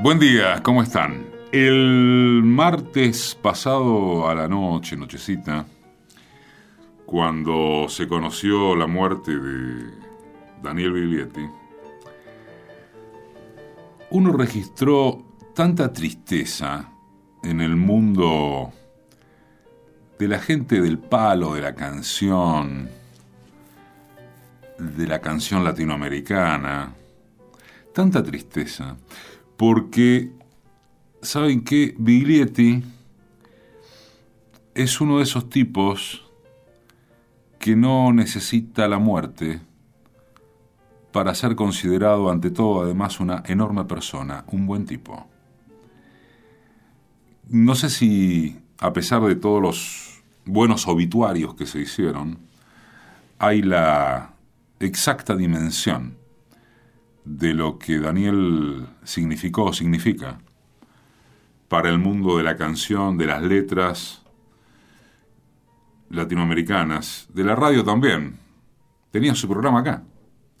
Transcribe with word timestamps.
Buen 0.00 0.20
día, 0.20 0.62
¿cómo 0.62 0.84
están? 0.84 1.26
El 1.50 2.42
martes 2.44 3.36
pasado 3.42 4.28
a 4.28 4.34
la 4.34 4.46
noche, 4.46 4.96
nochecita, 4.96 5.66
cuando 7.04 7.88
se 7.88 8.06
conoció 8.06 8.76
la 8.76 8.86
muerte 8.86 9.36
de 9.36 9.90
Daniel 10.62 10.92
Biglietti, 10.92 11.44
uno 14.10 14.32
registró 14.32 15.24
tanta 15.52 15.92
tristeza 15.92 16.92
en 17.42 17.60
el 17.60 17.74
mundo 17.74 18.72
de 20.16 20.28
la 20.28 20.38
gente 20.38 20.80
del 20.80 20.98
palo 20.98 21.54
de 21.54 21.60
la 21.60 21.74
canción, 21.74 22.88
de 24.78 25.06
la 25.08 25.20
canción 25.20 25.64
latinoamericana, 25.64 26.94
tanta 27.92 28.22
tristeza, 28.22 28.96
porque, 29.58 30.30
¿saben 31.20 31.64
qué? 31.64 31.94
Biglietti 31.98 32.84
es 34.74 35.00
uno 35.00 35.18
de 35.18 35.24
esos 35.24 35.50
tipos 35.50 36.24
que 37.58 37.74
no 37.74 38.12
necesita 38.12 38.86
la 38.86 39.00
muerte 39.00 39.60
para 41.10 41.34
ser 41.34 41.56
considerado 41.56 42.30
ante 42.30 42.52
todo 42.52 42.84
además 42.84 43.18
una 43.18 43.42
enorme 43.46 43.84
persona, 43.84 44.44
un 44.46 44.64
buen 44.64 44.86
tipo. 44.86 45.26
No 47.48 47.74
sé 47.74 47.90
si, 47.90 48.60
a 48.78 48.92
pesar 48.92 49.22
de 49.22 49.34
todos 49.34 49.60
los 49.60 50.22
buenos 50.44 50.86
obituarios 50.86 51.56
que 51.56 51.66
se 51.66 51.80
hicieron, 51.80 52.38
hay 53.40 53.62
la 53.62 54.34
exacta 54.78 55.34
dimensión 55.34 56.17
de 57.28 57.52
lo 57.52 57.78
que 57.78 57.98
Daniel 57.98 58.86
significó 59.04 59.64
o 59.64 59.72
significa 59.74 60.38
para 61.68 61.90
el 61.90 61.98
mundo 61.98 62.38
de 62.38 62.42
la 62.42 62.56
canción, 62.56 63.18
de 63.18 63.26
las 63.26 63.42
letras 63.42 64.22
latinoamericanas, 66.08 67.28
de 67.34 67.44
la 67.44 67.54
radio 67.54 67.84
también. 67.84 68.38
Tenía 69.10 69.34
su 69.34 69.46
programa 69.46 69.80
acá, 69.80 70.04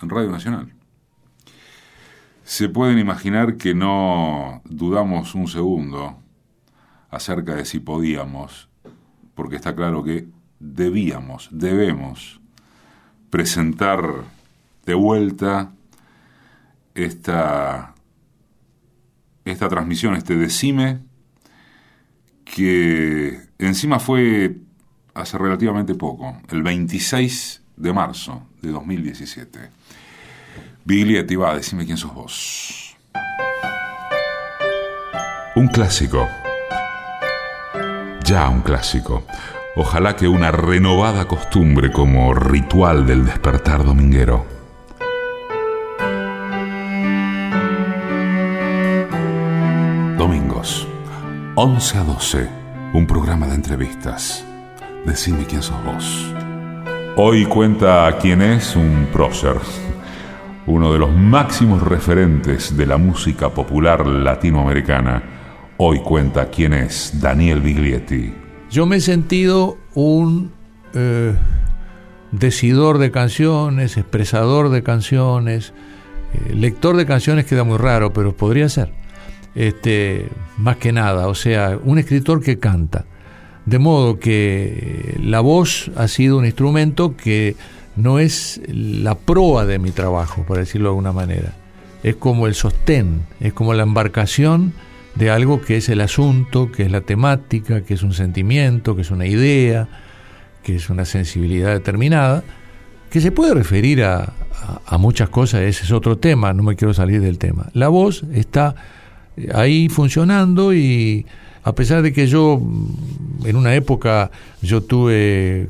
en 0.02 0.10
Radio 0.10 0.30
Nacional. 0.30 0.70
Se 2.44 2.68
pueden 2.68 2.98
imaginar 2.98 3.56
que 3.56 3.74
no 3.74 4.60
dudamos 4.66 5.34
un 5.34 5.48
segundo 5.48 6.18
acerca 7.10 7.54
de 7.54 7.64
si 7.64 7.80
podíamos, 7.80 8.68
porque 9.34 9.56
está 9.56 9.74
claro 9.74 10.04
que 10.04 10.28
debíamos, 10.60 11.48
debemos 11.50 12.40
presentar 13.30 14.02
de 14.84 14.94
vuelta 14.94 15.72
esta, 17.04 17.94
esta 19.44 19.68
transmisión, 19.68 20.14
este 20.14 20.36
decime, 20.36 21.00
que 22.44 23.40
encima 23.58 23.98
fue 23.98 24.56
hace 25.14 25.38
relativamente 25.38 25.94
poco, 25.94 26.36
el 26.50 26.62
26 26.62 27.62
de 27.76 27.92
marzo 27.92 28.46
de 28.62 28.70
2017. 28.70 29.58
Biglietti, 30.84 31.36
va, 31.36 31.54
decime 31.54 31.84
quién 31.84 31.98
sos 31.98 32.14
vos. 32.14 32.96
Un 35.54 35.68
clásico. 35.68 36.28
Ya 38.24 38.48
un 38.48 38.60
clásico. 38.60 39.24
Ojalá 39.76 40.16
que 40.16 40.28
una 40.28 40.50
renovada 40.50 41.26
costumbre 41.26 41.92
como 41.92 42.34
ritual 42.34 43.06
del 43.06 43.24
despertar 43.24 43.84
dominguero. 43.84 44.57
11 51.60 51.98
a 51.98 52.04
12, 52.04 52.48
un 52.92 53.04
programa 53.04 53.48
de 53.48 53.56
entrevistas. 53.56 54.46
Decime 55.04 55.44
quién 55.44 55.60
sos 55.60 55.84
vos. 55.84 56.32
Hoy 57.16 57.46
cuenta 57.46 58.16
quién 58.22 58.42
es 58.42 58.76
un 58.76 59.08
prócer, 59.12 59.56
uno 60.68 60.92
de 60.92 61.00
los 61.00 61.10
máximos 61.10 61.82
referentes 61.82 62.76
de 62.76 62.86
la 62.86 62.96
música 62.96 63.52
popular 63.52 64.06
latinoamericana. 64.06 65.20
Hoy 65.78 65.98
cuenta 65.98 66.48
quién 66.48 66.74
es 66.74 67.20
Daniel 67.20 67.60
Biglietti. 67.60 68.32
Yo 68.70 68.86
me 68.86 68.98
he 68.98 69.00
sentido 69.00 69.78
un 69.96 70.52
eh, 70.94 71.34
decidor 72.30 72.98
de 72.98 73.10
canciones, 73.10 73.96
expresador 73.96 74.68
de 74.68 74.84
canciones, 74.84 75.72
eh, 76.34 76.54
lector 76.54 76.96
de 76.96 77.04
canciones 77.04 77.46
queda 77.46 77.64
muy 77.64 77.78
raro, 77.78 78.12
pero 78.12 78.36
podría 78.36 78.68
ser 78.68 78.92
este, 79.58 80.28
más 80.56 80.76
que 80.76 80.92
nada, 80.92 81.26
o 81.26 81.34
sea, 81.34 81.78
un 81.82 81.98
escritor 81.98 82.40
que 82.40 82.60
canta. 82.60 83.06
De 83.66 83.80
modo 83.80 84.20
que 84.20 85.16
la 85.20 85.40
voz 85.40 85.90
ha 85.96 86.06
sido 86.06 86.38
un 86.38 86.46
instrumento 86.46 87.16
que 87.16 87.56
no 87.96 88.20
es 88.20 88.60
la 88.68 89.16
proa 89.16 89.66
de 89.66 89.80
mi 89.80 89.90
trabajo, 89.90 90.44
por 90.46 90.58
decirlo 90.58 90.88
de 90.88 90.90
alguna 90.90 91.12
manera. 91.12 91.54
Es 92.04 92.14
como 92.14 92.46
el 92.46 92.54
sostén, 92.54 93.22
es 93.40 93.52
como 93.52 93.74
la 93.74 93.82
embarcación 93.82 94.72
de 95.16 95.30
algo 95.30 95.60
que 95.60 95.78
es 95.78 95.88
el 95.88 96.02
asunto, 96.02 96.70
que 96.70 96.84
es 96.84 96.92
la 96.92 97.00
temática, 97.00 97.80
que 97.82 97.94
es 97.94 98.04
un 98.04 98.12
sentimiento, 98.12 98.94
que 98.94 99.02
es 99.02 99.10
una 99.10 99.26
idea, 99.26 99.88
que 100.62 100.76
es 100.76 100.88
una 100.88 101.04
sensibilidad 101.04 101.72
determinada, 101.72 102.44
que 103.10 103.20
se 103.20 103.32
puede 103.32 103.54
referir 103.54 104.04
a, 104.04 104.32
a 104.86 104.98
muchas 104.98 105.30
cosas, 105.30 105.62
ese 105.62 105.82
es 105.82 105.90
otro 105.90 106.16
tema, 106.16 106.52
no 106.52 106.62
me 106.62 106.76
quiero 106.76 106.94
salir 106.94 107.20
del 107.20 107.38
tema. 107.38 107.70
La 107.72 107.88
voz 107.88 108.22
está 108.32 108.76
ahí 109.54 109.88
funcionando 109.88 110.74
y 110.74 111.26
a 111.62 111.74
pesar 111.74 112.02
de 112.02 112.12
que 112.12 112.26
yo 112.26 112.60
en 113.44 113.56
una 113.56 113.74
época 113.74 114.30
yo 114.62 114.82
tuve 114.82 115.68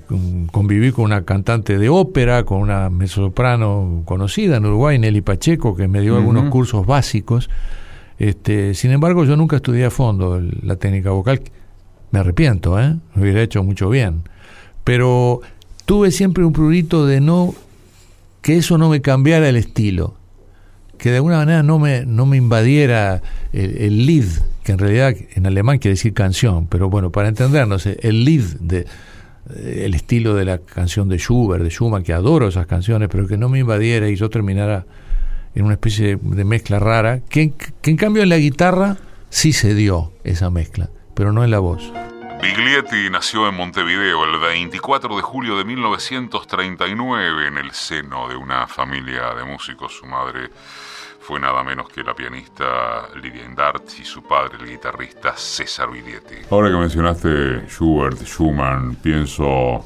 conviví 0.53 0.93
con 0.93 1.07
una 1.07 1.25
cantante 1.25 1.79
de 1.79 1.89
ópera, 1.89 2.45
con 2.45 2.61
una 2.61 2.89
mezzosoprano 2.91 4.03
conocida 4.05 4.57
en 4.57 4.67
Uruguay, 4.67 4.99
Nelly 4.99 5.23
Pacheco, 5.23 5.75
que 5.75 5.89
me 5.89 6.01
dio 6.01 6.17
algunos 6.17 6.51
cursos 6.51 6.87
básicos. 6.87 7.51
Este, 8.19 8.75
sin 8.75 8.91
embargo, 8.91 9.25
yo 9.25 9.37
nunca 9.37 9.57
estudié 9.57 9.87
a 9.87 9.91
fondo 9.91 10.41
la 10.63 10.77
técnica 10.77 11.11
vocal. 11.11 11.41
Me 12.11 12.21
arrepiento, 12.21 12.81
¿eh? 12.81 12.97
Me 13.15 13.23
hubiera 13.23 13.43
hecho 13.43 13.63
mucho 13.63 13.91
bien. 13.91 14.23
Pero 14.85 15.41
tuve 15.85 16.11
siempre 16.11 16.45
un 16.45 16.53
prurito 16.53 17.07
de 17.07 17.21
no 17.21 17.55
que 18.41 18.57
eso 18.57 18.79
no 18.79 18.89
me 18.89 19.01
cambiara 19.01 19.49
el 19.49 19.57
estilo 19.57 20.18
que 20.99 21.11
de 21.11 21.17
alguna 21.17 21.39
manera 21.39 21.63
no 21.63 21.79
me, 21.79 22.05
no 22.05 22.27
me 22.27 22.37
invadiera 22.37 23.23
el, 23.53 24.07
lead, 24.07 24.27
que 24.65 24.73
en 24.73 24.79
realidad 24.79 25.15
en 25.35 25.47
alemán 25.47 25.79
quiere 25.79 25.95
decir 25.95 26.13
canción, 26.13 26.67
pero 26.67 26.91
bueno, 26.91 27.11
para 27.11 27.29
entendernos, 27.29 27.87
el 27.87 28.25
lead 28.25 28.45
de 28.61 28.87
el 29.57 29.95
estilo 29.95 30.35
de 30.35 30.45
la 30.45 30.59
canción 30.59 31.09
de 31.09 31.17
Schubert, 31.17 31.65
de 31.65 31.71
Schumann, 31.71 32.03
que 32.03 32.13
adoro 32.13 32.49
esas 32.49 32.67
canciones, 32.67 33.09
pero 33.11 33.27
que 33.27 33.39
no 33.39 33.49
me 33.49 33.61
invadiera 33.61 34.09
y 34.11 34.15
yo 34.15 34.29
terminara 34.29 34.85
en 35.55 35.65
una 35.65 35.75
especie 35.75 36.19
de 36.21 36.45
mezcla 36.45 36.79
rara, 36.79 37.21
que, 37.21 37.53
que 37.81 37.91
en 37.91 37.97
cambio 37.97 38.23
en 38.23 38.29
la 38.29 38.37
guitarra 38.37 38.99
sí 39.31 39.55
se 39.55 39.75
dio 39.75 40.13
esa 40.25 40.51
mezcla, 40.51 40.91
pero 41.15 41.33
no 41.33 41.45
en 41.45 41.51
la 41.51 41.61
voz. 41.61 41.91
Biglietti 42.41 43.11
nació 43.11 43.49
en 43.49 43.57
Montevideo 43.57 44.25
el 44.25 44.39
24 44.39 45.17
de 45.17 45.23
julio 45.23 45.59
de 45.59 45.65
1939 45.65 47.49
en 47.49 47.59
el 47.59 47.73
seno 47.73 48.29
de 48.29 48.37
una 48.37 48.69
familia 48.69 49.35
de 49.35 49.43
músicos. 49.43 49.95
Su 49.95 50.07
madre 50.07 50.51
fue 51.29 51.39
nada 51.39 51.63
menos 51.63 51.91
que 51.91 52.03
la 52.03 52.15
pianista 52.15 53.11
Lidia 53.23 53.45
Indart 53.45 53.85
y 54.01 54.05
su 54.07 54.23
padre, 54.23 54.57
el 54.63 54.67
guitarrista 54.67 55.35
César 55.37 55.91
Biglietti. 55.91 56.37
Ahora 56.51 56.71
que 56.71 56.77
mencionaste 56.77 57.67
Schubert, 57.69 58.23
Schumann, 58.25 58.95
pienso 58.95 59.85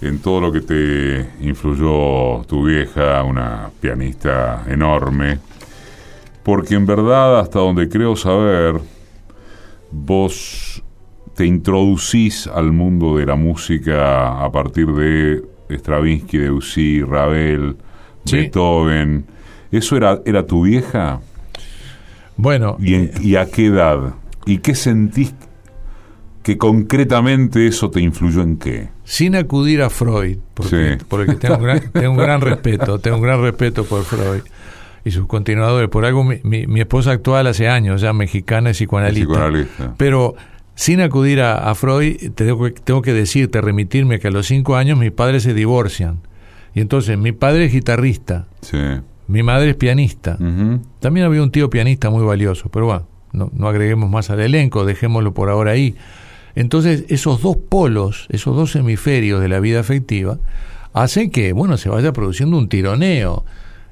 en 0.00 0.18
todo 0.20 0.40
lo 0.40 0.50
que 0.50 0.62
te 0.62 1.30
influyó 1.40 2.44
tu 2.48 2.64
vieja, 2.64 3.22
una 3.22 3.70
pianista 3.80 4.64
enorme, 4.66 5.38
porque 6.42 6.74
en 6.74 6.84
verdad, 6.84 7.38
hasta 7.38 7.60
donde 7.60 7.88
creo 7.88 8.16
saber, 8.16 8.80
vos 9.92 10.82
te 11.36 11.46
introducís 11.46 12.48
al 12.48 12.72
mundo 12.72 13.18
de 13.18 13.26
la 13.26 13.36
música 13.36 14.44
a 14.44 14.50
partir 14.50 14.88
de 14.94 15.44
Stravinsky, 15.70 16.38
Debussy, 16.38 17.02
Ravel, 17.02 17.76
Beethoven 18.28 19.32
¿Eso 19.74 19.96
era, 19.96 20.20
era 20.24 20.46
tu 20.46 20.62
vieja? 20.62 21.20
Bueno. 22.36 22.76
¿Y, 22.78 23.34
a 23.34 23.46
qué 23.46 23.66
edad? 23.66 24.14
¿Y 24.46 24.58
qué 24.58 24.76
sentís 24.76 25.34
que 26.44 26.56
concretamente 26.58 27.66
eso 27.66 27.90
te 27.90 28.00
influyó 28.00 28.42
en 28.42 28.56
qué? 28.56 28.88
Sin 29.02 29.34
acudir 29.34 29.82
a 29.82 29.90
Freud, 29.90 30.38
porque, 30.54 30.98
tengo, 31.40 31.56
un 31.56 32.16
gran, 32.16 32.40
respeto, 32.40 33.00
tengo 33.00 33.16
un 33.16 33.22
gran 33.22 33.42
respeto 33.42 33.84
por 33.84 34.04
Freud 34.04 34.42
y 35.04 35.10
sus 35.10 35.26
continuadores. 35.26 35.88
Por 35.88 36.04
algo 36.04 36.22
mi, 36.22 36.80
esposa 36.80 37.10
actual 37.10 37.48
hace 37.48 37.68
años, 37.68 38.00
ya 38.00 38.12
mexicana, 38.12 38.70
es 38.70 38.76
psicoanalista. 38.76 39.94
Pero 39.96 40.36
sin 40.76 41.00
acudir 41.00 41.40
a, 41.40 41.74
Freud, 41.74 42.30
tengo, 42.36 42.70
tengo 42.72 43.02
que 43.02 43.12
decirte, 43.12 43.60
remitirme 43.60 44.20
que 44.20 44.28
a 44.28 44.30
los 44.30 44.46
cinco 44.46 44.76
años 44.76 45.00
mis 45.00 45.10
padres 45.10 45.42
se 45.42 45.52
divorcian. 45.52 46.20
Y 46.74 46.80
entonces 46.80 47.18
mi 47.18 47.32
padre 47.32 47.64
es 47.64 47.72
guitarrista. 47.72 48.46
Sí 48.60 48.78
Mi 49.26 49.42
madre 49.42 49.70
es 49.70 49.76
pianista. 49.76 50.38
También 51.00 51.26
había 51.26 51.42
un 51.42 51.50
tío 51.50 51.70
pianista 51.70 52.10
muy 52.10 52.24
valioso, 52.24 52.68
pero 52.68 52.86
bueno, 52.86 53.06
no, 53.32 53.50
no 53.54 53.68
agreguemos 53.68 54.10
más 54.10 54.30
al 54.30 54.40
elenco, 54.40 54.84
dejémoslo 54.84 55.32
por 55.34 55.50
ahora 55.50 55.72
ahí. 55.72 55.94
Entonces, 56.54 57.04
esos 57.08 57.42
dos 57.42 57.56
polos, 57.56 58.26
esos 58.30 58.54
dos 58.54 58.76
hemisferios 58.76 59.40
de 59.40 59.48
la 59.48 59.60
vida 59.60 59.80
afectiva, 59.80 60.38
hacen 60.92 61.30
que, 61.30 61.52
bueno, 61.52 61.76
se 61.76 61.88
vaya 61.88 62.12
produciendo 62.12 62.56
un 62.56 62.68
tironeo. 62.68 63.44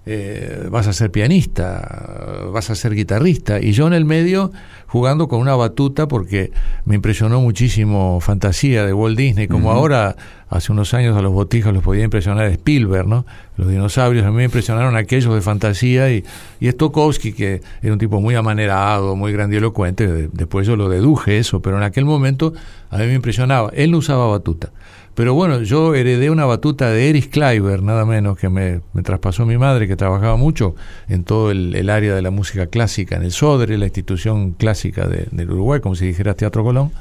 Eh, 0.05 0.67
vas 0.69 0.89
a 0.89 0.93
ser 0.93 1.13
pianista, 1.13 2.49
vas 2.53 2.71
a 2.71 2.75
ser 2.75 2.93
guitarrista, 2.93 3.61
y 3.61 3.71
yo 3.71 3.87
en 3.87 3.93
el 3.93 4.05
medio 4.05 4.51
jugando 4.89 5.29
con 5.29 5.39
una 5.39 5.55
batuta 5.55 6.09
porque 6.09 6.51
me 6.85 6.97
impresionó 6.97 7.41
muchísimo 7.41 8.19
Fantasía 8.21 8.85
de 8.85 8.93
Walt 8.93 9.17
Disney, 9.17 9.47
como 9.47 9.71
ahora 9.71 10.17
hace 10.51 10.73
unos 10.73 10.93
años 10.93 11.17
a 11.17 11.23
los 11.23 11.33
botijas 11.33 11.73
los 11.73 11.85
podía 11.85 12.03
impresionar 12.03 12.47
Spielberg, 12.47 13.07
¿no? 13.07 13.25
Los 13.57 13.69
dinosaurios 13.69 14.27
a 14.27 14.31
mí 14.31 14.39
me 14.39 14.45
impresionaron 14.45 14.97
aquellos 14.97 15.33
de 15.37 15.41
Fantasía 15.41 16.13
y, 16.13 16.25
y 16.59 16.69
Stokowski, 16.69 17.33
que 17.33 17.63
era 17.81 17.93
un 17.93 18.01
tipo 18.01 18.21
muy 18.21 18.35
amanerado, 18.35 19.15
muy 19.15 19.33
grandilocuente, 19.33 20.29
después 20.33 20.67
yo 20.67 20.75
lo 20.75 20.89
deduje 20.89 21.39
eso, 21.39 21.63
pero 21.63 21.77
en 21.77 21.85
aquel 21.85 22.07
momento 22.07 22.53
a 22.91 22.99
mí 22.99 23.07
me 23.07 23.15
impresionaba, 23.15 23.71
él 23.73 23.93
no 23.93 23.99
usaba 23.99 24.27
batuta. 24.27 24.73
Pero 25.14 25.35
bueno, 25.35 25.62
yo 25.62 25.94
heredé 25.94 26.31
una 26.31 26.47
batuta 26.47 26.91
de 26.91 27.11
Erich 27.11 27.29
Kleiber, 27.29 27.82
nada 27.82 28.06
menos, 28.06 28.38
que 28.38 28.49
me, 28.49 28.81
traspasó 29.03 29.44
mi 29.44 29.59
madre, 29.59 29.87
que 29.87 29.94
trabajaba 29.94 30.37
mucho 30.37 30.75
en 31.06 31.25
todo 31.25 31.50
el, 31.50 31.91
área 31.91 32.14
de 32.14 32.23
la 32.23 32.31
música 32.31 32.67
clásica, 32.67 33.17
en 33.17 33.23
el 33.23 33.32
SODRE, 33.32 33.76
la 33.76 33.85
institución 33.85 34.53
clásica 34.53 35.06
de, 35.06 35.29
del 35.31 35.50
Uruguay, 35.50 35.81
como 35.81 35.97
si 35.97 36.06
dijera 36.06 36.35
Teatro 36.35 36.64
Colón. 36.64 36.93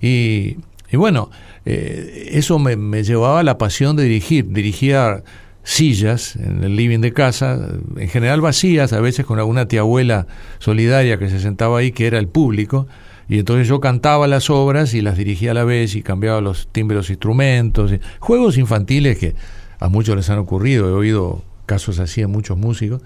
Y, 0.00 0.56
y 0.90 0.96
bueno, 0.96 1.30
eh, 1.66 2.30
eso 2.32 2.58
me, 2.58 2.76
me, 2.76 3.02
llevaba 3.02 3.40
a 3.40 3.42
la 3.42 3.58
pasión 3.58 3.94
de 3.96 4.04
dirigir. 4.04 4.48
Dirigía 4.48 5.22
sillas 5.64 6.36
en 6.36 6.64
el 6.64 6.76
living 6.76 7.00
de 7.00 7.12
casa, 7.12 7.58
en 7.96 8.08
general 8.08 8.40
vacías, 8.40 8.94
a 8.94 9.00
veces 9.00 9.26
con 9.26 9.38
alguna 9.38 9.68
tía 9.68 9.80
abuela 9.80 10.26
solidaria 10.60 11.18
que 11.18 11.28
se 11.28 11.40
sentaba 11.40 11.78
ahí, 11.78 11.92
que 11.92 12.06
era 12.06 12.18
el 12.18 12.28
público 12.28 12.86
y 13.28 13.38
entonces 13.38 13.68
yo 13.68 13.80
cantaba 13.80 14.26
las 14.26 14.50
obras 14.50 14.94
y 14.94 15.00
las 15.00 15.16
dirigía 15.16 15.52
a 15.52 15.54
la 15.54 15.64
vez 15.64 15.94
y 15.94 16.02
cambiaba 16.02 16.40
los 16.40 16.68
timbres 16.68 16.96
de 16.96 17.00
los 17.00 17.10
instrumentos. 17.10 17.92
Juegos 18.20 18.58
infantiles 18.58 19.18
que 19.18 19.34
a 19.78 19.88
muchos 19.88 20.16
les 20.16 20.28
han 20.30 20.38
ocurrido, 20.38 20.88
he 20.88 20.92
oído 20.92 21.42
casos 21.66 21.98
así 21.98 22.20
en 22.20 22.30
muchos 22.30 22.58
músicos, 22.58 23.02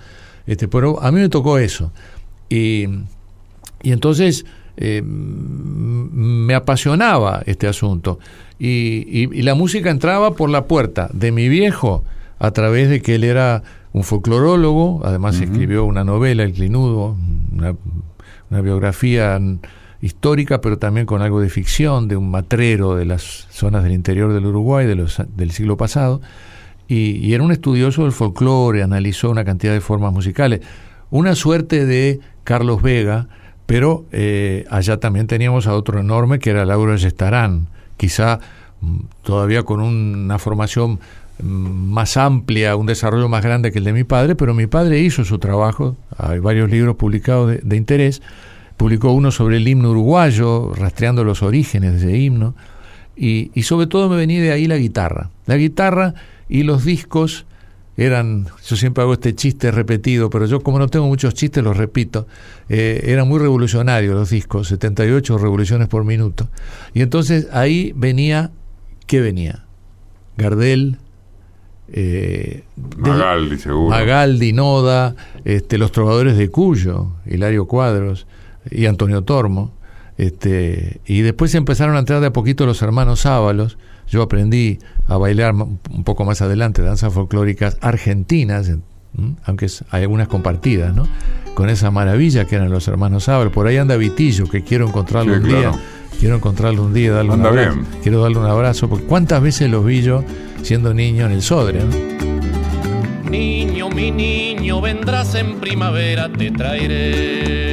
este, 0.47 0.69
pero 0.69 1.01
a 1.03 1.13
mí 1.13 1.21
me 1.21 1.29
tocó 1.29 1.59
eso. 1.59 1.93
Y, 2.49 2.87
y 3.83 3.93
entonces 3.93 4.45
eh, 4.77 5.03
me 5.05 6.55
apasionaba 6.55 7.43
este 7.47 7.67
asunto. 7.67 8.19
Y, 8.59 9.29
y, 9.37 9.43
la 9.43 9.55
música 9.55 9.91
entraba 9.91 10.33
por 10.33 10.51
la 10.51 10.67
puerta 10.67 11.09
de 11.13 11.31
mi 11.31 11.49
viejo 11.49 12.03
a 12.41 12.51
través 12.51 12.89
de 12.89 13.01
que 13.01 13.17
él 13.17 13.25
era 13.25 13.63
un 13.93 14.03
folclorólogo, 14.03 15.03
además 15.05 15.41
escribió 15.41 15.85
una 15.85 16.05
novela, 16.05 16.43
El 16.43 16.53
Clinudo, 16.53 17.17
una, 17.53 17.75
una 18.51 18.61
biografía 18.61 19.41
histórica, 20.01 20.61
pero 20.61 20.79
también 20.79 21.07
con 21.07 21.23
algo 21.23 21.41
de 21.41 21.49
ficción, 21.49 22.09
de 22.09 22.17
un 22.17 22.31
matrero 22.31 22.95
de 22.95 23.05
las 23.05 23.47
zonas 23.51 23.83
del 23.83 23.93
interior 23.93 24.33
del 24.33 24.47
Uruguay 24.47 24.87
de 24.87 24.95
los, 24.95 25.21
del 25.37 25.51
siglo 25.51 25.77
pasado, 25.77 26.21
y, 26.89 27.35
era 27.35 27.45
un 27.45 27.53
estudioso 27.53 28.05
del 28.05 28.13
folclore, 28.13 28.83
analizó 28.83 29.31
una 29.31 29.45
cantidad 29.45 29.73
de 29.73 29.81
formas 29.81 30.13
musicales, 30.13 30.61
una 31.11 31.35
suerte 31.35 31.85
de 31.85 32.21
Carlos 32.45 32.81
Vega, 32.81 33.29
pero 33.67 34.07
eh, 34.13 34.65
allá 34.71 34.99
también 34.99 35.27
teníamos 35.27 35.67
a 35.67 35.75
otro 35.75 36.01
enorme 36.01 36.39
que 36.39 36.51
era 36.51 36.65
Lauro 36.65 36.97
Gestarán, 36.97 37.67
quizá 37.99 38.41
mm, 38.81 38.97
todavía 39.23 39.65
con 39.65 39.81
una 39.81 40.39
formación 40.39 40.99
mm, 41.43 41.45
más 41.45 42.17
amplia, 42.17 42.77
un 42.77 42.87
desarrollo 42.87 43.29
más 43.29 43.45
grande 43.45 43.71
que 43.71 43.79
el 43.81 43.85
de 43.85 43.93
mi 43.93 44.05
padre, 44.05 44.35
pero 44.35 44.55
mi 44.55 44.67
padre 44.67 45.01
hizo 45.01 45.25
su 45.25 45.39
trabajo, 45.39 45.97
hay 46.17 46.39
varios 46.39 46.71
libros 46.71 46.97
publicados 46.97 47.59
de 47.63 47.77
interés, 47.77 48.23
publicó 48.79 49.13
uno 49.13 49.31
sobre 49.31 49.59
el 49.59 49.69
himno 49.69 49.91
uruguayo, 49.91 50.73
rastreando 50.73 51.25
los 51.25 51.43
orígenes 51.43 51.93
de 51.93 51.99
ese 51.99 52.17
himno, 52.17 52.55
y, 53.15 53.51
sobre 53.65 53.89
todo 53.89 54.09
me 54.09 54.17
venía 54.17 54.41
de 54.41 54.53
ahí 54.53 54.67
la 54.69 54.77
guitarra. 54.77 55.31
La 55.47 55.57
guitarra 55.57 56.15
y 56.49 56.63
los 56.63 56.85
discos 56.85 57.45
eran, 57.97 58.47
yo 58.65 58.77
siempre 58.77 59.03
hago 59.03 59.15
este 59.15 59.35
chiste 59.35 59.73
repetido, 59.73 60.31
pero 60.31 60.47
yo 60.47 60.61
como 60.61 60.79
no 60.79 60.87
tengo 60.87 61.09
muchos 61.09 61.35
chistes 61.35 61.65
los 61.65 61.77
repito, 61.77 62.29
eh, 62.69 63.01
eran 63.07 63.27
muy 63.27 63.41
revolucionarios 63.41 64.15
los 64.15 64.31
discos, 64.31 64.69
78 64.69 65.37
revoluciones 65.37 65.89
por 65.89 66.05
minuto. 66.05 66.49
Y 66.95 67.03
entonces 67.03 67.49
ahí 67.53 67.93
venía, 67.97 68.53
¿qué 69.09 69.21
venía? 69.21 69.65
Gardel, 70.37 70.99
eh, 71.93 72.63
Magaldi, 72.97 73.59
seguro. 73.59 73.91
Magaldi, 73.91 74.53
Noda, 74.53 75.17
este, 75.45 75.79
los 75.79 75.91
trovadores 75.91 76.39
de 76.39 76.51
Cuyo, 76.51 77.09
Hilario 77.27 77.67
Cuadros, 77.67 78.29
y 78.71 78.87
Antonio 78.87 79.23
Tormo. 79.23 79.73
Este, 80.17 81.01
y 81.07 81.21
después 81.21 81.55
empezaron 81.55 81.95
a 81.95 82.01
entrar 82.01 82.21
de 82.21 82.27
a 82.27 82.33
poquito 82.33 82.67
los 82.67 82.83
hermanos 82.83 83.25
Ábalos. 83.25 83.79
Yo 84.09 84.23
aprendí 84.23 84.79
a 85.07 85.17
bailar 85.17 85.55
un 85.55 86.05
poco 86.05 86.25
más 86.25 86.43
adelante 86.43 86.83
danzas 86.83 87.13
folclóricas 87.13 87.77
argentinas, 87.81 88.73
aunque 89.45 89.67
hay 89.91 90.03
algunas 90.03 90.29
compartidas, 90.29 90.95
¿no? 90.95 91.07
Con 91.55 91.69
esa 91.69 91.91
maravilla 91.91 92.47
que 92.47 92.57
eran 92.57 92.71
los 92.71 92.89
hermanos 92.89 93.29
Ábalos. 93.29 93.53
Por 93.53 93.67
ahí 93.67 93.77
anda 93.77 93.97
Vitillo, 93.97 94.49
que 94.49 94.63
quiero 94.63 94.89
encontrarlo 94.89 95.35
un 95.35 95.45
día. 95.45 95.73
Quiero 96.19 96.35
encontrarlo 96.35 96.83
un 96.83 96.95
día, 96.95 97.13
darle 97.13 97.33
un 97.33 97.47
abrazo. 97.47 97.79
Quiero 98.03 98.21
darle 98.21 98.39
un 98.39 98.47
abrazo, 98.47 98.89
porque 98.89 99.05
cuántas 99.05 99.41
veces 99.41 99.71
los 99.71 99.85
vi 99.85 100.03
yo 100.03 100.25
siendo 100.63 100.93
niño 100.93 101.27
en 101.27 101.33
el 101.33 101.43
Sodre, 101.43 101.81
Niño, 103.31 103.91
mi 103.91 104.11
niño, 104.11 104.81
vendrás 104.81 105.35
en 105.35 105.61
primavera, 105.61 106.33
te 106.33 106.51
traeré 106.51 107.68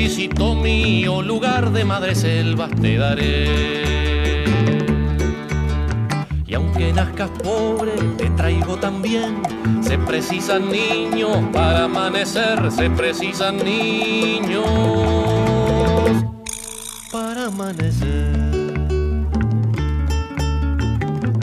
Purisito 0.00 0.54
mío, 0.54 1.20
lugar 1.20 1.72
de 1.72 1.84
madre 1.84 2.14
selvas 2.14 2.70
te 2.70 2.96
daré. 2.96 3.84
Y 6.46 6.54
aunque 6.54 6.90
nazcas 6.94 7.28
pobre, 7.44 7.92
te 8.16 8.30
traigo 8.30 8.76
también. 8.76 9.42
Se 9.82 9.98
precisan 9.98 10.70
niños 10.70 11.36
para 11.52 11.84
amanecer, 11.84 12.72
se 12.72 12.88
precisan 12.88 13.58
niños 13.58 14.64
para 17.12 17.48
amanecer. 17.48 18.88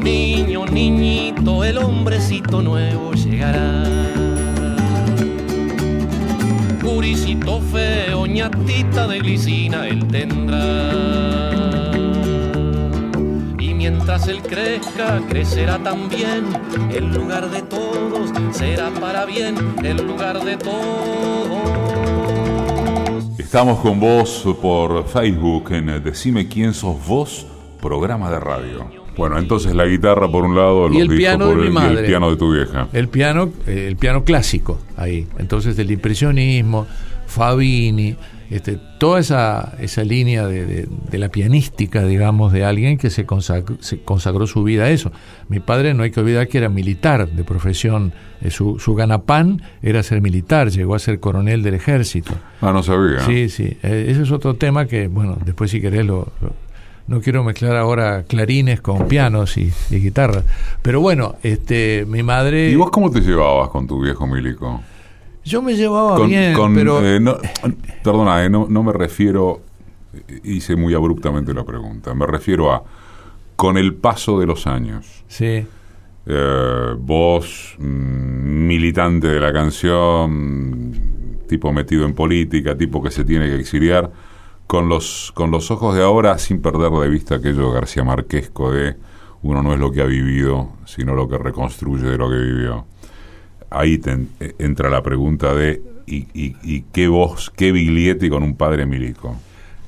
Niño, 0.01 0.65
niñito, 0.65 1.63
el 1.63 1.77
hombrecito 1.77 2.63
nuevo 2.63 3.13
llegará 3.13 3.83
Purisito 6.87 7.59
feo, 7.59 8.06
ñatita 8.27 9.07
de 9.07 9.19
glicina 9.19 9.87
él 9.87 10.07
tendrá. 10.07 10.91
Y 13.59 13.73
mientras 13.73 14.27
él 14.27 14.41
crezca, 14.41 15.21
crecerá 15.27 15.79
también. 15.79 16.45
El 16.93 17.13
lugar 17.13 17.49
de 17.49 17.61
todos 17.63 18.31
será 18.51 18.89
para 18.91 19.25
bien, 19.25 19.55
el 19.83 19.97
lugar 20.05 20.43
de 20.43 20.57
todos. 20.57 21.87
Estamos 23.37 23.79
con 23.79 23.99
vos 23.99 24.45
por 24.61 25.07
Facebook 25.07 25.71
en 25.71 26.03
Decime 26.03 26.47
quién 26.47 26.73
sos 26.73 26.95
vos, 27.07 27.47
programa 27.81 28.29
de 28.29 28.39
radio. 28.39 28.85
Bueno, 29.17 29.39
entonces 29.39 29.73
la 29.73 29.85
guitarra 29.85 30.29
por 30.29 30.45
un 30.45 30.55
lado, 30.55 30.91
y 30.93 30.99
el 30.99 31.07
piano 31.07 31.47
de 31.47 31.55
mi 31.55 31.69
madre, 31.69 32.01
el 32.01 32.05
piano 32.05 32.29
de 32.29 32.35
tu 32.35 32.53
vieja. 32.53 32.87
El 32.93 33.07
piano, 33.07 33.49
eh, 33.65 33.85
el 33.87 33.95
piano 33.95 34.23
clásico 34.23 34.79
ahí. 34.95 35.27
Entonces 35.39 35.75
del 35.75 35.89
impresionismo, 35.89 36.85
Fabini, 37.27 38.15
este, 38.49 38.79
toda 38.97 39.19
esa, 39.19 39.75
esa 39.79 40.03
línea 40.03 40.47
de, 40.47 40.87
la 41.11 41.29
pianística, 41.29 42.03
digamos, 42.03 42.53
de 42.53 42.63
alguien 42.63 42.97
que 42.97 43.09
se 43.09 43.25
consagró, 43.25 44.47
su 44.47 44.63
vida 44.63 44.85
a 44.85 44.89
eso. 44.89 45.11
Mi 45.49 45.59
padre 45.59 45.93
no 45.93 46.03
hay 46.03 46.11
que 46.11 46.21
olvidar 46.21 46.47
que 46.47 46.57
era 46.57 46.69
militar 46.69 47.29
de 47.29 47.43
profesión, 47.43 48.13
eh, 48.41 48.49
su, 48.49 48.79
su 48.79 48.95
ganapán 48.95 49.61
era 49.81 50.01
ser 50.01 50.21
militar, 50.21 50.69
llegó 50.69 50.95
a 50.95 50.99
ser 50.99 51.19
coronel 51.19 51.61
del 51.61 51.73
ejército. 51.73 52.33
Ah, 52.61 52.71
no 52.71 52.81
sabía. 52.83 53.19
Sí, 53.19 53.49
sí, 53.49 53.77
eh, 53.83 54.07
ese 54.09 54.23
es 54.23 54.31
otro 54.31 54.55
tema 54.55 54.85
que, 54.85 55.07
bueno, 55.07 55.37
después 55.43 55.69
si 55.69 55.81
querés 55.81 56.05
lo 56.05 56.31
no 57.07 57.21
quiero 57.21 57.43
mezclar 57.43 57.77
ahora 57.77 58.23
clarines 58.23 58.81
con 58.81 59.07
pianos 59.07 59.57
y, 59.57 59.71
guitarras. 59.89 60.43
Pero 60.81 60.99
bueno, 60.99 61.35
este, 61.41 62.05
mi 62.05 62.21
madre... 62.21 62.69
¿Y 62.69 62.75
vos 62.75 62.91
cómo 62.91 63.09
te 63.09 63.21
llevabas 63.21 63.69
con 63.69 63.87
tu 63.87 64.01
viejo 64.01 64.27
Milico? 64.27 64.81
Yo 65.47 65.61
me 65.61 65.75
llevaba 65.75 66.19
bien, 66.25 66.53
pero... 66.75 66.99
Eh, 67.03 67.19
perdona, 68.03 68.43
eh, 68.43 68.49
no, 68.49 68.67
me 68.67 68.93
refiero... 68.93 69.61
Hice 70.43 70.75
muy 70.75 70.93
abruptamente 70.93 71.53
la 71.53 71.63
pregunta. 71.63 72.13
Me 72.13 72.25
refiero 72.25 72.71
a... 72.71 72.83
Con 73.55 73.77
el 73.77 73.95
paso 73.95 74.39
de 74.39 74.45
los 74.45 74.67
años. 74.67 75.23
Sí. 75.27 75.65
Eh, 76.25 76.95
vos, 76.99 77.75
mm, 77.79 78.67
militante 78.67 79.27
de 79.27 79.39
la 79.39 79.53
canción, 79.53 80.91
tipo 81.47 81.71
metido 81.71 82.05
en 82.05 82.13
política, 82.13 82.77
tipo 82.77 83.01
que 83.01 83.09
se 83.09 83.23
tiene 83.23 83.47
que 83.47 83.55
exiliar 83.55 84.11
con 84.67 84.89
los, 84.89 85.31
con 85.33 85.49
los 85.49 85.71
ojos 85.71 85.95
de 85.95 86.03
ahora, 86.03 86.37
sin 86.37 86.61
perder 86.61 86.91
de 86.91 87.09
vista 87.09 87.35
aquello 87.35 87.71
García 87.71 88.03
Marquesco 88.03 88.71
de 88.71 88.95
uno 89.43 89.63
no 89.63 89.73
es 89.73 89.79
lo 89.79 89.91
que 89.91 90.01
ha 90.01 90.05
vivido, 90.05 90.73
sino 90.85 91.15
lo 91.15 91.27
que 91.27 91.37
reconstruye 91.37 92.05
de 92.05 92.17
lo 92.17 92.29
que 92.29 92.35
vivió. 92.35 92.85
Ahí 93.69 93.99
eh, 94.05 94.53
entra 94.59 94.89
la 94.89 95.03
pregunta 95.03 95.53
de 95.53 95.81
¿y, 96.07 96.27
y, 96.33 96.81
qué 96.93 97.07
voz, 97.07 97.51
qué 97.55 97.71
Biglietti 97.71 98.29
con 98.29 98.43
un 98.43 98.55
padre 98.55 98.85
milico? 98.85 99.37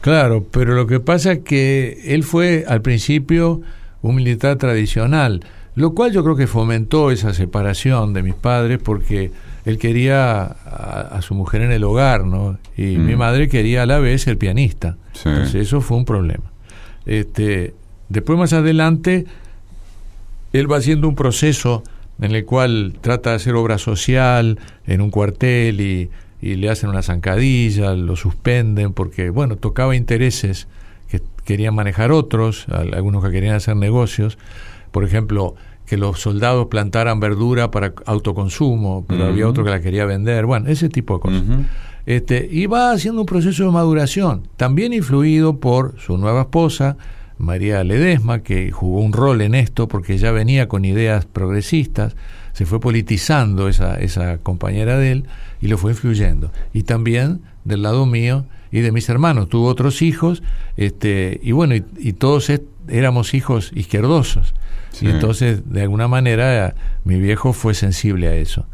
Claro, 0.01 0.45
pero 0.49 0.75
lo 0.75 0.87
que 0.87 0.99
pasa 0.99 1.33
es 1.33 1.39
que 1.39 2.01
él 2.05 2.23
fue 2.23 2.65
al 2.67 2.81
principio 2.81 3.61
un 4.01 4.15
militar 4.15 4.57
tradicional, 4.57 5.41
lo 5.75 5.93
cual 5.93 6.11
yo 6.11 6.23
creo 6.23 6.35
que 6.35 6.47
fomentó 6.47 7.11
esa 7.11 7.33
separación 7.33 8.13
de 8.13 8.23
mis 8.23 8.33
padres 8.33 8.79
porque 8.83 9.31
él 9.65 9.77
quería 9.77 10.41
a, 10.43 11.21
su 11.21 11.35
mujer 11.35 11.61
en 11.61 11.71
el 11.71 11.83
hogar, 11.83 12.25
¿no? 12.25 12.57
Y 12.77 12.97
mi 12.97 13.15
mm. 13.15 13.19
madre 13.19 13.49
quería 13.49 13.83
a 13.83 13.85
la 13.85 13.99
vez 13.99 14.23
ser 14.23 14.37
pianista. 14.37 14.97
Entonces 15.25 15.55
eso 15.55 15.81
fue 15.81 15.97
un 15.97 16.05
problema. 16.05 16.45
Este, 17.05 17.73
después 18.07 18.39
más 18.39 18.53
adelante, 18.53 19.25
él 20.53 20.71
va 20.71 20.77
haciendo 20.77 21.07
un 21.07 21.15
proceso 21.15 21.83
en 22.21 22.35
el 22.35 22.45
cual 22.45 22.95
trata 23.01 23.31
de 23.31 23.37
hacer 23.37 23.55
obra 23.55 23.77
social 23.77 24.59
en 24.85 25.01
un 25.01 25.09
cuartel 25.09 25.81
y, 25.81 26.09
y 26.41 26.55
le 26.55 26.69
hacen 26.69 26.89
una 26.89 27.01
zancadilla, 27.01 27.93
lo 27.93 28.15
suspenden 28.15 28.93
porque, 28.93 29.29
bueno, 29.29 29.55
tocaba 29.55 29.95
intereses 29.95 30.67
que 31.09 31.21
querían 31.43 31.75
manejar 31.75 32.11
otros, 32.11 32.67
algunos 32.69 33.23
que 33.23 33.31
querían 33.31 33.55
hacer 33.55 33.75
negocios. 33.75 34.37
Por 34.91 35.03
ejemplo, 35.03 35.55
que 35.85 35.97
los 35.97 36.19
soldados 36.19 36.67
plantaran 36.67 37.19
verdura 37.19 37.71
para 37.71 37.93
autoconsumo, 38.05 39.05
pero 39.07 39.25
había 39.25 39.47
otro 39.47 39.63
que 39.63 39.71
la 39.71 39.81
quería 39.81 40.05
vender, 40.05 40.45
bueno, 40.45 40.69
ese 40.69 40.87
tipo 40.87 41.15
de 41.15 41.19
cosas. 41.19 41.43
este, 42.05 42.47
y 42.49 42.67
va 42.67 42.91
haciendo 42.91 43.21
un 43.21 43.25
proceso 43.25 43.65
de 43.65 43.71
maduración, 43.71 44.43
también 44.55 44.93
influido 44.93 45.59
por 45.59 45.99
su 45.99 46.17
nueva 46.17 46.41
esposa, 46.41 46.95
María 47.39 47.83
Ledesma, 47.83 48.43
que 48.43 48.71
jugó 48.71 48.99
un 48.99 49.13
rol 49.13 49.41
en 49.41 49.55
esto 49.55 49.87
porque 49.87 50.17
ya 50.17 50.31
venía 50.31 50.67
con 50.67 50.85
ideas 50.85 51.25
progresistas, 51.25 52.15
se 52.53 52.65
fue 52.65 52.79
politizando 52.79 53.69
esa, 53.69 53.99
esa 53.99 54.37
compañera 54.37 54.97
de 54.97 55.13
él 55.13 55.25
y 55.61 55.67
lo 55.67 55.77
fue 55.77 55.91
influyendo. 55.91 56.51
Y 56.73 56.83
también 56.83 57.41
del 57.63 57.81
lado 57.81 58.05
mío 58.05 58.45
y 58.71 58.81
de 58.81 58.91
mis 58.91 59.09
hermanos, 59.09 59.49
tuvo 59.49 59.67
otros 59.67 60.01
hijos, 60.01 60.43
este, 60.77 61.39
y 61.41 61.53
bueno, 61.53 61.73
y 61.75 62.13
todos 62.13 62.51
éramos 62.87 63.33
hijos 63.33 63.71
izquierdosos. 63.73 64.53
Y 65.01 65.07
entonces, 65.07 65.61
de 65.71 65.83
alguna 65.83 66.07
manera, 66.07 66.75
mi 67.03 67.19
viejo 67.19 67.53
fue 67.53 67.73
sensible 67.73 68.27
a 68.27 68.35
eso. 68.35 68.65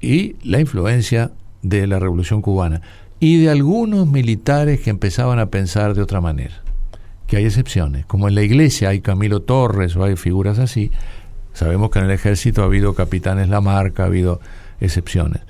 Y 0.00 0.36
la 0.42 0.60
influencia 0.60 1.32
de 1.62 1.86
la 1.86 1.98
Revolución 1.98 2.42
Cubana. 2.42 2.82
Y 3.18 3.42
de 3.42 3.50
algunos 3.50 4.06
militares 4.06 4.80
que 4.80 4.90
empezaban 4.90 5.38
a 5.38 5.46
pensar 5.46 5.94
de 5.94 6.02
otra 6.02 6.20
manera. 6.20 6.62
Que 7.30 7.36
hay 7.36 7.46
excepciones. 7.46 8.06
Como 8.06 8.28
en 8.28 8.34
la 8.34 8.42
iglesia 8.42 8.88
hay 8.88 9.00
Camilo 9.00 9.42
Torres 9.42 9.94
o 9.94 10.02
hay 10.02 10.16
figuras 10.16 10.58
así. 10.58 10.90
Sabemos 11.52 11.90
que 11.90 12.00
en 12.00 12.06
el 12.06 12.10
ejército 12.10 12.62
ha 12.62 12.64
habido 12.64 12.94
capitanes 12.94 13.48
Lamarca, 13.48 14.02
ha 14.02 14.06
habido 14.06 14.40
excepciones. 14.80 15.42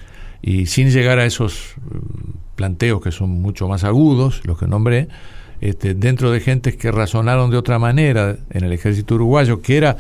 Y 0.42 0.66
sin 0.66 0.90
llegar 0.90 1.18
a 1.18 1.24
esos 1.24 1.74
mm, 1.78 2.56
planteos 2.56 3.00
que 3.00 3.10
son 3.10 3.30
mucho 3.30 3.66
más 3.66 3.84
agudos, 3.84 4.42
los 4.44 4.58
que 4.58 4.66
nombré, 4.66 5.08
este, 5.62 5.94
dentro 5.94 6.30
de 6.30 6.40
gentes 6.40 6.76
que 6.76 6.92
razonaron 6.92 7.50
de 7.50 7.56
otra 7.56 7.78
manera 7.78 8.36
en 8.50 8.64
el 8.64 8.72
ejército 8.72 9.14
uruguayo, 9.14 9.62
que 9.62 9.78
era, 9.78 9.96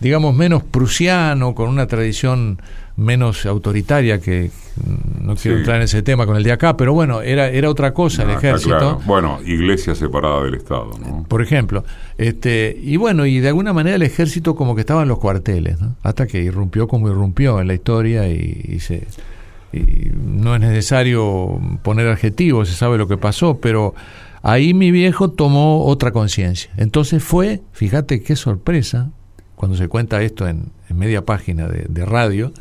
digamos, 0.00 0.34
menos 0.34 0.64
prusiano, 0.64 1.54
con 1.54 1.70
una 1.70 1.86
tradición 1.86 2.60
menos 2.96 3.46
autoritaria, 3.46 4.20
que 4.20 4.50
no 5.26 5.34
quiero 5.34 5.58
entrar 5.58 5.76
en 5.76 5.82
ese 5.82 6.02
tema 6.02 6.24
con 6.24 6.36
el 6.36 6.42
de 6.42 6.52
acá, 6.52 6.76
pero 6.76 6.94
bueno, 6.94 7.20
era, 7.20 7.48
era 7.48 7.68
otra 7.68 7.92
cosa 7.92 8.22
el 8.22 8.30
ejército. 8.30 9.00
Bueno, 9.04 9.40
iglesia 9.44 9.94
separada 9.94 10.44
del 10.44 10.54
Estado, 10.54 10.90
Por 11.28 11.42
ejemplo. 11.42 11.84
Este, 12.16 12.78
y 12.80 12.96
bueno, 12.96 13.26
y 13.26 13.40
de 13.40 13.48
alguna 13.48 13.72
manera 13.72 13.96
el 13.96 14.02
ejército 14.02 14.54
como 14.54 14.74
que 14.74 14.80
estaba 14.80 15.02
en 15.02 15.08
los 15.08 15.18
cuarteles, 15.18 15.76
hasta 16.02 16.26
que 16.26 16.42
irrumpió 16.42 16.88
como 16.88 17.08
irrumpió 17.08 17.60
en 17.60 17.66
la 17.66 17.74
historia 17.74 18.28
y, 18.28 18.78
se... 18.80 19.06
Y 19.72 20.10
no 20.14 20.54
es 20.54 20.60
necesario 20.60 21.60
poner 21.82 22.08
adjetivos, 22.08 22.68
se 22.68 22.74
sabe 22.74 22.96
lo 22.96 23.08
que 23.08 23.18
pasó, 23.18 23.58
pero 23.60 23.94
Ahí 24.48 24.74
mi 24.74 24.92
viejo 24.92 25.32
tomó 25.32 25.86
otra 25.86 26.12
conciencia. 26.12 26.70
Entonces 26.76 27.20
fue, 27.20 27.62
fíjate 27.72 28.22
qué 28.22 28.36
sorpresa, 28.36 29.10
cuando 29.56 29.76
se 29.76 29.88
cuenta 29.88 30.22
esto 30.22 30.46
en, 30.46 30.70
media 30.88 31.24
página 31.24 31.66
de, 31.66 32.06
radio, 32.06 32.52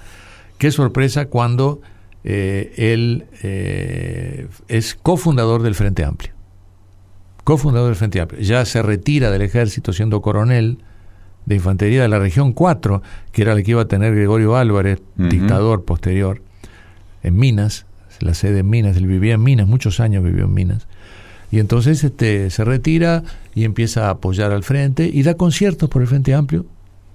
qué 0.58 0.72
sorpresa 0.72 1.28
cuando 1.28 1.82
eh, 2.27 2.74
él 2.75 3.27
eh, 3.44 4.48
es 4.67 4.96
cofundador 4.96 5.62
del 5.62 5.75
Frente 5.75 6.03
Amplio. 6.03 6.34
Cofundador 7.44 7.89
del 7.89 7.96
Frente 7.96 8.20
Amplio. 8.20 8.41
Ya 8.41 8.65
se 8.65 8.82
retira 8.82 9.29
del 9.29 9.44
ejército 9.44 9.94
siendo 9.94 10.24
coronel 10.24 10.79
de 11.46 11.55
infantería 11.55 12.01
de 12.01 12.08
la 12.08 12.17
región 12.17 12.51
4, 12.53 13.03
que 13.32 13.44
era 13.44 13.53
el 13.53 13.63
que 13.63 13.72
iba 13.72 13.84
a 13.84 13.88
tener 13.88 14.15
Gregorio 14.15 14.55
Álvarez, 14.55 15.03
dictador 15.15 15.86
posterior, 15.86 16.41
en 17.22 17.38
Minas, 17.38 17.86
la 18.20 18.34
sede 18.34 18.60
en 18.60 18.70
Minas, 18.72 18.98
él 18.98 19.05
vivía 19.05 19.36
en 19.36 19.44
Minas, 19.44 19.67
muchos 19.67 20.00
años 20.00 20.24
vivió 20.24 20.46
en 20.46 20.53
Minas. 20.55 20.88
Y 21.51 21.60
entonces 21.60 22.03
este, 22.03 22.50
se 22.50 22.65
retira 22.65 23.22
y 23.53 23.65
empieza 23.65 24.08
a 24.08 24.12
apoyar 24.12 24.51
al 24.51 24.63
frente 24.63 25.08
y 25.13 25.22
da 25.22 25.36
conciertos 25.36 25.89
por 25.91 26.01
el 26.01 26.08
Frente 26.08 26.34
Amplio, 26.34 26.65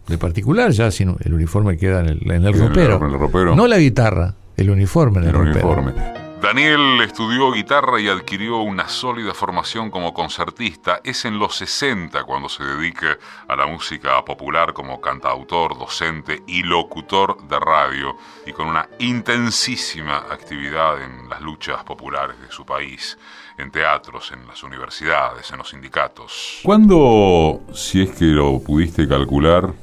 de 0.06 0.18
particular, 0.18 0.70
ya 0.70 0.92
sino 0.92 1.16
el 1.24 1.34
uniforme 1.34 1.76
queda 1.76 2.00
en 2.00 2.08
el, 2.08 2.30
en 2.30 2.44
el, 2.44 2.54
ropero. 2.54 3.56
No 3.56 3.66
la 3.66 3.78
guitarra, 3.78 4.34
el 4.57 4.71
uniforme 4.71 5.21
en 5.21 5.28
el, 5.28 5.37
Uniforme. 5.37 6.21
Daniel 6.40 7.02
estudió 7.02 7.52
guitarra 7.52 8.00
y 8.00 8.09
adquirió 8.09 8.62
una 8.62 8.88
sólida 8.88 9.35
formación 9.35 9.90
como 9.90 10.14
concertista. 10.14 11.00
Es 11.04 11.26
en 11.26 11.38
los 11.38 11.57
60 11.57 12.25
cuando 12.25 12.49
se 12.49 12.64
dedica 12.64 13.19
a 13.47 13.57
la 13.57 13.66
música 13.66 14.25
popular 14.25 14.73
como 14.73 15.02
cantautor, 15.02 15.78
docente 15.78 16.42
y 16.47 16.62
locutor 16.62 17.47
de 17.47 17.61
radio 17.61 18.16
y 18.47 18.52
con 18.52 18.69
una 18.69 18.88
intensísima 19.00 20.25
actividad 20.30 21.02
en 21.02 21.28
las 21.28 21.42
luchas 21.42 21.85
populares 21.85 22.40
de 22.40 22.50
su 22.50 22.64
país 22.64 23.19
en 23.59 23.71
teatros, 23.71 24.33
en 24.33 24.47
las 24.47 24.62
universidades, 24.62 25.50
en 25.50 25.59
los 25.59 25.69
sindicatos. 25.69 26.61
¿Cuándo, 26.62 27.61
si 27.75 28.02
es 28.02 28.12
que 28.12 28.25
lo 28.25 28.61
pudiste 28.61 29.07
calcular, 29.07 29.75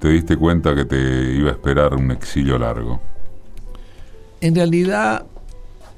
te 0.00 0.08
diste 0.08 0.36
cuenta 0.36 0.74
que 0.74 0.84
te 0.84 0.96
iba 0.96 1.50
a 1.50 1.52
esperar 1.52 1.94
un 1.94 2.10
exilio 2.10 2.58
largo? 2.58 3.11
En 4.42 4.54
realidad, 4.54 5.24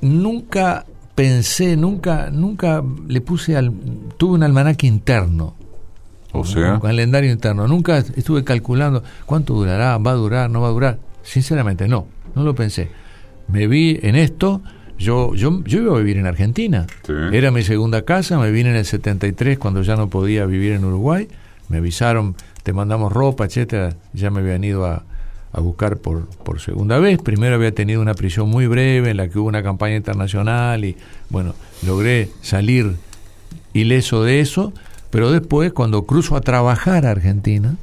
nunca 0.00 0.86
pensé, 1.14 1.76
nunca, 1.76 2.30
nunca 2.30 2.84
le 3.08 3.20
puse 3.20 3.56
al. 3.56 3.72
Tuve 4.16 4.34
un 4.34 4.42
almanaque 4.42 4.86
interno. 4.86 5.54
O 6.32 6.44
sea. 6.44 6.74
Un 6.74 6.80
calendario 6.80 7.32
interno. 7.32 7.66
Nunca 7.66 7.98
estuve 7.98 8.44
calculando 8.44 9.02
cuánto 9.26 9.54
durará, 9.54 9.98
va 9.98 10.12
a 10.12 10.14
durar, 10.14 10.50
no 10.50 10.60
va 10.60 10.68
a 10.68 10.72
durar. 10.72 10.98
Sinceramente, 11.22 11.88
no, 11.88 12.06
no 12.36 12.44
lo 12.44 12.54
pensé. 12.54 12.90
Me 13.48 13.66
vi 13.66 13.98
en 14.02 14.14
esto 14.14 14.62
yo, 14.98 15.34
yo, 15.34 15.62
yo 15.64 15.80
iba 15.80 15.94
a 15.94 15.98
vivir 15.98 16.18
en 16.18 16.26
Argentina. 16.26 16.86
Era 17.32 17.50
mi 17.50 17.62
segunda 17.62 18.02
casa, 18.02 18.38
me 18.38 18.50
vine 18.50 18.70
en 18.70 18.76
el 18.76 18.84
73 18.84 19.58
cuando 19.58 19.82
ya 19.82 19.96
no 19.96 20.08
podía 20.08 20.46
vivir 20.46 20.72
en 20.72 20.84
Uruguay. 20.84 21.28
Me 21.68 21.78
avisaron, 21.78 22.36
te 22.62 22.72
mandamos 22.72 23.12
ropa, 23.12 23.44
etcétera. 23.44 23.96
Ya 24.12 24.30
me 24.30 24.40
habían 24.40 24.62
ido 24.62 24.84
a, 24.84 25.04
a 25.54 25.61
buscar 25.61 25.99
por, 25.99 26.26
por 26.26 26.61
segunda 26.61 26.99
vez. 26.99 27.20
Primero 27.23 27.54
había 27.54 27.73
tenido 27.73 28.02
una 28.02 28.14
prisión 28.14 28.49
muy 28.49 28.66
breve 28.66 29.11
en 29.11 29.16
la 29.16 29.28
que 29.28 29.38
hubo 29.38 29.49
una 29.49 29.62
campaña 29.62 29.96
internacional 29.96 30.84
y 30.84 30.96
bueno, 31.30 31.54
logré 31.87 32.28
salir 32.42 32.96
ileso 33.73 34.25
de 34.25 34.40
eso, 34.40 34.73
pero 35.11 35.30
después 35.30 35.73
cuando 35.73 36.04
cruzo 36.04 36.37
a 36.37 36.40
trabajar 36.40 37.06
a 37.06 37.12
Argentina, 37.12 37.76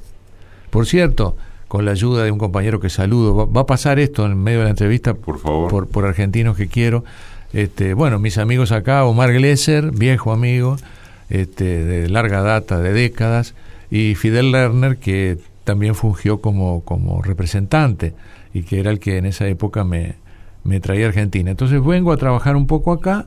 por 0.70 0.86
cierto, 0.86 1.38
con 1.70 1.86
la 1.86 1.92
ayuda 1.92 2.26
de 2.26 2.32
un 2.32 2.38
compañero 2.38 2.82
que 2.82 2.90
saludo. 2.90 3.50
Va, 3.50 3.62
a 3.62 3.66
pasar 3.66 4.00
esto 4.00 4.26
en 4.26 4.38
medio 4.38 4.60
de 4.60 4.66
la 4.66 4.72
entrevista 4.72 5.14
por, 5.14 5.40
favor. 5.40 5.88
por, 5.88 6.06
argentinos 6.06 6.58
que 6.58 6.68
quiero. 6.68 7.06
Este, 7.54 7.94
bueno, 7.94 8.20
mis 8.20 8.38
amigos 8.38 8.74
acá, 8.74 9.06
Omar 9.06 9.32
Glesser, 9.32 9.92
viejo 9.92 10.34
amigo, 10.34 10.76
este, 11.30 11.86
de 11.86 12.10
larga 12.10 12.42
data, 12.42 12.80
de 12.80 12.92
décadas, 12.92 13.54
y 13.90 14.16
Fidel 14.16 14.52
Lerner, 14.52 14.98
que 14.98 15.38
también 15.64 15.96
fungió 15.96 16.42
como, 16.42 16.84
como 16.84 17.22
representante 17.22 18.14
y 18.54 18.64
que 18.64 18.80
era 18.80 18.92
el 18.92 19.00
que 19.00 19.18
en 19.18 19.26
esa 19.26 19.48
época 19.48 19.84
me, 19.84 20.16
me 20.64 20.80
traía 20.80 21.06
a 21.06 21.10
Argentina. 21.10 21.52
Entonces 21.52 21.84
vengo 21.84 22.12
a 22.12 22.18
trabajar 22.18 22.56
un 22.56 22.68
poco 22.68 22.92
acá 22.92 23.26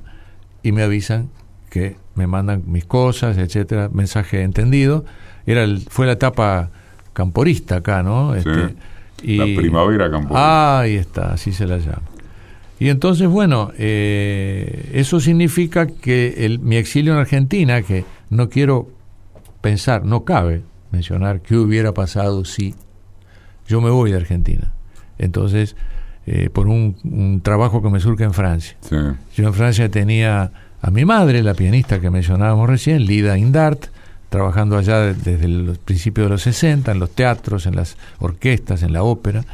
y 0.63 0.73
me 0.73 0.83
avisan 0.83 1.29
que 1.71 1.97
me 2.15 2.27
mandan 2.27 2.63
mis 2.67 2.85
cosas, 2.85 3.39
etcétera, 3.39 3.89
mensaje 3.93 4.43
entendido. 4.43 5.05
Era 5.47 5.65
el, 5.65 5.81
fue 5.89 6.07
la 6.07 6.13
etapa 6.13 6.71
camporista 7.13 7.77
acá, 7.77 8.03
¿no? 8.03 8.35
Este, 8.35 8.75
y, 9.23 9.37
la 9.37 9.61
primavera 9.61 10.11
camporista. 10.11 10.81
ahí 10.81 10.95
está, 10.95 11.33
así 11.33 11.53
se 11.53 11.67
la 11.67 11.79
llama. 11.79 12.03
Y 12.79 12.89
entonces, 12.89 13.29
bueno, 13.29 13.71
eh, 13.79 14.91
eso 14.95 15.21
significa 15.21 15.87
que 15.87 16.45
el, 16.45 16.59
mi 16.59 16.77
exilio 16.77 17.13
en 17.13 17.21
Argentina, 17.21 17.83
que 17.83 18.05
no 18.31 18.49
quiero 18.49 18.89
pensar, 19.61 20.05
no 20.05 20.25
cabe 20.25 20.63
mencionar 20.95 21.41
qué 21.41 21.57
hubiera 21.57 21.93
pasado 21.93 22.45
si 22.45 22.75
yo 23.67 23.81
me 23.81 23.91
voy 23.91 24.11
de 24.11 24.17
Argentina. 24.17 24.73
Entonces, 25.19 25.77
eh, 26.27 26.49
por 26.51 26.69
un, 26.69 27.41
trabajo 27.43 27.83
que 27.83 27.91
me 27.91 28.01
surge 28.01 28.25
en 28.25 28.33
Francia. 28.33 28.77
Yo 28.91 29.47
en 29.47 29.55
Francia 29.55 29.89
tenía 29.91 30.53
a 30.81 30.91
mi 30.91 31.05
madre, 31.05 31.43
la 31.43 31.55
pianista 31.55 32.01
que 32.01 32.11
mencionábamos 32.11 32.69
recién, 32.69 33.05
Lida 33.05 33.37
Indart, 33.39 33.87
trabajando 34.31 34.77
allá 34.77 35.13
desde 35.13 35.49
los 35.49 35.79
principios 35.79 36.27
de 36.27 36.31
los 36.31 36.43
60, 36.43 36.93
en 36.93 36.99
los 36.99 37.11
teatros, 37.11 37.67
en 37.67 37.77
las 37.77 37.97
orquestas, 38.19 38.83
en 38.83 38.93
la 38.93 39.03
ópera. 39.03 39.45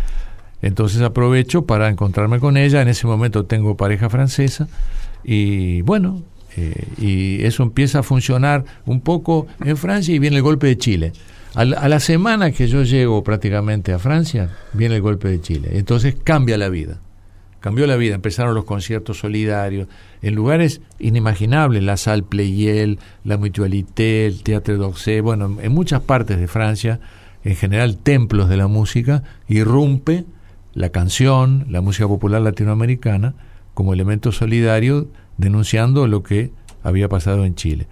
Entonces 0.63 1.03
aprovecho 1.03 1.67
para 1.67 1.89
encontrarme 1.89 2.39
con 2.39 2.57
ella. 2.57 2.83
En 2.83 2.89
ese 2.89 3.07
momento 3.07 3.45
tengo 3.45 3.77
pareja 3.77 4.09
francesa 4.09 4.69
y 5.25 5.83
bueno, 5.83 6.23
eh, 6.57 6.89
y 6.99 7.45
eso 7.45 7.63
empieza 7.63 8.01
a 8.01 8.03
funcionar 8.03 8.65
un 8.87 9.01
poco 9.01 9.47
en 9.65 9.77
Francia 9.77 10.15
y 10.15 10.19
viene 10.19 10.37
el 10.37 10.43
golpe 10.43 10.67
de 10.67 10.79
Chile. 10.79 11.13
A 11.55 11.65
la, 11.65 11.99
semana 11.99 12.53
que 12.53 12.69
yo 12.69 12.85
llego 12.85 13.25
prácticamente 13.25 13.93
a 13.93 13.99
Francia, 13.99 14.51
viene 14.73 14.97
el 14.97 15.03
golpe 15.03 15.29
de 15.29 15.41
Chile. 15.41 15.71
Entonces 15.73 16.15
cambia 16.23 16.57
la 16.57 16.69
vida. 16.69 17.01
Cambió 17.59 17.89
la 17.89 17.97
vida. 17.97 18.15
Empezaron 18.15 18.55
los 18.55 18.65
conciertos 18.65 19.19
solidarios 19.19 19.89
en 20.23 20.37
lugares 20.37 20.81
inimaginables, 21.01 21.83
la 21.83 21.97
Salle 21.97 22.23
Pleyel, 22.23 23.01
la 23.25 23.37
Mutualité, 23.37 24.27
el 24.27 24.45
Théâtre 24.45 24.75
d'Orsay, 24.75 25.21
bueno, 25.21 25.59
en 25.61 25.73
muchas 25.73 26.03
partes 26.03 26.39
de 26.39 26.47
Francia, 26.47 27.01
en 27.43 27.57
general 27.57 27.97
templos 27.97 28.49
de 28.49 28.57
la 28.57 28.69
música, 28.69 29.25
irrumpe 29.49 30.25
la 30.73 30.91
canción, 30.91 31.67
la 31.69 31.81
música 31.81 32.07
popular 32.07 32.43
latinoamericana, 32.43 33.35
como 33.75 33.93
elemento 33.93 34.31
solidario 34.31 35.09
denunciando 35.41 36.07
lo 36.07 36.23
que 36.23 36.51
había 36.83 37.09
pasado 37.09 37.45
en 37.45 37.55
Chile. 37.55 37.87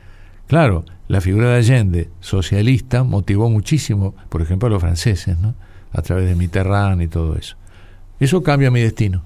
Claro, 0.47 0.85
la 1.09 1.21
figura 1.21 1.50
de 1.50 1.57
Allende, 1.57 2.09
socialista, 2.21 3.05
motivó 3.05 3.50
muchísimo, 3.50 4.14
por 4.28 4.43
ejemplo, 4.43 4.69
a 4.69 4.71
los 4.71 4.81
franceses, 4.81 5.38
¿no? 5.38 5.55
a 5.93 6.02
través 6.02 6.26
de 6.26 6.35
Mitterrand 6.35 7.00
y 7.02 7.09
todo 7.09 7.37
eso. 7.37 7.57
Eso 8.21 8.43
cambia 8.43 8.71
mi 8.71 8.81
destino. 8.81 9.23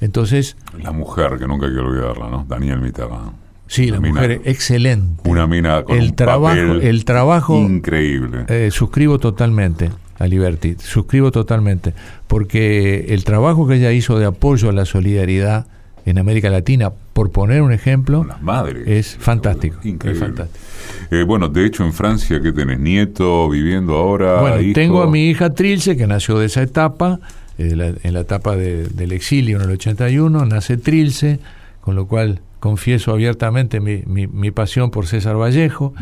Entonces... 0.00 0.56
La 0.80 0.92
mujer, 0.92 1.38
que 1.38 1.46
nunca 1.46 1.66
hay 1.66 1.72
que 1.72 1.78
olvidarla, 1.78 2.28
¿no? 2.28 2.44
Daniel 2.48 2.80
Mitterrand. 2.80 3.32
Sí, 3.68 3.88
la 3.88 4.00
mujer 4.00 4.42
excelente. 4.44 5.28
Una 5.28 5.46
mina 5.46 5.82
con 5.82 5.98
el 5.98 6.10
un 6.10 6.16
trabajo, 6.16 6.54
papel 6.54 6.82
el 6.82 7.04
trabajo 7.04 7.58
increíble. 7.58 8.44
eh, 8.48 8.70
suscribo 8.70 9.18
totalmente 9.18 9.90
a 10.18 10.26
Liberty, 10.26 10.76
suscribo 10.78 11.32
totalmente, 11.32 11.92
porque 12.28 13.06
el 13.08 13.24
trabajo 13.24 13.66
que 13.66 13.74
ella 13.74 13.90
hizo 13.90 14.18
de 14.18 14.26
apoyo 14.26 14.70
a 14.70 14.72
la 14.72 14.84
solidaridad 14.84 15.66
en 16.04 16.18
América 16.18 16.48
Latina, 16.48 16.92
por 17.16 17.30
poner 17.30 17.62
un 17.62 17.72
ejemplo, 17.72 18.24
Las 18.24 18.42
madres. 18.42 18.86
es 18.86 19.16
fantástico. 19.18 19.78
Increíble. 19.84 20.12
Es 20.12 20.18
fantástico. 20.26 20.64
Eh, 21.10 21.22
bueno, 21.22 21.48
de 21.48 21.64
hecho 21.64 21.82
en 21.82 21.94
Francia, 21.94 22.42
¿qué 22.42 22.52
tenés? 22.52 22.78
¿Nieto 22.78 23.48
viviendo 23.48 23.94
ahora? 23.96 24.42
Bueno, 24.42 24.60
hijo? 24.60 24.74
tengo 24.74 25.02
a 25.02 25.10
mi 25.10 25.30
hija 25.30 25.48
Trilce, 25.54 25.96
que 25.96 26.06
nació 26.06 26.38
de 26.38 26.44
esa 26.44 26.60
etapa, 26.60 27.18
eh, 27.56 27.74
la- 27.74 27.94
en 28.02 28.12
la 28.12 28.20
etapa 28.20 28.54
de- 28.54 28.88
del 28.88 29.12
exilio 29.12 29.56
en 29.56 29.62
el 29.62 29.70
81, 29.70 30.44
nace 30.44 30.76
Trilce, 30.76 31.40
con 31.80 31.94
lo 31.96 32.06
cual 32.06 32.40
confieso 32.60 33.12
abiertamente 33.12 33.80
mi, 33.80 34.02
mi- 34.04 34.26
mi 34.26 34.50
pasión 34.50 34.90
por 34.90 35.06
César 35.06 35.36
Vallejo. 35.40 35.94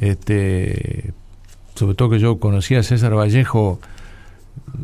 Este 0.00 1.12
sobre 1.74 1.94
todo 1.96 2.10
que 2.10 2.20
yo 2.20 2.38
conocí 2.38 2.76
a 2.76 2.84
César 2.84 3.16
Vallejo 3.16 3.80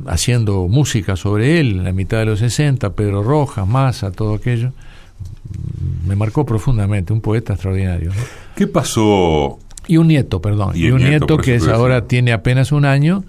haciendo 0.06 0.66
música 0.68 1.14
sobre 1.16 1.60
él 1.60 1.72
en 1.78 1.84
la 1.84 1.92
mitad 1.92 2.18
de 2.18 2.24
los 2.24 2.38
60, 2.40 2.94
Pedro 2.94 3.22
Rojas, 3.22 3.68
Massa, 3.68 4.10
todo 4.10 4.34
aquello, 4.34 4.72
me 6.06 6.16
marcó 6.16 6.46
profundamente, 6.46 7.12
un 7.12 7.20
poeta 7.20 7.52
extraordinario. 7.52 8.10
¿no? 8.10 8.16
¿Qué 8.56 8.66
pasó? 8.66 9.58
Y 9.86 9.96
un 9.96 10.08
nieto, 10.08 10.42
perdón, 10.42 10.72
Y 10.74 10.90
un 10.90 11.02
nieto, 11.02 11.38
que 11.38 11.54
es 11.54 11.68
ahora 11.68 12.06
tiene 12.06 12.32
apenas 12.32 12.72
un 12.72 12.84
año, 12.84 13.22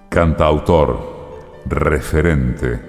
Cantautor, 0.09 0.99
referente, 1.65 2.81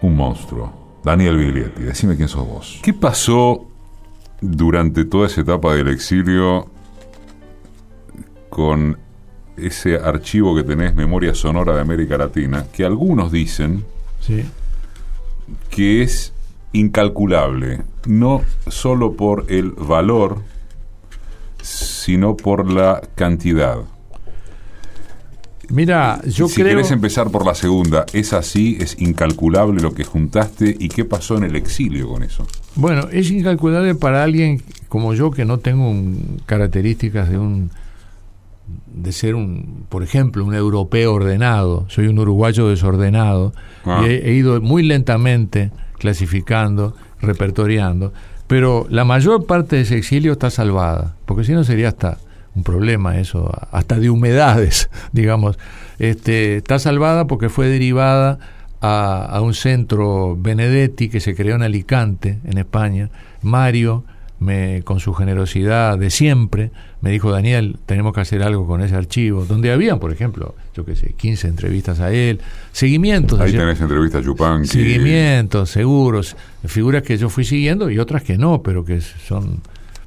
un 0.00 0.16
monstruo. 0.16 0.81
Daniel 1.04 1.36
Biglietti, 1.36 1.82
decime 1.82 2.16
quién 2.16 2.28
sos 2.28 2.46
vos. 2.46 2.80
¿Qué 2.82 2.92
pasó 2.94 3.66
durante 4.40 5.04
toda 5.04 5.26
esa 5.26 5.40
etapa 5.40 5.74
del 5.74 5.88
exilio 5.88 6.68
con 8.48 8.98
ese 9.56 9.96
archivo 9.96 10.54
que 10.54 10.62
tenés, 10.62 10.94
Memoria 10.94 11.34
Sonora 11.34 11.74
de 11.74 11.80
América 11.80 12.16
Latina, 12.18 12.66
que 12.72 12.84
algunos 12.84 13.32
dicen 13.32 13.84
Sí. 14.20 14.44
que 15.70 16.02
es 16.02 16.32
incalculable, 16.72 17.82
no 18.06 18.42
solo 18.68 19.14
por 19.14 19.46
el 19.48 19.72
valor, 19.72 20.38
sino 21.60 22.36
por 22.36 22.70
la 22.70 23.02
cantidad. 23.14 23.78
Mira, 25.72 26.20
yo 26.26 26.48
si 26.48 26.56
creo... 26.62 26.68
querés 26.76 26.90
empezar 26.90 27.30
por 27.30 27.46
la 27.46 27.54
segunda, 27.54 28.04
¿es 28.12 28.32
así? 28.34 28.76
¿Es 28.78 29.00
incalculable 29.00 29.80
lo 29.80 29.94
que 29.94 30.04
juntaste? 30.04 30.76
¿Y 30.78 30.88
qué 30.88 31.04
pasó 31.04 31.36
en 31.38 31.44
el 31.44 31.56
exilio 31.56 32.08
con 32.08 32.22
eso? 32.22 32.46
Bueno, 32.76 33.08
es 33.10 33.30
incalculable 33.30 33.94
para 33.94 34.22
alguien 34.22 34.62
como 34.88 35.14
yo 35.14 35.30
que 35.30 35.44
no 35.46 35.58
tengo 35.58 35.88
un- 35.90 36.42
características 36.46 37.30
de 37.30 37.38
un 37.38 37.70
de 38.94 39.12
ser 39.12 39.34
un, 39.34 39.84
por 39.88 40.02
ejemplo, 40.02 40.44
un 40.44 40.54
europeo 40.54 41.12
ordenado. 41.14 41.84
Soy 41.88 42.06
un 42.06 42.18
uruguayo 42.18 42.68
desordenado 42.68 43.52
Ah. 43.84 44.02
y 44.04 44.10
he, 44.10 44.30
he 44.30 44.34
ido 44.34 44.60
muy 44.60 44.82
lentamente 44.82 45.70
clasificando, 45.98 46.94
repertoriando, 47.20 48.12
pero 48.46 48.86
la 48.90 49.04
mayor 49.04 49.46
parte 49.46 49.76
de 49.76 49.82
ese 49.82 49.96
exilio 49.96 50.32
está 50.32 50.50
salvada, 50.50 51.16
porque 51.26 51.44
si 51.44 51.52
no 51.52 51.64
sería 51.64 51.88
hasta 51.88 52.18
un 52.54 52.64
problema 52.64 53.18
eso, 53.18 53.50
hasta 53.70 53.98
de 53.98 54.10
humedades, 54.10 54.90
digamos. 55.12 55.58
Este, 55.98 56.56
está 56.56 56.78
salvada 56.78 57.26
porque 57.26 57.48
fue 57.48 57.68
derivada 57.68 58.38
a, 58.80 59.24
a 59.24 59.40
un 59.40 59.54
centro 59.54 60.36
Benedetti 60.36 61.08
que 61.08 61.20
se 61.20 61.34
creó 61.34 61.56
en 61.56 61.62
Alicante, 61.62 62.38
en 62.44 62.58
España. 62.58 63.10
Mario, 63.42 64.04
me, 64.42 64.82
con 64.82 65.00
su 65.00 65.14
generosidad 65.14 65.98
de 65.98 66.10
siempre, 66.10 66.70
me 67.00 67.10
dijo, 67.10 67.30
Daniel, 67.30 67.78
tenemos 67.86 68.12
que 68.12 68.20
hacer 68.20 68.42
algo 68.42 68.66
con 68.66 68.82
ese 68.82 68.94
archivo, 68.94 69.44
donde 69.44 69.72
habían, 69.72 69.98
por 69.98 70.12
ejemplo, 70.12 70.54
yo 70.74 70.84
qué 70.84 70.96
sé, 70.96 71.14
15 71.16 71.48
entrevistas 71.48 72.00
a 72.00 72.12
él, 72.12 72.40
seguimientos. 72.72 73.40
Ahí 73.40 73.52
tenés 73.52 73.80
entrevista 73.80 74.18
a 74.18 74.20
Yupanqui. 74.20 74.68
Seguimientos, 74.68 75.70
seguros, 75.70 76.36
figuras 76.66 77.02
que 77.02 77.16
yo 77.16 77.28
fui 77.28 77.44
siguiendo 77.44 77.90
y 77.90 77.98
otras 77.98 78.22
que 78.22 78.36
no, 78.36 78.62
pero 78.62 78.84
que 78.84 79.00
son... 79.00 79.60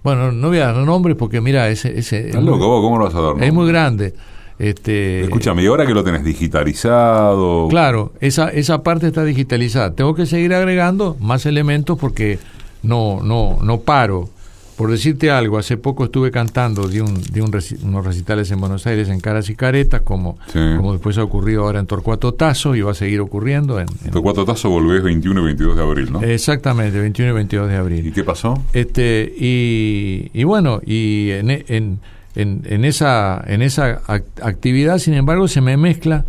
Bueno, 0.06 0.32
no 0.32 0.50
voy 0.50 0.60
a 0.60 0.68
dar 0.68 0.76
nombres 0.78 1.18
porque 1.18 1.42
mira, 1.42 1.68
ese... 1.68 1.98
ese 1.98 2.28
¿Estás 2.28 2.44
loco 2.44 2.68
vos? 2.68 2.82
¿Cómo 2.84 3.00
lo 3.00 3.06
vas 3.06 3.16
a 3.16 3.22
dar? 3.22 3.44
es 3.44 3.52
muy 3.52 3.68
grande. 3.68 4.14
Este, 4.60 5.22
Escúchame, 5.22 5.64
y 5.64 5.66
ahora 5.66 5.88
que 5.88 5.96
lo 5.96 6.04
tenés 6.04 6.24
digitalizado. 6.24 7.68
Claro, 7.70 8.14
esa, 8.22 8.50
esa 8.50 8.84
parte 8.84 9.08
está 9.08 9.24
digitalizada. 9.24 9.96
Tengo 9.96 10.14
que 10.14 10.28
seguir 10.28 10.54
agregando 10.54 11.18
más 11.20 11.48
elementos 11.48 11.98
porque 11.98 12.38
no, 12.84 13.20
no, 13.24 13.58
no 13.64 13.80
paro. 13.80 14.30
Por 14.78 14.92
decirte 14.92 15.32
algo, 15.32 15.58
hace 15.58 15.78
poco 15.78 16.04
estuve 16.04 16.32
cantando 16.32 16.88
de, 16.90 17.02
un, 17.02 17.22
de 17.32 17.42
un 17.42 17.50
reci- 17.52 17.82
unos 17.82 18.06
recitales 18.06 18.52
en 18.52 18.60
Buenos 18.60 18.86
Aires 18.88 19.08
en 19.08 19.22
Caras 19.22 19.50
y 19.50 19.56
Caretas, 19.56 20.02
como, 20.02 20.38
Sí. 20.48 20.60
como 20.76 20.92
después 20.92 21.18
ha 21.18 21.24
ocurrido 21.24 21.64
ahora 21.64 21.80
en 21.80 21.88
Torcuato 21.88 22.34
Tazo 22.34 22.76
y 22.76 22.82
va 22.82 22.92
a 22.92 22.94
seguir 22.94 23.22
ocurriendo. 23.22 23.80
En, 23.80 23.88
en- 24.04 24.12
Tu 24.12 24.22
cuatotazo 24.22 24.70
volvés 24.70 25.02
21 25.02 25.40
y 25.42 25.44
22 25.46 25.78
de 25.78 25.82
abril, 25.82 26.12
¿no? 26.12 26.22
Exactamente, 26.22 27.00
21 27.00 27.32
y 27.32 27.34
22 27.36 27.68
de 27.70 27.74
¿Y 27.74 27.78
abril. 27.78 28.14
qué 28.14 28.24
pasó? 28.26 28.62
Este, 28.74 29.34
y, 29.38 30.30
y 30.34 30.44
bueno, 30.44 30.82
y 30.86 31.30
en, 31.32 31.52
en, 31.52 32.00
en, 32.36 32.62
en 32.66 32.84
esa, 32.84 33.42
en 33.48 33.62
esa 33.62 34.02
ac- 34.08 34.24
actividad, 34.42 34.98
sin 34.98 35.14
embargo, 35.14 35.48
se 35.48 35.62
me 35.62 35.78
mezcla. 35.78 36.26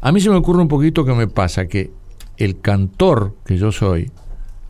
A 0.00 0.10
mí 0.10 0.20
se 0.20 0.30
me 0.30 0.36
ocurre 0.36 0.60
un 0.62 0.68
poquito 0.68 1.04
que 1.04 1.12
me 1.14 1.28
pasa 1.28 1.66
que 1.68 1.92
el 2.38 2.60
cantor 2.60 3.34
que 3.46 3.56
yo 3.56 3.70
soy, 3.70 4.10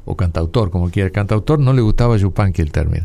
o 0.08 0.16
cantautor, 0.16 0.70
como 0.70 0.90
quiera, 0.90 1.10
cantautor 1.10 1.58
no 1.58 1.72
le 1.74 1.82
gustaba 1.82 2.14
a 2.14 2.18
Yupanqui 2.18 2.62
el 2.62 2.72
término, 2.72 3.04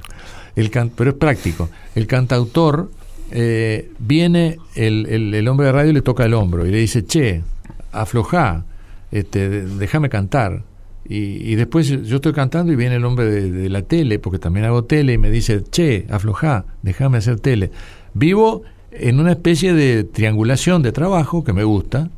el 0.56 0.72
pero 0.96 1.12
es 1.12 1.16
práctico. 1.18 1.70
El 1.96 2.08
cantautor 2.08 2.90
eh, 3.32 3.92
viene, 4.00 4.58
el, 4.76 5.34
el, 5.34 5.48
hombre 5.48 5.68
de 5.68 5.74
radio 5.74 5.92
le 5.92 6.02
toca 6.02 6.24
el 6.24 6.34
hombro 6.34 6.66
y 6.66 6.72
le 6.72 6.78
dice, 6.78 7.06
che, 7.06 7.44
aflojá, 7.92 8.64
este, 9.12 9.50
déjame 9.66 10.10
cantar. 10.10 10.64
Y, 11.06 11.52
y 11.52 11.56
después 11.56 11.88
yo 11.88 12.16
estoy 12.16 12.32
cantando 12.32 12.72
y 12.72 12.78
viene 12.78 12.96
el 12.96 13.04
hombre 13.04 13.26
de, 13.26 13.52
de 13.52 13.70
la 13.70 13.82
tele, 13.82 14.20
porque 14.20 14.40
también 14.40 14.66
hago 14.66 14.86
tele, 14.86 15.14
y 15.14 15.18
me 15.18 15.30
dice, 15.30 15.62
che, 15.70 16.08
aflojá, 16.10 16.66
déjame 16.82 17.18
hacer 17.18 17.40
tele. 17.42 17.72
Vivo 18.14 18.64
en 18.92 19.20
una 19.20 19.32
especie 19.32 19.74
de 19.74 20.06
triangulación 20.06 20.82
de 20.84 20.94
trabajo 20.94 21.44
que 21.44 21.52
me 21.52 21.66
gusta. 21.66 22.10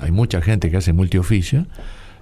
Hay 0.00 0.12
mucha 0.12 0.40
gente 0.40 0.70
que 0.70 0.76
hace 0.76 0.92
multioficio. 0.92 1.66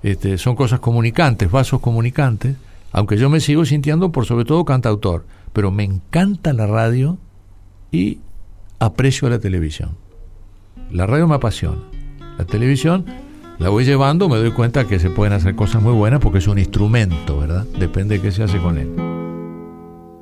Este, 0.03 0.39
son 0.39 0.57
cosas 0.57 0.81
comunicantes, 0.81 1.51
vasos 1.51 1.81
comunicantes, 1.81 2.57
aunque 2.93 3.17
yo 3.17 3.29
me 3.31 3.41
sigo 3.41 3.65
sintiendo 3.65 4.13
por 4.13 4.27
sobre 4.27 4.45
todo 4.45 4.65
cantautor, 4.65 5.27
pero 5.53 5.71
me 5.71 5.85
encanta 5.85 6.53
la 6.53 6.67
radio 6.67 7.19
y 7.91 8.19
aprecio 8.79 9.29
la 9.29 9.39
televisión. 9.39 9.97
La 10.91 11.07
radio 11.07 11.27
me 11.27 11.35
apasiona. 11.35 11.83
La 12.39 12.45
televisión 12.45 13.05
la 13.59 13.69
voy 13.71 13.85
llevando, 13.85 14.29
me 14.29 14.37
doy 14.37 14.53
cuenta 14.53 14.87
que 14.87 15.01
se 15.01 15.11
pueden 15.11 15.33
hacer 15.33 15.57
cosas 15.57 15.83
muy 15.83 15.93
buenas 15.93 16.21
porque 16.21 16.39
es 16.39 16.47
un 16.47 16.59
instrumento, 16.59 17.39
¿verdad? 17.39 17.67
Depende 17.79 18.17
de 18.17 18.23
qué 18.23 18.31
se 18.31 18.45
hace 18.45 18.59
con 18.59 18.79
él. 18.79 18.89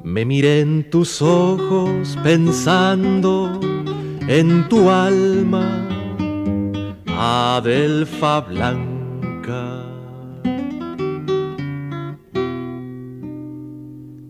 Me 0.02 0.24
miré 0.24 0.60
en 0.60 0.88
tus 0.88 1.20
ojos 1.20 2.16
pensando 2.22 3.60
en 4.26 4.68
tu 4.68 4.88
alma, 4.88 5.86
Adelfa 7.06 8.40
Blanca. 8.40 8.95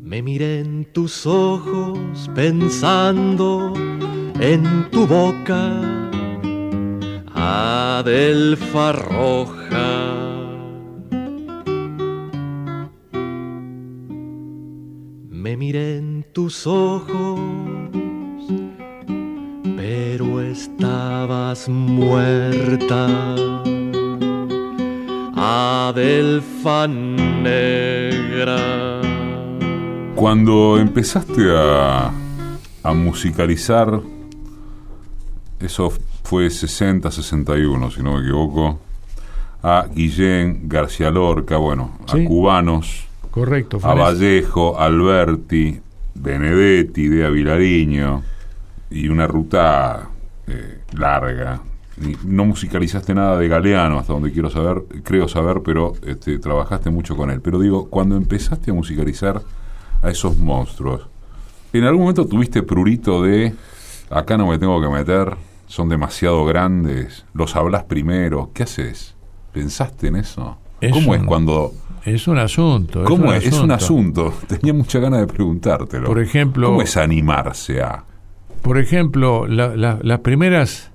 Me 0.02 0.20
miré 0.22 0.61
en 0.61 0.85
tus 0.92 1.26
ojos 1.26 2.31
pensando 2.35 3.72
en 4.38 4.90
tu 4.90 5.07
boca, 5.07 5.81
Adelfa 7.33 8.92
Roja. 8.92 10.12
Me 15.31 15.57
miré 15.57 15.96
en 15.96 16.26
tus 16.35 16.66
ojos, 16.66 17.40
pero 19.76 20.42
estabas 20.42 21.70
muerta. 21.70 23.46
Adelfa 25.88 26.88
negra. 26.88 28.57
Cuando 30.16 30.79
empezaste 30.79 31.42
a, 31.57 32.11
a 32.83 32.92
musicalizar, 32.94 34.01
eso 35.61 35.92
fue 36.25 36.49
60-61, 36.49 37.92
si 37.94 38.03
no 38.03 38.14
me 38.14 38.20
equivoco, 38.22 38.81
a 39.62 39.87
Guillén 39.94 40.68
García 40.68 41.11
Lorca, 41.11 41.57
bueno, 41.57 41.99
Sí. 42.11 42.25
a 42.25 42.29
cubanos, 42.29 43.07
Correcto. 43.31 43.79
a. 43.83 43.94
Vallejo, 43.94 44.81
Alberti, 44.81 45.81
Benedetti, 46.14 47.09
de 47.09 47.31
Vilariño, 47.31 48.22
y 48.90 49.09
una 49.09 49.27
ruta 49.27 50.09
eh, 50.49 50.81
larga. 50.94 51.61
No 52.25 52.45
musicalizaste 52.45 53.15
nada 53.15 53.39
de 53.39 53.49
Galeano, 53.49 53.99
hasta 53.99 54.13
donde 54.13 54.31
quiero 54.31 54.51
saber, 54.51 54.83
creo 55.03 55.29
saber, 55.29 55.63
pero 55.65 55.95
este, 56.07 56.39
trabajaste 56.39 56.91
mucho 56.91 57.17
con 57.17 57.31
él. 57.31 57.41
Pero 57.41 57.59
digo, 57.59 57.89
cuando 57.89 58.17
empezaste 58.17 58.71
a 58.71 58.75
musicalizar 58.75 59.41
a 60.03 60.11
esos 60.11 60.37
monstruos, 60.37 61.07
¿en 61.73 61.85
algún 61.85 62.03
momento 62.03 62.27
tuviste 62.27 62.63
prurito 62.63 63.23
de 63.23 63.55
acá 64.11 64.37
no 64.37 64.47
me 64.49 64.59
tengo 64.59 64.79
que 64.81 64.89
meter, 64.89 65.37
son 65.67 65.89
demasiado 65.89 66.45
grandes, 66.45 67.25
los 67.33 67.57
hablas 67.57 67.85
primero, 67.85 68.51
¿qué 68.53 68.65
haces? 68.65 69.15
¿Pensaste 69.53 70.09
en 70.09 70.17
eso? 70.17 70.59
Es 70.83 70.93
¿Cómo 70.93 71.15
es 71.15 71.23
cuando 71.23 71.73
Es 72.05 72.29
un 72.29 72.37
asunto. 72.39 73.03
¿Cómo 73.05 73.31
un 73.31 73.35
es? 73.35 73.47
Es 73.47 73.59
un 73.59 73.71
asunto. 73.71 74.35
Tenía 74.47 74.75
mucha 74.75 74.99
ganas 75.01 75.21
de 75.21 75.27
preguntártelo. 75.27 76.07
Por 76.07 76.21
ejemplo- 76.21 76.69
¿Cómo 76.69 76.83
es 76.83 76.97
animarse 76.99 77.81
a...? 77.83 78.05
Por 78.61 78.79
ejemplo, 78.79 79.47
la- 79.47 79.75
la- 79.75 79.99
las 80.03 80.21
primeras, 80.21 80.91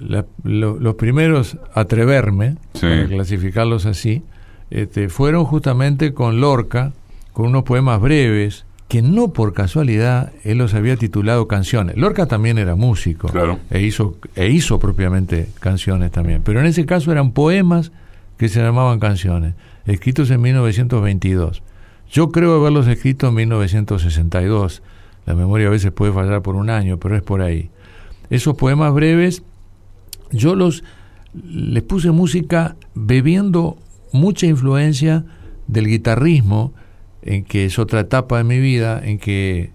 la- 0.00 0.26
lo- 0.42 0.78
los 0.78 0.94
primeros 0.96 1.56
atreverme, 1.74 2.56
Sí. 2.74 2.80
para 2.82 3.06
clasificarlos 3.06 3.86
así, 3.86 4.22
este, 4.70 5.08
fueron 5.08 5.44
justamente 5.44 6.12
con 6.14 6.40
Lorca, 6.40 6.92
con 7.32 7.46
unos 7.46 7.64
poemas 7.64 8.00
breves, 8.00 8.64
que 8.88 9.02
no 9.02 9.32
por 9.32 9.54
casualidad 9.54 10.32
él 10.44 10.58
los 10.58 10.74
había 10.74 10.96
titulado 10.96 11.48
canciones. 11.48 11.96
Lorca 11.96 12.26
también 12.26 12.58
era 12.58 12.74
músico 12.76 13.28
Claro. 13.28 13.58
e, 13.70 13.80
hizo, 13.82 14.16
e 14.36 14.50
hizo 14.50 14.78
propiamente 14.78 15.48
canciones 15.60 16.10
también, 16.12 16.42
pero 16.44 16.60
en 16.60 16.66
ese 16.66 16.84
caso 16.86 17.10
eran 17.10 17.32
poemas 17.32 17.92
que 18.36 18.48
se 18.48 18.60
llamaban 18.62 19.00
canciones, 19.00 19.54
escritos 19.86 20.30
en 20.30 20.42
1922. 20.42 21.62
Yo 22.10 22.30
creo 22.30 22.54
haberlos 22.60 22.86
escrito 22.86 23.28
en 23.28 23.34
1962. 23.34 24.82
La 25.26 25.34
memoria 25.34 25.68
a 25.68 25.70
veces 25.70 25.90
puede 25.90 26.12
fallar 26.12 26.42
por 26.42 26.54
un 26.54 26.68
año, 26.70 26.98
pero 26.98 27.16
es 27.16 27.22
por 27.22 27.40
ahí. 27.42 27.70
Esos 28.30 28.54
poemas 28.56 28.92
breves, 28.92 29.42
yo 30.34 30.54
los 30.54 30.82
les 31.34 31.82
puse 31.82 32.10
música 32.10 32.76
bebiendo 32.94 33.76
mucha 34.12 34.46
influencia 34.46 35.24
del 35.66 35.88
guitarrismo, 35.88 36.72
en 37.22 37.44
que 37.44 37.64
es 37.64 37.78
otra 37.78 38.00
etapa 38.00 38.38
de 38.38 38.44
mi 38.44 38.60
vida, 38.60 39.00
en 39.04 39.18
que 39.18 39.70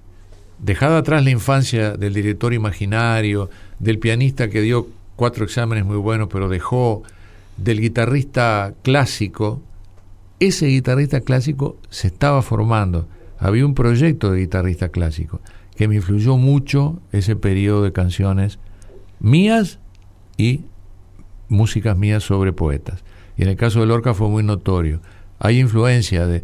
dejada 0.59 0.99
atrás 0.99 1.23
la 1.23 1.31
infancia 1.31 1.97
del 1.97 2.13
director 2.13 2.53
imaginario, 2.53 3.49
del 3.79 3.99
pianista 3.99 4.49
que 4.49 4.61
dio 4.61 4.87
cuatro 5.15 5.43
exámenes 5.43 5.85
muy 5.85 5.97
buenos, 5.97 6.29
pero 6.31 6.47
dejó, 6.47 7.03
del 7.57 7.81
guitarrista 7.81 8.73
clásico, 8.83 9.61
ese 10.39 10.67
guitarrista 10.67 11.19
clásico 11.21 11.77
se 11.89 12.07
estaba 12.07 12.41
formando. 12.41 13.07
Había 13.37 13.65
un 13.65 13.73
proyecto 13.73 14.31
de 14.31 14.39
guitarrista 14.39 14.89
clásico 14.89 15.41
que 15.75 15.87
me 15.87 15.95
influyó 15.95 16.37
mucho 16.37 17.01
ese 17.11 17.35
periodo 17.35 17.83
de 17.83 17.91
canciones 17.91 18.59
mías 19.19 19.79
y 20.39 20.61
músicas 21.49 21.97
mías 21.97 22.23
sobre 22.23 22.53
poetas. 22.53 23.03
Y 23.37 23.43
en 23.43 23.49
el 23.49 23.55
caso 23.57 23.81
de 23.81 23.85
Lorca 23.87 24.13
fue 24.13 24.29
muy 24.29 24.41
notorio. 24.43 25.01
Hay 25.39 25.59
influencia 25.59 26.25
de, 26.25 26.43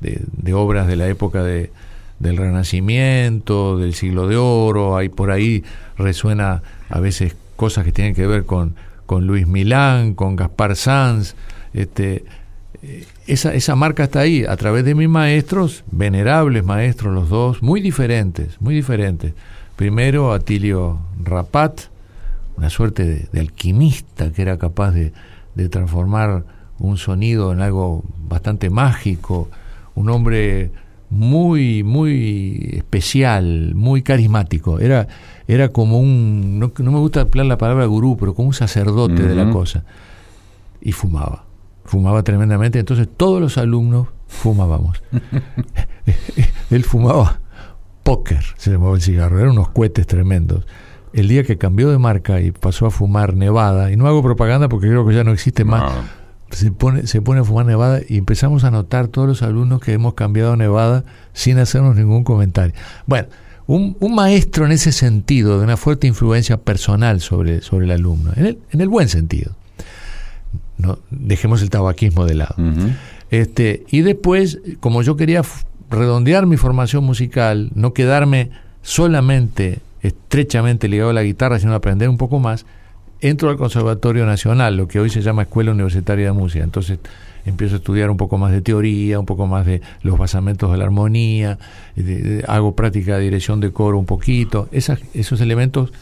de- 0.00 0.52
obras 0.54 0.86
de 0.86 0.96
la 0.96 1.08
época 1.08 1.42
de, 1.42 1.70
del 2.18 2.36
Renacimiento, 2.36 3.78
del 3.78 3.94
siglo 3.94 4.26
de 4.28 4.36
oro, 4.36 4.96
hay 4.96 5.08
por 5.08 5.30
ahí 5.30 5.64
resuena 5.96 6.62
a 6.88 7.00
veces 7.00 7.34
cosas 7.56 7.84
que 7.84 7.92
tienen 7.92 8.14
que 8.14 8.26
ver 8.26 8.44
con, 8.44 8.74
con 9.06 9.26
Luis 9.26 9.46
Milán, 9.46 10.14
con 10.14 10.36
Gaspar 10.36 10.76
Sanz, 10.76 11.34
este, 11.72 12.24
eh, 12.82 13.06
esa, 13.26 13.54
esa 13.54 13.76
marca 13.76 14.04
está 14.04 14.20
ahí, 14.20 14.44
a 14.44 14.56
través 14.56 14.84
de 14.84 14.94
mis 14.94 15.08
maestros, 15.08 15.84
venerables 15.90 16.64
maestros 16.64 17.14
los 17.14 17.28
dos, 17.28 17.62
muy 17.62 17.80
diferentes, 17.80 18.60
muy 18.60 18.74
diferentes. 18.74 19.32
Primero 19.76 20.32
Atilio 20.32 20.98
Rapat, 21.22 21.82
una 22.60 22.68
suerte 22.68 23.06
de, 23.06 23.28
de 23.32 23.40
alquimista 23.40 24.30
que 24.32 24.42
era 24.42 24.58
capaz 24.58 24.90
de, 24.90 25.14
de 25.54 25.68
transformar 25.70 26.44
un 26.78 26.98
sonido 26.98 27.52
en 27.52 27.62
algo 27.62 28.04
bastante 28.28 28.68
mágico, 28.68 29.48
un 29.94 30.10
hombre 30.10 30.70
muy, 31.08 31.82
muy 31.82 32.68
especial, 32.74 33.74
muy 33.74 34.02
carismático. 34.02 34.78
Era, 34.78 35.08
era 35.48 35.70
como 35.70 36.00
un, 36.00 36.58
no, 36.58 36.70
no 36.78 36.92
me 36.92 36.98
gusta 36.98 37.22
emplear 37.22 37.46
la 37.46 37.56
palabra 37.56 37.86
gurú, 37.86 38.18
pero 38.20 38.34
como 38.34 38.48
un 38.48 38.54
sacerdote 38.54 39.22
de 39.22 39.34
la 39.34 39.50
cosa. 39.50 39.84
Y 40.82 40.92
fumaba, 40.92 41.46
fumaba 41.86 42.22
tremendamente, 42.22 42.78
entonces 42.78 43.08
todos 43.16 43.40
los 43.40 43.56
alumnos 43.56 44.08
fumábamos. 44.28 45.02
Él 46.70 46.84
fumaba 46.84 47.40
póker, 48.02 48.44
se 48.58 48.72
llamaba 48.72 48.96
el 48.96 49.00
cigarro, 49.00 49.38
eran 49.38 49.52
unos 49.52 49.70
cohetes 49.70 50.06
tremendos. 50.06 50.66
El 51.12 51.28
día 51.28 51.42
que 51.44 51.58
cambió 51.58 51.90
de 51.90 51.98
marca 51.98 52.40
y 52.40 52.52
pasó 52.52 52.86
a 52.86 52.90
fumar 52.90 53.34
Nevada, 53.34 53.90
y 53.90 53.96
no 53.96 54.06
hago 54.06 54.22
propaganda 54.22 54.68
porque 54.68 54.86
creo 54.88 55.06
que 55.06 55.14
ya 55.14 55.24
no 55.24 55.32
existe 55.32 55.64
más, 55.64 55.82
No. 55.82 56.56
se 56.56 56.70
pone, 56.70 57.06
se 57.06 57.20
pone 57.20 57.40
a 57.40 57.44
fumar 57.44 57.66
Nevada 57.66 58.00
y 58.08 58.16
empezamos 58.18 58.64
a 58.64 58.70
notar 58.70 59.08
todos 59.08 59.26
los 59.28 59.42
alumnos 59.42 59.80
que 59.80 59.92
hemos 59.92 60.14
cambiado 60.14 60.52
a 60.52 60.56
Nevada 60.56 61.04
sin 61.32 61.58
hacernos 61.58 61.96
ningún 61.96 62.22
comentario. 62.24 62.74
Bueno, 63.06 63.28
un, 63.66 63.96
un 64.00 64.14
maestro 64.14 64.66
en 64.66 64.72
ese 64.72 64.92
sentido, 64.92 65.58
de 65.58 65.64
una 65.64 65.76
fuerte 65.76 66.06
influencia 66.06 66.56
personal 66.56 67.20
sobre, 67.20 67.60
sobre 67.60 67.86
el 67.86 67.92
alumno, 67.92 68.32
en 68.36 68.46
el, 68.46 68.58
en 68.72 68.80
el 68.80 68.88
buen 68.88 69.08
sentido. 69.08 69.52
No, 70.78 70.98
dejemos 71.10 71.60
el 71.62 71.70
tabaquismo 71.70 72.24
de 72.24 72.34
lado. 72.34 72.54
Este, 73.30 73.84
y 73.90 74.00
después, 74.00 74.58
como 74.80 75.02
yo 75.02 75.16
quería 75.16 75.42
redondear 75.90 76.46
mi 76.46 76.56
formación 76.56 77.04
musical, 77.04 77.70
no 77.74 77.92
quedarme 77.92 78.50
solamente 78.82 79.78
estrechamente 80.02 80.88
ligado 80.88 81.10
a 81.10 81.14
la 81.14 81.22
guitarra, 81.22 81.58
sino 81.58 81.74
aprender 81.74 82.08
un 82.08 82.16
poco 82.18 82.38
más, 82.38 82.66
entro 83.20 83.50
al 83.50 83.56
Conservatorio 83.56 84.24
Nacional, 84.26 84.76
lo 84.76 84.88
que 84.88 84.98
hoy 85.00 85.10
se 85.10 85.20
llama 85.22 85.42
Escuela 85.42 85.72
Universitaria 85.72 86.26
de 86.26 86.32
Música. 86.32 86.64
Entonces 86.64 86.98
empiezo 87.44 87.74
a 87.74 87.78
estudiar 87.78 88.10
un 88.10 88.16
poco 88.16 88.38
más 88.38 88.52
de 88.52 88.62
teoría, 88.62 89.18
un 89.18 89.26
poco 89.26 89.46
más 89.46 89.66
de 89.66 89.80
los 90.02 90.18
basamentos 90.18 90.70
de 90.72 90.78
la 90.78 90.84
armonía, 90.84 91.58
hago 92.46 92.74
práctica 92.74 93.16
de 93.16 93.24
dirección 93.24 93.60
de 93.60 93.72
coro 93.72 93.98
un 93.98 94.06
poquito, 94.06 94.68
esas- 94.72 95.00
esos 95.14 95.40
elementos 95.40 95.92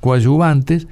coadyuvantes 0.00 0.86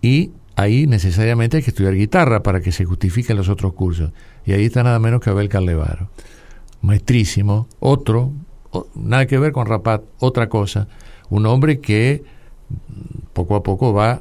y 0.00 0.30
ahí 0.56 0.86
necesariamente 0.86 1.56
hay 1.56 1.62
que 1.62 1.70
estudiar 1.70 1.94
guitarra 1.94 2.42
para 2.42 2.60
que 2.60 2.72
se 2.72 2.84
justifiquen 2.84 3.36
los 3.36 3.48
otros 3.48 3.72
cursos. 3.72 4.12
Y 4.44 4.52
ahí 4.52 4.64
está 4.64 4.82
nada 4.82 4.98
menos 4.98 5.20
que 5.20 5.30
Abel 5.30 5.48
Carlevaro, 5.48 6.08
maestrísimo, 6.80 7.68
otro, 7.78 8.32
nada 8.94 9.26
que 9.26 9.38
ver 9.38 9.52
con 9.52 9.66
Rapat, 9.66 10.02
otra 10.18 10.48
cosa, 10.48 10.88
un 11.32 11.46
hombre 11.46 11.80
que 11.80 12.22
poco 13.32 13.56
a 13.56 13.62
poco 13.62 13.94
va 13.94 14.20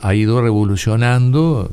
ha 0.00 0.14
ido 0.14 0.40
revolucionando, 0.40 1.70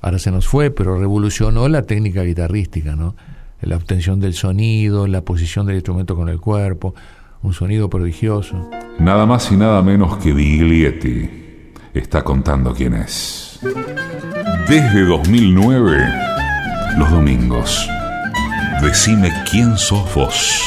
ahora 0.00 0.18
se 0.18 0.32
nos 0.32 0.48
fue, 0.48 0.72
pero 0.72 0.98
revolucionó 0.98 1.68
la 1.68 1.82
técnica 1.82 2.24
guitarrística, 2.24 2.96
¿no? 2.96 3.14
La 3.62 3.76
obtención 3.76 4.18
del 4.18 4.34
sonido, 4.34 5.06
la 5.06 5.20
posición 5.20 5.66
del 5.66 5.76
instrumento 5.76 6.16
con 6.16 6.28
el 6.28 6.40
cuerpo, 6.40 6.96
un 7.44 7.52
sonido 7.52 7.88
prodigioso. 7.88 8.68
Nada 8.98 9.24
más 9.24 9.52
y 9.52 9.56
nada 9.56 9.82
menos 9.82 10.16
que 10.16 10.32
Biglietti 10.32 11.30
está 11.94 12.22
contando 12.22 12.74
quién 12.74 12.94
es. 12.94 13.60
Desde 14.68 15.04
2009, 15.06 16.08
los 16.98 17.08
domingos. 17.08 17.88
Decime 18.82 19.32
quién 19.48 19.78
sos 19.78 20.12
vos. 20.12 20.60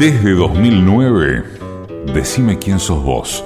Desde 0.00 0.32
2009, 0.34 1.44
Decime 2.14 2.58
quién 2.58 2.78
sos 2.78 3.04
vos. 3.04 3.44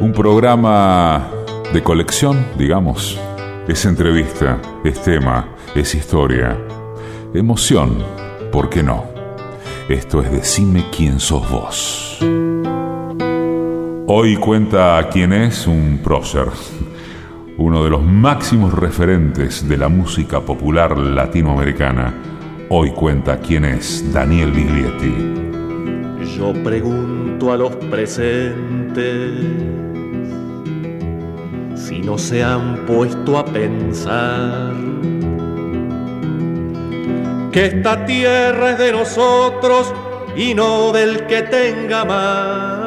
Un 0.00 0.12
programa 0.12 1.28
de 1.72 1.82
colección, 1.82 2.46
digamos. 2.56 3.18
Es 3.66 3.84
entrevista, 3.84 4.62
es 4.84 5.02
tema, 5.02 5.48
es 5.74 5.96
historia. 5.96 6.56
Emoción, 7.34 7.98
¿por 8.52 8.70
qué 8.70 8.84
no? 8.84 9.06
Esto 9.88 10.22
es 10.22 10.30
Decime 10.30 10.84
quién 10.96 11.18
sos 11.18 11.50
vos. 11.50 12.20
Hoy 14.06 14.36
cuenta 14.36 15.04
quién 15.12 15.32
es 15.32 15.66
un 15.66 15.98
prócer, 16.02 16.46
uno 17.56 17.82
de 17.82 17.90
los 17.90 18.04
máximos 18.04 18.72
referentes 18.72 19.68
de 19.68 19.76
la 19.76 19.88
música 19.88 20.40
popular 20.40 20.96
latinoamericana. 20.96 22.14
Hoy 22.68 22.92
cuenta 22.92 23.40
quién 23.40 23.64
es 23.64 24.12
Daniel 24.12 24.52
Biglietti. 24.52 25.57
Yo 26.38 26.52
pregunto 26.62 27.52
a 27.52 27.56
los 27.56 27.74
presentes 27.90 29.32
si 31.74 31.98
no 31.98 32.16
se 32.16 32.44
han 32.44 32.86
puesto 32.86 33.36
a 33.38 33.44
pensar 33.44 34.72
que 37.50 37.66
esta 37.66 38.06
tierra 38.06 38.70
es 38.70 38.78
de 38.78 38.92
nosotros 38.92 39.92
y 40.36 40.54
no 40.54 40.92
del 40.92 41.26
que 41.26 41.42
tenga 41.42 42.04
más. 42.04 42.78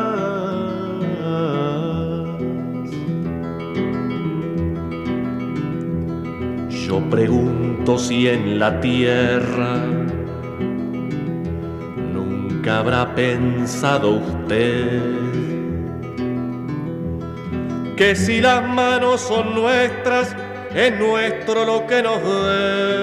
Yo 6.69 7.01
pregunto 7.09 7.97
si 7.97 8.29
en 8.29 8.59
la 8.59 8.79
tierra 8.79 10.00
nunca 12.61 12.77
habrá 12.77 13.15
pensado 13.15 14.17
usted 14.17 15.01
que 17.97 18.15
si 18.15 18.39
las 18.39 18.63
manos 18.67 19.21
son 19.21 19.55
nuestras, 19.55 20.35
es 20.75 20.99
nuestro 20.99 21.65
lo 21.65 21.87
que 21.87 22.03
nos 22.03 22.21
dé. 22.21 23.01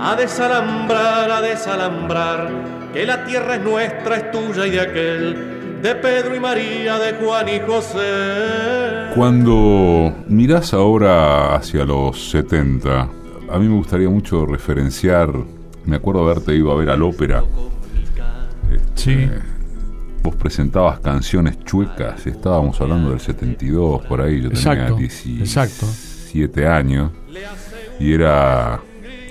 A 0.00 0.14
desalambrar, 0.14 1.32
a 1.32 1.40
desalambrar, 1.40 2.48
que 2.92 3.04
la 3.04 3.24
tierra 3.24 3.56
es 3.56 3.62
nuestra, 3.62 4.16
es 4.16 4.30
tuya 4.30 4.66
y 4.66 4.70
de 4.70 4.80
aquel, 4.80 5.80
de 5.82 5.96
Pedro 5.96 6.36
y 6.36 6.40
María, 6.40 6.98
de 6.98 7.14
Juan 7.14 7.48
y 7.48 7.58
José. 7.58 9.10
Cuando 9.16 10.12
mirás 10.28 10.72
ahora 10.72 11.56
hacia 11.56 11.84
los 11.84 12.30
70, 12.30 13.08
a 13.50 13.58
mí 13.58 13.66
me 13.68 13.74
gustaría 13.74 14.08
mucho 14.08 14.46
referenciar 14.46 15.32
me 15.86 15.96
acuerdo 15.96 16.22
haberte 16.22 16.54
ido 16.54 16.72
a 16.72 16.76
ver 16.76 16.90
al 16.90 17.02
ópera. 17.02 17.44
sí. 18.94 19.28
Vos 20.22 20.36
presentabas 20.36 21.00
canciones 21.00 21.62
chuecas, 21.64 22.26
estábamos 22.26 22.80
hablando 22.80 23.10
del 23.10 23.20
72, 23.20 24.06
por 24.06 24.22
ahí, 24.22 24.40
yo 24.40 24.48
tenía 24.48 24.90
17 24.90 26.66
años, 26.66 27.10
y 28.00 28.14
era, 28.14 28.80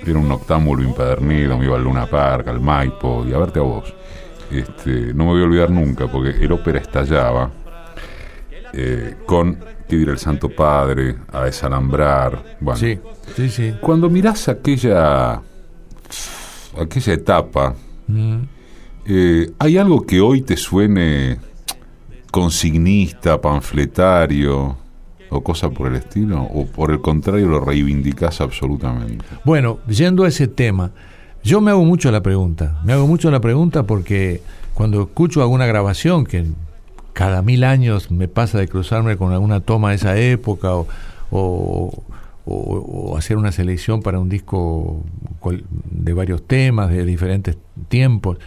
era 0.06 0.18
un 0.20 0.28
noctámbulo 0.28 0.84
impedernido, 0.84 1.58
me 1.58 1.64
iba 1.64 1.74
al 1.74 1.82
Luna 1.82 2.06
Park, 2.06 2.46
al 2.46 2.60
Maipo, 2.60 3.26
y 3.26 3.32
a 3.32 3.38
verte 3.38 3.58
a 3.58 3.62
vos. 3.62 3.92
Este, 4.52 5.12
no 5.12 5.24
me 5.24 5.30
voy 5.32 5.40
a 5.40 5.44
olvidar 5.46 5.70
nunca, 5.70 6.06
porque 6.06 6.30
el 6.30 6.52
ópera 6.52 6.78
estallaba 6.78 7.50
eh, 8.72 9.16
con 9.26 9.58
pedir 9.88 10.10
el 10.10 10.18
Santo 10.18 10.48
Padre, 10.48 11.16
a 11.32 11.44
desalambrar. 11.44 12.56
Bueno, 12.60 12.78
sí, 12.78 12.98
sí, 13.34 13.48
sí. 13.48 13.74
Cuando 13.80 14.08
mirás 14.08 14.48
aquella 14.48 15.40
aquella 16.78 17.12
etapa, 17.12 17.74
mm. 18.06 18.36
eh, 19.06 19.50
¿hay 19.58 19.78
algo 19.78 20.04
que 20.06 20.20
hoy 20.20 20.42
te 20.42 20.56
suene 20.56 21.38
consignista, 22.30 23.40
panfletario 23.40 24.76
o 25.30 25.42
cosa 25.42 25.70
por 25.70 25.88
el 25.88 25.96
estilo? 25.96 26.42
¿O 26.42 26.66
por 26.66 26.90
el 26.90 27.00
contrario 27.00 27.48
lo 27.48 27.60
reivindicas 27.60 28.40
absolutamente? 28.40 29.24
Bueno, 29.44 29.78
yendo 29.88 30.24
a 30.24 30.28
ese 30.28 30.48
tema, 30.48 30.92
yo 31.42 31.60
me 31.60 31.70
hago 31.70 31.84
mucho 31.84 32.10
la 32.10 32.22
pregunta, 32.22 32.80
me 32.84 32.92
hago 32.92 33.06
mucho 33.06 33.30
la 33.30 33.40
pregunta 33.40 33.84
porque 33.84 34.42
cuando 34.74 35.02
escucho 35.02 35.42
alguna 35.42 35.66
grabación 35.66 36.24
que 36.24 36.46
cada 37.12 37.42
mil 37.42 37.62
años 37.64 38.10
me 38.10 38.26
pasa 38.26 38.58
de 38.58 38.66
cruzarme 38.66 39.16
con 39.16 39.32
alguna 39.32 39.60
toma 39.60 39.90
de 39.90 39.96
esa 39.96 40.16
época 40.18 40.74
o 40.74 40.86
o, 41.30 41.92
hacer 43.16 43.36
una 43.36 43.52
selección 43.52 44.02
para 44.02 44.18
un 44.18 44.28
disco 44.28 45.02
de 45.90 46.12
varios 46.12 46.46
temas, 46.46 46.90
de 46.90 47.04
diferentes 47.04 47.56
tiempos. 47.88 48.38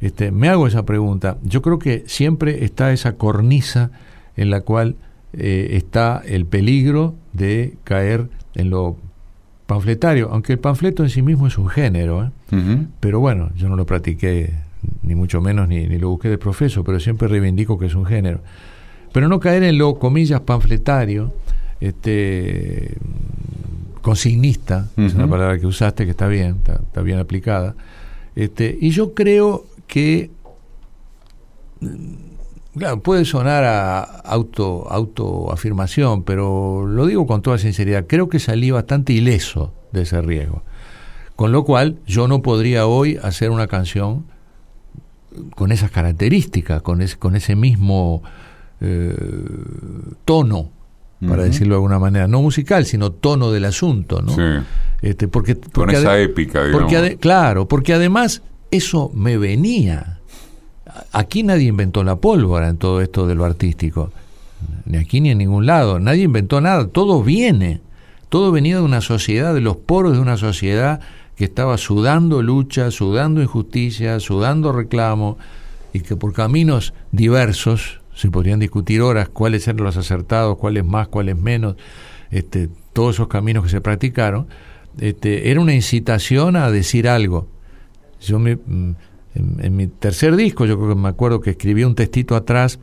Este, 0.00 0.30
me 0.30 0.48
hago 0.48 0.66
esa 0.66 0.84
pregunta. 0.84 1.38
Yo 1.44 1.62
creo 1.62 1.78
que 1.78 2.04
siempre 2.06 2.64
está 2.64 2.92
esa 2.92 3.14
cornisa 3.16 3.90
en 4.36 4.50
la 4.50 4.62
cual 4.62 4.96
eh, 5.32 5.70
está 5.72 6.22
el 6.26 6.46
peligro 6.46 7.14
de 7.32 7.76
caer 7.84 8.28
en 8.54 8.70
lo 8.70 8.96
panfletario, 9.66 10.28
aunque 10.30 10.52
el 10.52 10.58
panfleto 10.58 11.02
en 11.02 11.10
sí 11.10 11.22
mismo 11.22 11.46
es 11.46 11.56
un 11.56 11.68
género, 11.68 12.24
¿eh? 12.24 12.30
pero 13.00 13.18
bueno, 13.18 13.50
yo 13.56 13.68
no 13.68 13.76
lo 13.76 13.86
practiqué 13.86 14.52
ni 15.02 15.14
mucho 15.14 15.40
menos 15.40 15.66
ni, 15.68 15.86
ni 15.86 15.98
lo 15.98 16.10
busqué 16.10 16.28
de 16.28 16.38
profeso, 16.38 16.84
pero 16.84 17.00
siempre 17.00 17.28
reivindico 17.28 17.78
que 17.78 17.86
es 17.86 17.94
un 17.94 18.04
género. 18.04 18.40
Pero 19.12 19.28
no 19.28 19.40
caer 19.40 19.62
en 19.62 19.78
lo, 19.78 19.98
comillas, 19.98 20.40
panfletario, 20.40 21.32
este, 21.84 22.96
consignista, 24.00 24.88
es 24.96 25.14
una 25.14 25.28
palabra 25.28 25.58
que 25.58 25.66
usaste 25.66 26.06
que 26.06 26.12
está 26.12 26.28
bien, 26.28 26.60
está, 26.66 27.02
bien 27.02 27.18
aplicada. 27.18 27.74
Este, 28.34 28.76
y 28.80 28.90
yo 28.90 29.12
creo 29.12 29.66
que, 29.86 30.30
mm, 31.80 32.78
claro, 32.78 33.00
puede 33.00 33.26
sonar 33.26 33.64
a 33.64 34.02
auto, 34.02 34.86
autoafirmación, 34.90 36.22
pero 36.22 36.86
lo 36.86 37.06
digo 37.06 37.26
con 37.26 37.42
toda 37.42 37.58
sinceridad, 37.58 38.06
creo 38.06 38.30
que 38.30 38.38
salí 38.38 38.70
bastante 38.70 39.12
ileso 39.12 39.74
de 39.92 40.02
ese 40.02 40.22
riesgo. 40.22 40.62
Con 41.36 41.52
lo 41.52 41.64
cual, 41.64 41.98
yo 42.06 42.28
no 42.28 42.40
podría 42.40 42.86
hoy 42.86 43.18
hacer 43.22 43.50
una 43.50 43.66
canción 43.66 44.24
con 45.54 45.70
esas 45.70 45.90
características, 45.90 46.80
con 46.80 47.02
ese, 47.02 47.18
con 47.18 47.36
ese 47.36 47.56
mismo 47.56 48.22
eh, 48.80 49.14
tono 50.24 50.70
para 51.28 51.44
decirlo 51.44 51.74
de 51.74 51.76
alguna 51.76 51.98
manera, 51.98 52.28
no 52.28 52.42
musical, 52.42 52.86
sino 52.86 53.12
tono 53.12 53.50
del 53.50 53.64
asunto, 53.64 54.22
¿no? 54.22 54.34
Este, 55.02 55.28
porque, 55.28 55.56
Con 55.56 55.90
esa 55.90 56.18
épica, 56.18 56.64
digamos. 56.64 56.90
Porque 56.92 57.16
claro, 57.18 57.68
porque 57.68 57.92
además 57.94 58.42
eso 58.70 59.10
me 59.14 59.36
venía. 59.36 60.20
Aquí 61.12 61.42
nadie 61.42 61.68
inventó 61.68 62.04
la 62.04 62.16
pólvora 62.16 62.68
en 62.68 62.76
todo 62.76 63.00
esto 63.00 63.26
de 63.26 63.34
lo 63.34 63.44
artístico, 63.44 64.12
ni 64.84 64.98
aquí 64.98 65.20
ni 65.20 65.30
en 65.30 65.38
ningún 65.38 65.66
lado, 65.66 65.98
nadie 65.98 66.22
inventó 66.22 66.60
nada, 66.60 66.88
todo 66.88 67.22
viene, 67.22 67.80
todo 68.28 68.52
venía 68.52 68.76
de 68.76 68.82
una 68.82 69.00
sociedad, 69.00 69.54
de 69.54 69.60
los 69.60 69.76
poros 69.76 70.14
de 70.14 70.20
una 70.20 70.36
sociedad 70.36 71.00
que 71.36 71.44
estaba 71.44 71.78
sudando 71.78 72.42
lucha, 72.42 72.90
sudando 72.90 73.42
injusticia, 73.42 74.20
sudando 74.20 74.72
reclamo, 74.72 75.38
y 75.92 76.00
que 76.00 76.16
por 76.16 76.32
caminos 76.32 76.94
diversos, 77.12 78.00
se 78.14 78.30
podrían 78.30 78.60
discutir 78.60 79.02
horas 79.02 79.28
cuáles 79.28 79.66
eran 79.68 79.84
los 79.84 79.96
acertados, 79.96 80.56
cuáles 80.58 80.84
más, 80.84 81.08
cuáles 81.08 81.36
menos, 81.36 81.76
este, 82.30 82.68
todos 82.92 83.16
esos 83.16 83.28
caminos 83.28 83.64
que 83.64 83.70
se 83.70 83.80
practicaron, 83.80 84.46
este, 84.98 85.50
era 85.50 85.60
una 85.60 85.74
incitación 85.74 86.56
a 86.56 86.70
decir 86.70 87.08
algo. 87.08 87.48
Yo 88.20 88.38
me, 88.38 88.56
mm, 88.56 88.94
en, 89.34 89.76
mi 89.76 89.88
tercer 89.88 90.36
disco, 90.36 90.64
yo 90.66 90.76
creo 90.76 90.90
que 90.90 91.00
me 91.00 91.08
acuerdo 91.08 91.40
que 91.40 91.50
escribí 91.50 91.84
un 91.84 91.94
textito 91.94 92.36
atrás 92.36 92.78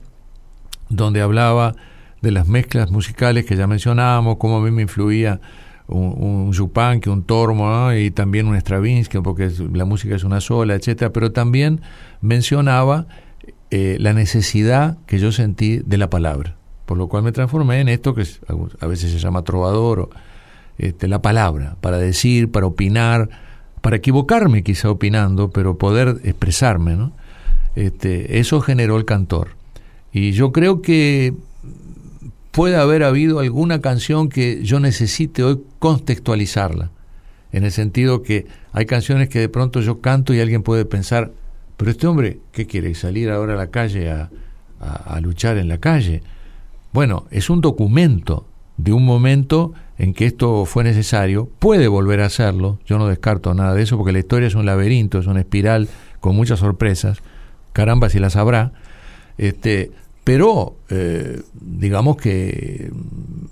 donde 0.89 1.22
hablaba 1.22 1.76
de 2.22 2.32
las 2.32 2.48
mezclas 2.48 2.91
musicales 2.91 3.46
que 3.46 3.56
ya 3.56 3.67
mencionábamos, 3.67 4.38
cómo 4.38 4.58
a 4.58 4.62
mí 4.62 4.72
me 4.72 4.82
influía 4.82 5.39
un, 5.88 6.52
un 6.54 7.00
que 7.00 7.10
un 7.10 7.24
Tormo 7.24 7.91
y 7.94 8.12
también 8.12 8.48
un 8.48 8.56
Stravinsky, 8.56 9.20
porque 9.20 9.52
la 9.74 9.86
música 9.86 10.15
es 10.15 10.24
una 10.24 10.41
sola, 10.41 10.76
etcétera, 10.76 11.12
pero 11.12 11.32
también 11.32 11.82
mencionaba 12.22 13.08
eh, 13.72 13.98
la 14.00 14.14
necesidad 14.14 14.98
que 15.08 15.18
yo 15.18 15.32
sentí 15.32 15.78
de 15.78 15.98
la 15.98 16.10
palabra, 16.10 16.56
por 16.86 16.98
lo 16.98 17.08
cual 17.08 17.24
me 17.24 17.32
transformé 17.32 17.80
en 17.80 17.88
esto 17.88 18.14
que 18.14 18.26
a 18.80 18.86
veces 18.86 19.12
se 19.12 19.18
llama 19.20 19.44
trovador, 19.44 20.10
este, 20.78 21.08
la 21.08 21.22
palabra, 21.22 21.78
para 21.80 21.98
decir, 21.98 22.52
para 22.52 22.66
opinar, 22.66 23.30
para 23.82 23.96
equivocarme 23.96 24.64
quizá 24.64 24.90
opinando, 24.90 25.52
pero 25.52 25.78
poder 25.78 26.20
expresarme, 26.24 26.96
¿no? 26.96 27.14
Este, 27.76 28.40
eso 28.40 28.60
generó 28.60 28.98
el 28.98 29.06
cantor. 29.06 29.56
Y 30.12 30.34
yo 30.34 30.52
creo 30.52 30.82
que 30.82 31.34
puede 32.52 32.76
haber 32.76 33.04
habido 33.04 33.40
alguna 33.40 33.80
canción 33.80 34.28
que 34.28 34.62
yo 34.64 34.80
necesite 34.80 35.44
hoy 35.44 35.62
contextualizarla, 35.80 36.92
en 37.54 37.64
el 37.64 37.72
sentido 37.72 38.22
que 38.22 38.48
hay 38.74 38.86
canciones 38.86 39.30
que 39.30 39.40
de 39.40 39.50
pronto 39.50 39.82
yo 39.82 40.02
canto 40.02 40.34
y 40.34 40.42
alguien 40.42 40.64
puede 40.64 40.84
pensar, 40.86 41.32
pero 41.82 41.89
este 41.89 42.06
hombre, 42.06 42.38
¿qué 42.52 42.67
quiere? 42.67 42.94
¿Salir 42.94 43.32
ahora 43.32 43.54
a 43.54 43.58
la 43.58 43.72
calle 43.72 44.12
a, 44.12 44.30
luchar 45.20 45.58
en 45.58 45.67
la 45.67 45.80
calle? 45.80 46.22
Bueno, 46.94 47.26
es 47.32 47.50
un 47.50 47.60
documento 47.60 48.46
de 48.78 48.94
un 48.94 49.04
momento 49.04 49.74
en 49.98 50.13
que 50.13 50.28
esto 50.28 50.65
fue 50.65 50.84
necesario, 50.84 51.50
puede 51.58 51.88
volver 51.88 52.22
a 52.22 52.28
hacerlo, 52.28 52.78
yo 52.86 53.00
no 53.00 53.08
descarto 53.08 53.56
nada 53.56 53.74
de 53.74 53.82
eso 53.82 53.98
porque 53.98 54.12
la 54.12 54.20
historia 54.20 54.48
es 54.48 54.54
un 54.54 54.67
laberinto, 54.67 55.17
es 55.17 55.26
una 55.26 55.39
espiral 55.39 55.89
con 56.20 56.36
muchas 56.36 56.60
sorpresas, 56.60 57.17
caramba 57.74 58.10
si 58.10 58.20
las 58.20 58.36
habrá, 58.36 58.74
este, 59.39 59.89
pero 60.24 60.76
eh, 60.91 61.41
digamos 61.60 62.17
que 62.17 62.91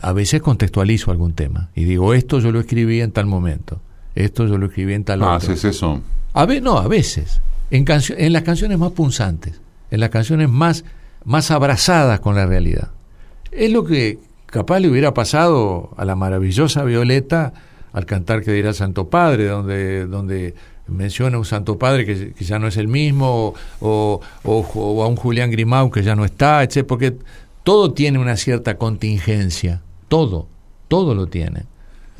a 0.01 0.13
veces 0.13 0.39
contextualizo 0.43 1.09
algún 1.09 1.33
tema 1.33 1.71
y 1.73 1.83
digo, 1.85 2.13
esto 2.13 2.39
yo 2.41 2.51
lo 2.51 2.59
escribí 2.59 3.01
en 3.01 3.11
tal 3.11 3.25
momento, 3.25 3.81
esto 4.13 4.45
yo 4.45 4.59
lo 4.59 4.67
escribí 4.67 4.93
en 4.93 5.03
tal 5.03 5.23
ah, 5.23 5.37
otro. 5.37 5.51
¿haces 5.51 5.65
eso? 5.65 6.03
A 6.33 6.45
ver, 6.45 6.61
no, 6.61 6.77
a 6.77 6.87
veces. 6.87 7.41
En, 7.71 7.85
en 7.87 8.33
las 8.33 8.43
canciones 8.43 8.77
más 8.77 8.91
punzantes, 8.91 9.59
en 9.91 9.99
las 9.99 10.09
canciones 10.09 10.49
más, 10.49 10.83
más 11.23 11.51
abrazadas 11.51 12.19
con 12.19 12.35
la 12.35 12.45
realidad. 12.45 12.89
Es 13.51 13.71
lo 13.71 13.83
que 13.83 14.19
capaz 14.45 14.79
le 14.79 14.89
hubiera 14.89 15.13
pasado 15.13 15.91
a 15.97 16.05
la 16.05 16.15
maravillosa 16.15 16.83
Violeta 16.83 17.53
al 17.93 18.05
cantar 18.05 18.43
que 18.43 18.51
dirá 18.51 18.73
Santo 18.73 19.09
Padre, 19.09 19.47
donde, 19.47 20.05
donde 20.05 20.53
menciona 20.87 21.37
un 21.37 21.45
Santo 21.45 21.77
Padre 21.77 22.05
que, 22.05 22.43
ya 22.43 22.59
no 22.59 22.67
es 22.67 22.77
el 22.77 22.87
mismo, 22.87 23.53
o, 23.79 24.21
o, 24.43 25.03
a 25.03 25.07
un 25.07 25.15
Julián 25.15 25.51
Grimau 25.51 25.89
que 25.89 26.03
ya 26.03 26.15
no 26.15 26.25
está, 26.25 26.63
etc. 26.63 26.85
Porque 26.87 27.15
todo 27.63 27.93
tiene 27.93 28.19
una 28.19 28.37
cierta 28.37 28.77
contingencia, 28.77 29.81
todo, 30.07 30.47
todo 30.87 31.15
lo 31.15 31.27
tiene. 31.27 31.65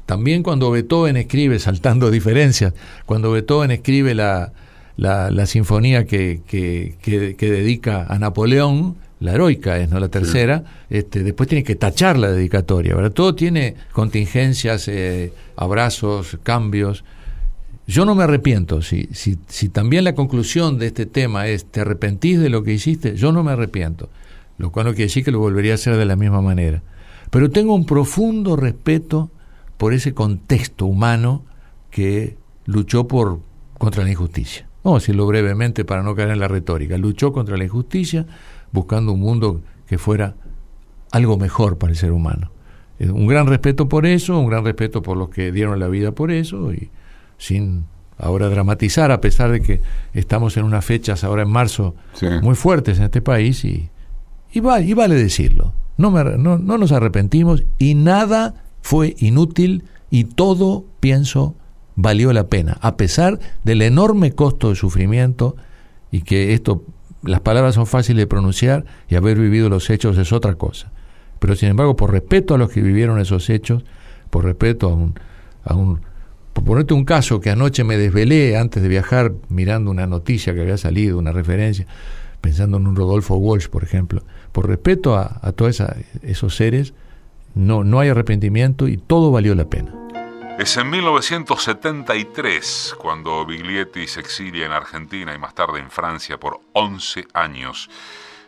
También 0.06 0.42
cuando 0.42 0.72
Beethoven 0.72 1.18
escribe, 1.18 1.60
saltando 1.60 2.10
diferencias, 2.12 2.74
cuando 3.06 3.32
Beethoven 3.32 3.72
escribe 3.72 4.16
la, 4.16 4.54
la, 5.00 5.46
sinfonía 5.46 6.06
que, 6.06 6.42
que, 6.46 6.98
que, 7.02 7.52
dedica 7.52 8.06
a 8.10 8.20
Napoleón, 8.20 8.98
la 9.22 9.34
heroica 9.34 9.78
es, 9.78 9.90
¿no? 9.90 10.00
La 10.00 10.10
tercera, 10.10 10.64
este, 10.90 11.24
después 11.24 11.48
tiene 11.48 11.64
que 11.64 11.76
tachar 11.76 12.18
la 12.18 12.32
dedicatoria, 12.32 12.96
¿verdad? 12.96 13.12
Todo 13.12 13.34
tiene 13.34 13.76
contingencias, 13.94 14.88
eh, 14.88 15.32
abrazos, 15.56 16.38
cambios. 16.44 17.06
Yo 17.88 18.06
no 18.06 18.14
me 18.14 18.24
arrepiento. 18.24 18.82
Si, 18.82 19.10
si, 19.14 19.38
si 19.48 19.70
también 19.70 20.04
la 20.04 20.16
conclusión 20.16 20.78
de 20.78 20.88
este 20.88 21.06
tema 21.06 21.48
es 21.48 21.66
te 21.66 21.82
arrepentís 21.82 22.40
de 22.40 22.50
lo 22.50 22.64
que 22.64 22.74
hiciste, 22.74 23.16
yo 23.16 23.32
no 23.32 23.44
me 23.44 23.52
arrepiento. 23.52 24.10
Lo 24.58 24.72
cual 24.72 24.88
no 24.88 24.92
quiere 24.92 25.06
decir 25.06 25.24
que 25.24 25.32
lo 25.32 25.40
volvería 25.40 25.72
a 25.72 25.76
hacer 25.76 25.96
de 25.96 26.06
la 26.06 26.18
misma 26.18 26.42
manera. 26.42 26.84
Pero 27.30 27.50
tengo 27.50 27.74
un 27.74 27.86
profundo 27.86 28.58
respeto 28.58 29.32
por 29.78 29.94
ese 29.94 30.14
contexto 30.14 30.86
humano 30.86 31.46
que 31.90 32.38
luchó 32.66 33.08
por, 33.08 33.40
contra 33.78 34.04
la 34.04 34.12
injusticia. 34.12 34.69
Vamos 34.84 35.02
a 35.02 35.04
decirlo 35.04 35.28
brevemente 35.28 35.84
para 35.86 36.04
no 36.04 36.16
caer 36.16 36.30
en 36.30 36.40
la 36.40 36.48
retórica. 36.48 36.98
Luchó 36.98 37.34
contra 37.34 37.58
la 37.58 37.66
injusticia 37.66 38.26
buscando 38.72 39.12
un 39.12 39.20
mundo 39.20 39.62
que 39.88 39.98
fuera 39.98 40.36
algo 41.12 41.38
mejor 41.38 41.78
para 41.78 41.92
el 41.92 41.98
ser 41.98 42.12
humano. 42.12 42.52
Eh, 43.00 43.10
un 43.10 43.28
gran 43.28 43.48
respeto 43.48 43.90
por 43.90 44.06
eso, 44.06 44.40
un 44.40 44.48
gran 44.48 44.64
respeto 44.64 45.02
por 45.02 45.18
los 45.18 45.30
que 45.30 45.52
dieron 45.52 45.80
la 45.80 45.88
vida 45.88 46.12
por 46.12 46.32
eso 46.32 46.74
y 46.74 46.90
sin 47.38 47.86
ahora 48.18 48.50
dramatizar, 48.50 49.12
a 49.12 49.22
pesar 49.22 49.52
de 49.52 49.62
que 49.62 49.82
estamos 50.14 50.58
en 50.58 50.66
unas 50.66 50.84
fechas 50.84 51.24
ahora 51.24 51.44
en 51.44 51.50
marzo 51.50 51.96
muy 52.42 52.56
fuertes 52.56 52.98
en 52.98 53.06
este 53.06 53.22
país 53.22 53.64
y, 53.64 53.90
y, 54.52 54.60
vale 54.60 55.16
decirlo. 55.16 55.74
No, 55.98 56.12
no, 56.12 56.58
no 56.58 56.78
nos 56.78 56.92
arrepentimos 56.92 57.64
y 57.78 57.96
nada 57.96 58.64
fue 58.82 59.16
inútil 59.20 59.84
y 60.10 60.26
todo, 60.26 60.86
pienso, 61.00 61.56
valió 62.02 62.32
la 62.32 62.48
pena, 62.48 62.78
a 62.82 62.96
pesar 62.96 63.40
del 63.66 63.82
enorme 63.82 64.32
costo 64.32 64.70
de 64.70 64.76
sufrimiento 64.76 65.58
y 66.12 66.22
que 66.22 66.54
esto, 66.54 66.82
las 67.24 67.42
palabras 67.42 67.76
son 67.76 67.88
fáciles 67.88 68.22
de 68.22 68.28
pronunciar 68.28 68.86
y 69.10 69.16
haber 69.16 69.38
vivido 69.38 69.68
los 69.68 69.90
hechos 69.90 70.18
es 70.18 70.32
otra 70.32 70.56
cosa. 70.56 70.92
Pero 71.40 71.56
sin 71.56 71.70
embargo, 71.70 71.98
por 71.98 72.12
respeto 72.12 72.56
a 72.56 72.58
los 72.58 72.70
que 72.72 72.82
vivieron 72.82 73.20
esos 73.20 73.50
hechos, 73.50 73.84
por 74.30 74.46
respeto 74.46 74.88
a 74.88 74.94
un, 74.94 75.16
a 75.66 75.76
un 75.76 76.00
por 76.54 76.64
ponerte 76.64 76.94
un 76.94 77.04
caso 77.04 77.42
que 77.42 77.50
anoche 77.50 77.84
me 77.84 77.98
desvelé 77.98 78.58
antes 78.58 78.82
de 78.82 78.88
viajar 78.88 79.34
mirando 79.50 79.92
una 79.92 80.08
noticia 80.08 80.54
que 80.54 80.62
había 80.62 80.78
salido, 80.78 81.20
una 81.20 81.34
referencia, 81.34 81.86
pensando 82.40 82.78
en 82.78 82.88
un 82.88 82.96
Rodolfo 82.96 83.36
Walsh, 83.36 83.68
por 83.68 83.84
ejemplo, 83.84 84.24
por 84.54 84.68
respeto 84.68 85.16
a, 85.16 85.40
a 85.42 85.52
todos 85.52 85.84
esos 86.24 86.56
seres, 86.56 86.94
no, 87.56 87.84
no 87.84 88.00
hay 88.00 88.10
arrepentimiento 88.10 88.88
y 88.88 88.96
todo 88.98 89.32
valió 89.32 89.54
la 89.54 89.66
pena. 89.66 89.94
Es 90.60 90.76
en 90.76 90.90
1973 90.90 92.96
cuando 92.98 93.46
Biglietti 93.46 94.08
se 94.08 94.20
exilia 94.20 94.66
en 94.66 94.74
Argentina 94.74 95.34
y 95.34 95.38
más 95.38 95.56
tarde 95.56 95.80
en 95.80 95.90
Francia 95.90 96.38
por 96.38 96.60
11 96.74 97.30
años. 97.34 97.90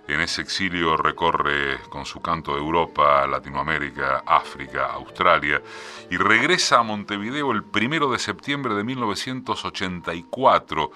En 0.09 0.19
ese 0.19 0.41
exilio 0.41 0.97
recorre 0.97 1.79
con 1.87 2.05
su 2.05 2.19
canto 2.19 2.53
de 2.53 2.59
Europa, 2.59 3.25
Latinoamérica, 3.27 4.23
África, 4.25 4.87
Australia 4.87 5.61
y 6.09 6.17
regresa 6.17 6.79
a 6.79 6.83
Montevideo 6.83 7.53
el 7.53 7.63
primero 7.63 8.11
de 8.11 8.19
septiembre 8.19 8.75
de 8.75 8.83
1984, 8.83 10.91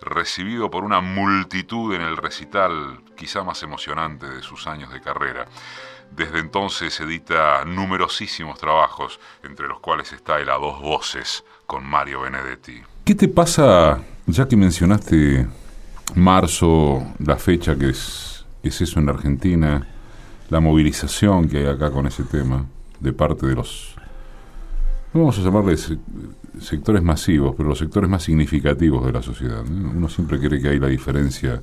recibido 0.00 0.70
por 0.70 0.84
una 0.84 1.02
multitud 1.02 1.94
en 1.94 2.00
el 2.00 2.16
recital 2.16 3.02
quizá 3.14 3.44
más 3.44 3.62
emocionante 3.62 4.30
de 4.30 4.40
sus 4.40 4.66
años 4.66 4.90
de 4.94 5.02
carrera. 5.02 5.46
Desde 6.16 6.38
entonces 6.38 6.98
edita 7.00 7.64
numerosísimos 7.64 8.58
trabajos, 8.58 9.18
entre 9.42 9.66
los 9.66 9.80
cuales 9.80 10.12
está 10.12 10.38
el 10.38 10.48
A 10.48 10.54
dos 10.54 10.80
voces 10.80 11.44
con 11.66 11.84
Mario 11.84 12.20
Benedetti. 12.22 12.82
¿Qué 13.04 13.14
te 13.14 13.28
pasa, 13.28 14.00
ya 14.26 14.46
que 14.46 14.56
mencionaste 14.56 15.46
marzo, 16.14 17.04
la 17.18 17.36
fecha 17.36 17.76
que 17.76 17.90
es, 17.90 18.44
es 18.62 18.80
eso 18.80 19.00
en 19.00 19.08
Argentina, 19.08 19.86
la 20.50 20.60
movilización 20.60 21.48
que 21.48 21.58
hay 21.58 21.66
acá 21.66 21.90
con 21.90 22.06
ese 22.06 22.22
tema 22.22 22.64
de 23.00 23.12
parte 23.12 23.46
de 23.46 23.56
los, 23.56 23.96
vamos 25.12 25.38
a 25.38 25.42
llamarles 25.42 25.92
sectores 26.60 27.02
masivos, 27.02 27.54
pero 27.56 27.68
los 27.68 27.78
sectores 27.78 28.08
más 28.08 28.22
significativos 28.22 29.04
de 29.04 29.12
la 29.12 29.22
sociedad. 29.22 29.64
Uno 29.66 30.08
siempre 30.08 30.38
cree 30.38 30.60
que 30.60 30.68
hay 30.68 30.78
la 30.78 30.86
diferencia 30.86 31.60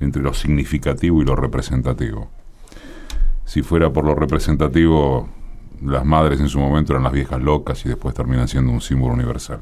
entre 0.00 0.22
lo 0.22 0.34
significativo 0.34 1.22
y 1.22 1.24
lo 1.24 1.36
representativo 1.36 2.30
si 3.44 3.62
fuera 3.62 3.92
por 3.92 4.04
lo 4.04 4.14
representativo, 4.14 5.28
las 5.84 6.04
madres 6.04 6.40
en 6.40 6.48
su 6.48 6.58
momento 6.58 6.92
eran 6.92 7.04
las 7.04 7.12
viejas 7.12 7.42
locas 7.42 7.84
y 7.84 7.88
después 7.88 8.14
terminan 8.14 8.48
siendo 8.48 8.72
un 8.72 8.80
símbolo 8.80 9.14
universal. 9.14 9.60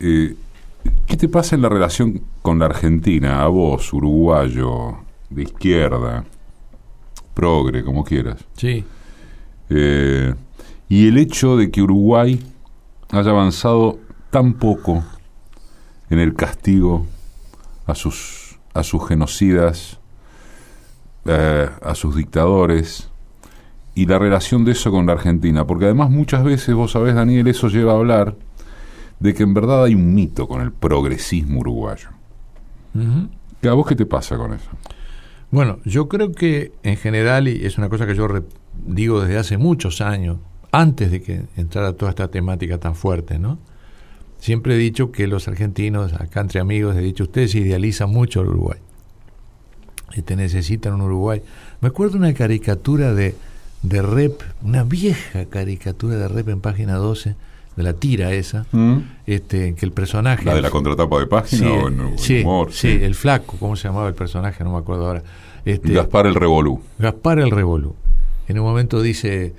Eh, 0.00 0.34
¿Qué 1.06 1.16
te 1.16 1.28
pasa 1.28 1.56
en 1.56 1.62
la 1.62 1.68
relación 1.68 2.22
con 2.42 2.58
la 2.58 2.66
Argentina? 2.66 3.42
A 3.42 3.48
vos, 3.48 3.92
uruguayo, 3.92 4.98
de 5.30 5.42
izquierda, 5.42 6.24
progre, 7.34 7.84
como 7.84 8.04
quieras. 8.04 8.44
Sí. 8.56 8.84
Eh, 9.68 10.34
y 10.88 11.08
el 11.08 11.18
hecho 11.18 11.56
de 11.56 11.70
que 11.70 11.82
Uruguay 11.82 12.40
haya 13.10 13.30
avanzado 13.30 13.98
tan 14.30 14.54
poco 14.54 15.04
en 16.10 16.18
el 16.20 16.34
castigo 16.34 17.06
a 17.86 17.94
sus, 17.94 18.58
a 18.74 18.82
sus 18.82 19.06
genocidas 19.06 19.98
eh, 21.26 21.68
a 21.82 21.94
sus 21.94 22.16
dictadores 22.16 23.08
y 23.94 24.06
la 24.06 24.18
relación 24.18 24.64
de 24.64 24.72
eso 24.72 24.90
con 24.90 25.06
la 25.06 25.12
Argentina, 25.12 25.66
porque 25.66 25.86
además 25.86 26.10
muchas 26.10 26.44
veces, 26.44 26.74
vos 26.74 26.92
sabés, 26.92 27.14
Daniel, 27.14 27.46
eso 27.48 27.68
lleva 27.68 27.92
a 27.92 27.96
hablar 27.96 28.36
de 29.20 29.34
que 29.34 29.42
en 29.42 29.54
verdad 29.54 29.84
hay 29.84 29.94
un 29.94 30.14
mito 30.14 30.46
con 30.46 30.60
el 30.60 30.72
progresismo 30.72 31.60
uruguayo. 31.60 32.10
¿A 33.62 33.72
vos 33.72 33.86
qué 33.86 33.96
te 33.96 34.06
pasa 34.06 34.36
con 34.36 34.52
eso? 34.52 34.68
Bueno, 35.50 35.78
yo 35.84 36.08
creo 36.08 36.32
que 36.32 36.72
en 36.82 36.96
general, 36.96 37.48
y 37.48 37.64
es 37.64 37.78
una 37.78 37.88
cosa 37.88 38.06
que 38.06 38.14
yo 38.14 38.28
digo 38.86 39.22
desde 39.22 39.38
hace 39.38 39.56
muchos 39.56 40.00
años, 40.00 40.38
antes 40.72 41.10
de 41.10 41.22
que 41.22 41.44
entrara 41.56 41.94
toda 41.94 42.10
esta 42.10 42.28
temática 42.28 42.78
tan 42.78 42.94
fuerte, 42.94 43.38
¿no? 43.38 43.58
Siempre 44.38 44.74
he 44.74 44.78
dicho 44.78 45.10
que 45.10 45.26
los 45.26 45.48
argentinos, 45.48 46.12
acá 46.12 46.40
entre 46.40 46.60
amigos, 46.60 46.96
he 46.96 47.00
dicho, 47.00 47.24
ustedes 47.24 47.54
idealizan 47.54 48.10
mucho 48.10 48.42
el 48.42 48.48
Uruguay 48.48 48.78
y 50.14 50.22
te 50.22 50.36
necesitan 50.36 50.94
en 50.94 51.00
Uruguay. 51.02 51.42
Me 51.80 51.88
acuerdo 51.88 52.18
una 52.18 52.32
caricatura 52.34 53.14
de, 53.14 53.34
de 53.82 54.02
Rep, 54.02 54.42
una 54.62 54.84
vieja 54.84 55.46
caricatura 55.46 56.16
de 56.16 56.28
Rep 56.28 56.48
en 56.48 56.60
página 56.60 56.94
12, 56.94 57.34
de 57.76 57.82
la 57.82 57.92
tira 57.92 58.32
esa, 58.32 58.66
mm. 58.72 58.98
este, 59.26 59.74
que 59.74 59.84
el 59.84 59.92
personaje... 59.92 60.44
¿La 60.44 60.54
de 60.54 60.62
la 60.62 60.70
contratapa 60.70 61.18
de 61.18 61.26
página 61.26 61.72
o 61.72 61.88
en, 61.88 62.18
sí, 62.18 62.40
humor? 62.40 62.72
Sí, 62.72 62.88
el 62.88 63.14
flaco, 63.14 63.56
¿cómo 63.58 63.76
se 63.76 63.88
llamaba 63.88 64.08
el 64.08 64.14
personaje? 64.14 64.64
No 64.64 64.72
me 64.72 64.78
acuerdo 64.78 65.06
ahora. 65.06 65.22
Este, 65.64 65.92
Gaspar 65.92 66.26
el 66.26 66.34
Revolú. 66.34 66.80
Gaspar 66.98 67.38
el 67.38 67.50
Revolú. 67.50 67.94
En 68.48 68.58
un 68.58 68.64
momento 68.64 69.02
dice, 69.02 69.54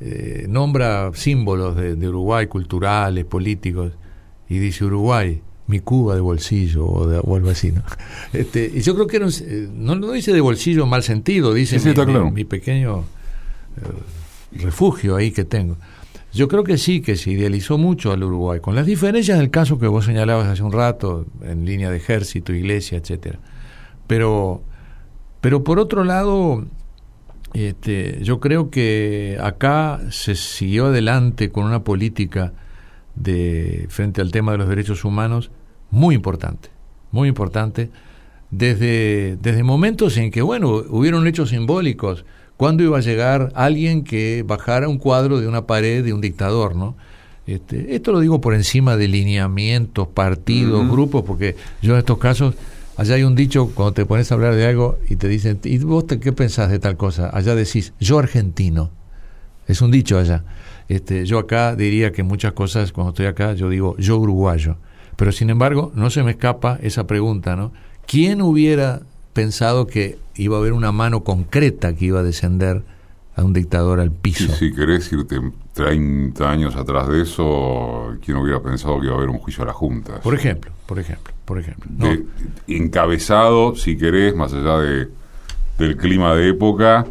eh, 0.00 0.46
nombra 0.48 1.10
símbolos 1.14 1.74
de, 1.74 1.96
de 1.96 2.08
Uruguay, 2.08 2.46
culturales, 2.46 3.24
políticos, 3.24 3.92
y 4.48 4.58
dice 4.58 4.84
Uruguay, 4.84 5.42
mi 5.66 5.80
Cuba 5.80 6.14
de 6.14 6.20
bolsillo 6.20 6.86
o, 6.86 7.06
de, 7.06 7.16
algo 7.16 7.50
así, 7.50 7.72
¿no? 7.72 7.82
Este, 8.32 8.70
y 8.74 8.80
yo 8.80 8.94
creo 8.94 9.06
que 9.06 9.16
eh, 9.16 9.68
no, 9.72 9.96
no, 9.96 10.12
dice 10.12 10.32
de 10.32 10.40
bolsillo 10.40 10.84
en 10.84 10.88
mal 10.88 11.02
sentido, 11.02 11.52
dice 11.52 11.78
mi, 12.32 12.44
pequeño 12.44 13.00
eh, 13.00 14.62
refugio 14.62 15.16
ahí 15.16 15.32
que 15.32 15.44
tengo. 15.44 15.76
Yo 16.32 16.48
creo 16.48 16.64
que 16.64 16.76
sí, 16.76 17.00
que 17.00 17.16
se 17.16 17.30
idealizó 17.30 17.78
mucho 17.78 18.12
al 18.12 18.22
Uruguay, 18.22 18.60
con 18.60 18.74
las 18.74 18.86
diferencias 18.86 19.38
del 19.38 19.50
caso 19.50 19.78
que 19.78 19.86
vos 19.86 20.04
señalabas 20.04 20.46
hace 20.48 20.62
un 20.62 20.72
rato, 20.72 21.26
en 21.42 21.64
línea 21.64 21.90
de 21.90 21.96
ejército, 21.96 22.52
iglesia, 22.52 22.98
etcétera. 22.98 23.38
Pero, 24.06 24.62
pero 25.40 25.64
por 25.64 25.78
otro 25.78 26.04
lado, 26.04 26.66
este, 27.54 28.18
yo 28.22 28.38
creo 28.38 28.70
que 28.70 29.38
acá 29.40 30.00
se 30.10 30.34
siguió 30.34 30.86
adelante 30.86 31.50
con 31.50 31.64
una 31.64 31.82
política 31.84 32.52
de 33.16 33.86
frente 33.88 34.20
al 34.20 34.30
tema 34.30 34.52
de 34.52 34.58
los 34.58 34.68
derechos 34.68 35.04
humanos 35.04 35.50
muy 35.90 36.14
importante, 36.14 36.68
muy 37.10 37.28
importante, 37.28 37.90
desde, 38.50 39.36
desde 39.40 39.62
momentos 39.62 40.16
en 40.16 40.30
que, 40.30 40.42
bueno, 40.42 40.84
hubieron 40.88 41.26
hechos 41.26 41.50
simbólicos. 41.50 42.24
¿Cuándo 42.56 42.82
iba 42.82 42.96
a 42.96 43.02
llegar 43.02 43.52
alguien 43.54 44.02
que 44.02 44.42
bajara 44.46 44.88
un 44.88 44.98
cuadro 44.98 45.40
de 45.40 45.48
una 45.48 45.66
pared 45.66 46.02
de 46.04 46.14
un 46.14 46.20
dictador, 46.20 46.74
no? 46.74 46.96
Este, 47.46 47.94
esto 47.94 48.12
lo 48.12 48.20
digo 48.20 48.40
por 48.40 48.54
encima 48.54 48.96
de 48.96 49.08
lineamientos, 49.08 50.08
partidos, 50.08 50.90
grupos, 50.90 51.22
porque 51.24 51.54
yo 51.82 51.92
en 51.92 51.98
estos 51.98 52.18
casos, 52.18 52.54
allá 52.96 53.14
hay 53.14 53.22
un 53.22 53.36
dicho 53.36 53.70
cuando 53.74 53.92
te 53.92 54.06
pones 54.06 54.30
a 54.32 54.34
hablar 54.34 54.54
de 54.54 54.66
algo 54.66 54.98
y 55.08 55.16
te 55.16 55.28
dicen, 55.28 55.60
¿y 55.62 55.78
vos 55.78 56.04
qué 56.04 56.32
pensás 56.32 56.70
de 56.70 56.78
tal 56.78 56.96
cosa? 56.96 57.30
Allá 57.32 57.54
decís, 57.54 57.92
yo 58.00 58.18
argentino. 58.18 58.90
Es 59.68 59.80
un 59.80 59.90
dicho 59.90 60.18
allá. 60.18 60.44
Este, 60.88 61.26
yo 61.26 61.38
acá 61.38 61.74
diría 61.74 62.12
que 62.12 62.22
muchas 62.22 62.52
cosas, 62.52 62.92
cuando 62.92 63.10
estoy 63.10 63.26
acá, 63.26 63.54
yo 63.54 63.68
digo, 63.68 63.96
yo 63.98 64.18
uruguayo. 64.18 64.76
Pero 65.16 65.32
sin 65.32 65.50
embargo, 65.50 65.92
no 65.94 66.10
se 66.10 66.22
me 66.22 66.32
escapa 66.32 66.78
esa 66.82 67.06
pregunta, 67.06 67.56
¿no? 67.56 67.72
¿Quién 68.06 68.42
hubiera 68.42 69.00
pensado 69.32 69.86
que 69.86 70.18
iba 70.36 70.56
a 70.56 70.60
haber 70.60 70.72
una 70.72 70.92
mano 70.92 71.24
concreta 71.24 71.94
que 71.94 72.06
iba 72.06 72.20
a 72.20 72.22
descender 72.22 72.82
a 73.34 73.42
un 73.42 73.52
dictador 73.52 74.00
al 74.00 74.12
piso? 74.12 74.54
si 74.54 74.72
querés 74.72 75.12
irte 75.12 75.40
30 75.72 76.48
años 76.48 76.76
atrás 76.76 77.08
de 77.08 77.22
eso, 77.22 78.16
¿quién 78.24 78.36
hubiera 78.36 78.62
pensado 78.62 79.00
que 79.00 79.06
iba 79.06 79.14
a 79.14 79.18
haber 79.18 79.30
un 79.30 79.38
juicio 79.38 79.62
a 79.64 79.66
las 79.66 79.76
juntas? 79.76 80.20
Por 80.20 80.34
ejemplo, 80.34 80.70
por 80.86 80.98
ejemplo, 80.98 81.34
por 81.44 81.58
ejemplo. 81.58 81.90
encabezado, 82.68 83.74
si 83.74 83.96
querés, 83.96 84.34
más 84.34 84.52
allá 84.52 84.78
de, 84.78 85.08
del 85.78 85.96
clima 85.96 86.34
de 86.34 86.50
época, 86.50 87.06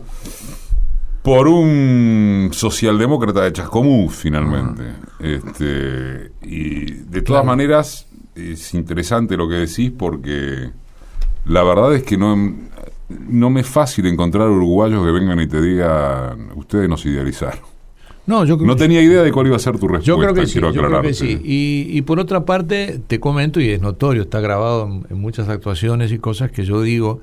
por 1.26 1.48
un 1.48 2.52
socialdemócrata 2.54 3.42
de 3.42 3.52
Chascomús, 3.52 4.14
finalmente. 4.16 4.84
Ah. 4.84 5.16
Este, 5.20 6.32
y 6.44 6.86
de 6.86 7.22
todas 7.24 7.44
maneras, 7.44 8.08
es 8.36 8.76
interesante 8.76 9.36
lo 9.36 9.50
que 9.50 9.56
decís 9.56 9.92
porque 9.98 10.70
la 11.46 11.64
verdad 11.64 11.96
es 11.96 12.04
que 12.04 12.16
no, 12.16 12.36
no 13.10 13.50
me 13.50 13.62
es 13.62 13.68
fácil 13.68 14.06
encontrar 14.06 14.50
uruguayos 14.50 15.04
que 15.04 15.12
vengan 15.12 15.40
y 15.40 15.48
te 15.48 15.60
digan, 15.60 16.52
ustedes 16.56 16.88
nos 16.88 17.04
idealizaron. 17.08 17.60
No, 18.28 18.46
yo 18.46 18.58
no 18.58 18.76
tenía 18.76 19.02
idea 19.02 19.24
de 19.24 19.32
cuál 19.32 19.48
iba 19.48 19.56
a 19.56 19.60
ser 19.60 19.80
tu 19.80 19.88
respuesta. 19.88 20.06
Yo 20.06 20.20
creo 20.20 20.34
que 20.36 20.46
sí. 20.46 20.60
Yo 20.60 20.72
creo 20.72 21.02
que 21.02 21.14
sí. 21.16 21.40
Y, 21.44 22.02
por 22.04 22.20
otra 22.20 22.46
parte, 22.46 23.00
te 23.08 23.20
comento, 23.20 23.60
y 23.60 23.70
es 23.70 23.82
notorio, 23.82 24.24
está 24.24 24.42
grabado 24.42 25.02
en, 25.10 25.20
muchas 25.20 25.50
actuaciones 25.50 26.12
y 26.12 26.20
cosas 26.20 26.52
que 26.52 26.66
yo 26.66 26.84
digo 26.84 27.22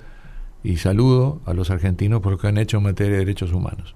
y 0.65 0.77
saludo 0.77 1.41
a 1.47 1.55
los 1.55 1.71
argentinos 1.71 2.21
por 2.21 2.33
lo 2.33 2.39
que 2.39 2.49
han 2.49 2.59
hecho 2.59 2.79
en 2.79 2.85
materia 2.85 3.13
de 3.13 3.19
derechos 3.19 3.53
humanos. 3.53 3.95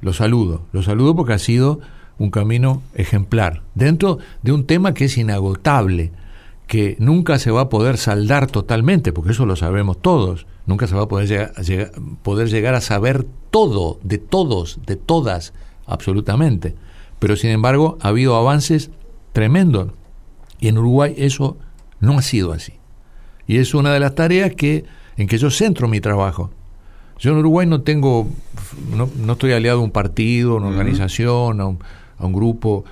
Los 0.00 0.16
saludo. 0.16 0.62
Los 0.72 0.84
saludo 0.84 1.16
porque 1.16 1.32
ha 1.32 1.38
sido 1.38 1.80
un 2.18 2.30
camino 2.30 2.82
ejemplar. 2.94 3.62
Dentro 3.74 4.18
de 4.42 4.52
un 4.52 4.66
tema 4.66 4.94
que 4.94 5.06
es 5.06 5.18
inagotable, 5.18 6.12
que 6.66 6.96
nunca 6.98 7.38
se 7.38 7.50
va 7.50 7.62
a 7.62 7.68
poder 7.68 7.96
saldar 7.96 8.46
totalmente, 8.46 9.12
porque 9.12 9.32
eso 9.32 9.46
lo 9.46 9.56
sabemos 9.56 10.00
todos. 10.00 10.46
Nunca 10.66 10.86
se 10.86 10.94
va 10.94 11.04
a 11.04 11.08
poder 11.08 11.52
poder 12.22 12.48
llegar 12.48 12.74
a 12.74 12.82
saber 12.82 13.26
todo, 13.50 13.98
de 14.02 14.18
todos, 14.18 14.80
de 14.84 14.96
todas 14.96 15.54
absolutamente. 15.86 16.74
Pero 17.18 17.36
sin 17.36 17.50
embargo 17.50 17.98
ha 18.02 18.08
habido 18.08 18.36
avances 18.36 18.90
tremendos 19.32 19.92
y 20.60 20.68
en 20.68 20.78
Uruguay 20.78 21.14
eso 21.16 21.56
no 22.00 22.18
ha 22.18 22.22
sido 22.22 22.52
así. 22.52 22.74
Y 23.46 23.58
es 23.58 23.74
una 23.74 23.92
de 23.92 24.00
las 24.00 24.14
tareas 24.14 24.54
que, 24.54 24.84
en 25.18 25.26
que 25.26 25.36
yo 25.36 25.50
centro 25.50 25.88
mi 25.88 26.00
trabajo. 26.00 26.50
Yo 27.18 27.32
en 27.32 27.38
Uruguay 27.38 27.66
no 27.66 27.82
tengo, 27.82 28.28
no, 28.96 29.32
estoy 29.32 29.52
aliado 29.52 29.80
a 29.80 29.82
un 29.82 29.90
partido, 29.90 30.52
a 30.52 30.56
una 30.56 30.68
organización, 30.68 31.60
a 31.60 31.66
un, 31.66 31.80
a 32.16 32.24
un 32.24 32.32
grupo. 32.32 32.84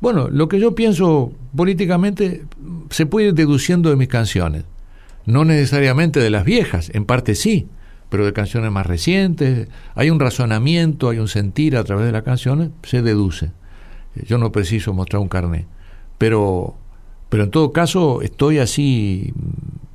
Bueno, 0.00 0.28
lo 0.28 0.48
que 0.48 0.58
yo 0.58 0.74
pienso 0.74 1.32
políticamente 1.56 2.44
se 2.90 3.06
puede 3.06 3.28
ir 3.28 3.34
deduciendo 3.34 3.90
de 3.90 3.96
mis 3.96 4.08
canciones. 4.08 4.64
No 5.24 5.44
necesariamente 5.44 6.18
de 6.20 6.30
las 6.30 6.44
viejas, 6.44 6.90
en 6.92 7.04
parte 7.04 7.36
sí, 7.36 7.68
pero 8.08 8.26
de 8.26 8.32
canciones 8.32 8.72
más 8.72 8.86
recientes. 8.86 9.68
Hay 9.94 10.10
un 10.10 10.18
razonamiento, 10.18 11.10
hay 11.10 11.18
un 11.18 11.28
sentir 11.28 11.76
a 11.76 11.84
través 11.84 12.06
de 12.06 12.12
las 12.12 12.24
canciones, 12.24 12.70
se 12.82 13.02
deduce. 13.02 13.52
Yo 14.26 14.38
no 14.38 14.50
preciso 14.50 14.92
mostrar 14.94 15.22
un 15.22 15.28
carnet. 15.28 15.66
Pero, 16.16 16.76
pero 17.28 17.44
en 17.44 17.50
todo 17.52 17.72
caso 17.72 18.22
estoy 18.22 18.58
así 18.58 19.32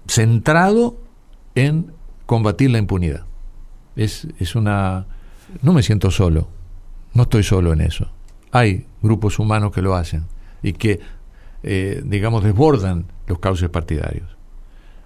centrado 0.08 1.03
en 1.56 1.92
combatir 2.26 2.72
la 2.72 2.80
impunidad. 2.80 3.26
Es, 3.96 4.28
es 4.40 4.56
una... 4.56 5.06
No 5.62 5.74
me 5.74 5.84
siento 5.84 6.10
solo, 6.10 6.48
no 7.14 7.24
estoy 7.24 7.44
solo 7.44 7.74
en 7.74 7.82
eso. 7.82 8.10
Hay 8.52 8.86
grupos 9.02 9.40
humanos 9.40 9.72
que 9.72 9.82
lo 9.82 9.96
hacen 9.96 10.26
y 10.62 10.74
que, 10.74 11.00
eh, 11.64 12.02
digamos, 12.06 12.44
desbordan 12.44 13.06
los 13.28 13.40
cauces 13.40 13.70
partidarios. 13.70 14.36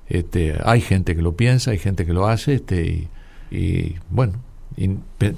Este, 0.08 0.58
hay 0.64 0.82
gente 0.82 1.16
que 1.16 1.22
lo 1.22 1.36
piensa, 1.36 1.72
hay 1.72 1.80
gente 1.80 2.06
que 2.06 2.14
lo 2.14 2.28
hace, 2.28 2.56
este, 2.56 3.10
y, 3.52 3.96
bueno, 4.10 4.34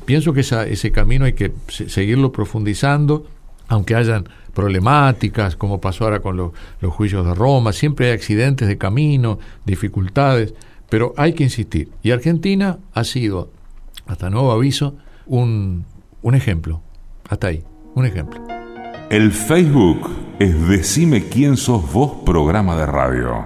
pienso 0.06 0.34
que 0.34 0.42
ese 0.42 0.92
camino 0.92 1.26
hay 1.26 1.34
que 1.34 1.54
seguirlo 1.68 2.32
profundizando, 2.32 3.26
aunque 3.68 3.96
hayan 3.96 4.28
problemáticas, 4.54 5.56
como 5.56 5.80
pasó 5.80 6.04
ahora 6.04 6.20
con 6.20 6.36
los 6.36 6.54
juicios 6.94 7.26
de 7.26 7.34
Roma, 7.34 7.72
siempre 7.74 8.08
hay 8.08 8.14
accidentes 8.14 8.68
de 8.68 8.78
camino, 8.78 9.40
dificultades, 9.66 10.54
pero 10.90 11.14
hay 11.18 11.34
que 11.34 11.44
insistir. 11.44 11.92
Y 12.04 12.12
Argentina 12.12 12.80
ha 12.94 13.04
sido, 13.04 13.50
hasta 14.08 14.30
nuevo 14.30 14.52
aviso, 14.52 14.96
un, 15.26 15.86
un 16.22 16.36
ejemplo. 16.36 16.82
Hasta 17.30 17.48
ahí, 17.48 17.64
un 17.96 18.06
ejemplo. 18.06 18.42
El 19.10 19.32
Facebook 19.32 20.10
es 20.40 20.68
Decime 20.68 21.28
quién 21.28 21.58
sos 21.58 21.92
vos 21.92 22.12
programa 22.26 22.76
de 22.78 22.86
radio. 22.86 23.46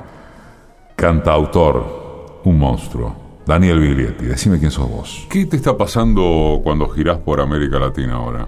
Cantautor, 0.95 2.41
un 2.43 2.59
monstruo. 2.59 3.23
Daniel 3.45 3.79
Biglietti, 3.79 4.25
decime 4.25 4.59
quién 4.59 4.71
sos 4.71 4.89
vos. 4.89 5.27
¿Qué 5.29 5.45
te 5.45 5.57
está 5.57 5.77
pasando 5.77 6.61
cuando 6.63 6.87
girás 6.87 7.17
por 7.17 7.41
América 7.41 7.77
Latina 7.77 8.13
ahora? 8.13 8.47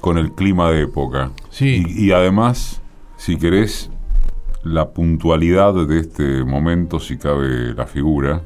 Con 0.00 0.18
el 0.18 0.32
clima 0.32 0.70
de 0.70 0.82
época. 0.82 1.32
Sí. 1.50 1.82
Y, 1.88 2.12
además, 2.12 2.80
si 3.16 3.36
querés, 3.36 3.90
la 4.72 4.90
puntualidad 4.90 5.74
de 5.86 6.00
este 6.00 6.44
momento, 6.44 7.00
si 7.00 7.16
cabe 7.16 7.74
la 7.74 7.86
figura, 7.86 8.42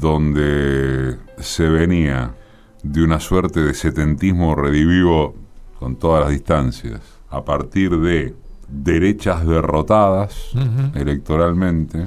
donde 0.00 1.16
se 1.38 1.68
venía 1.68 2.34
de 2.82 3.02
una 3.02 3.20
suerte 3.20 3.60
de 3.60 3.74
setentismo 3.74 4.54
redivivo 4.54 5.34
con 5.78 5.96
todas 5.96 6.22
las 6.22 6.30
distancias, 6.30 7.00
a 7.28 7.44
partir 7.44 7.98
de 7.98 8.34
derechas 8.68 9.46
derrotadas 9.46 10.52
electoralmente, 10.94 12.06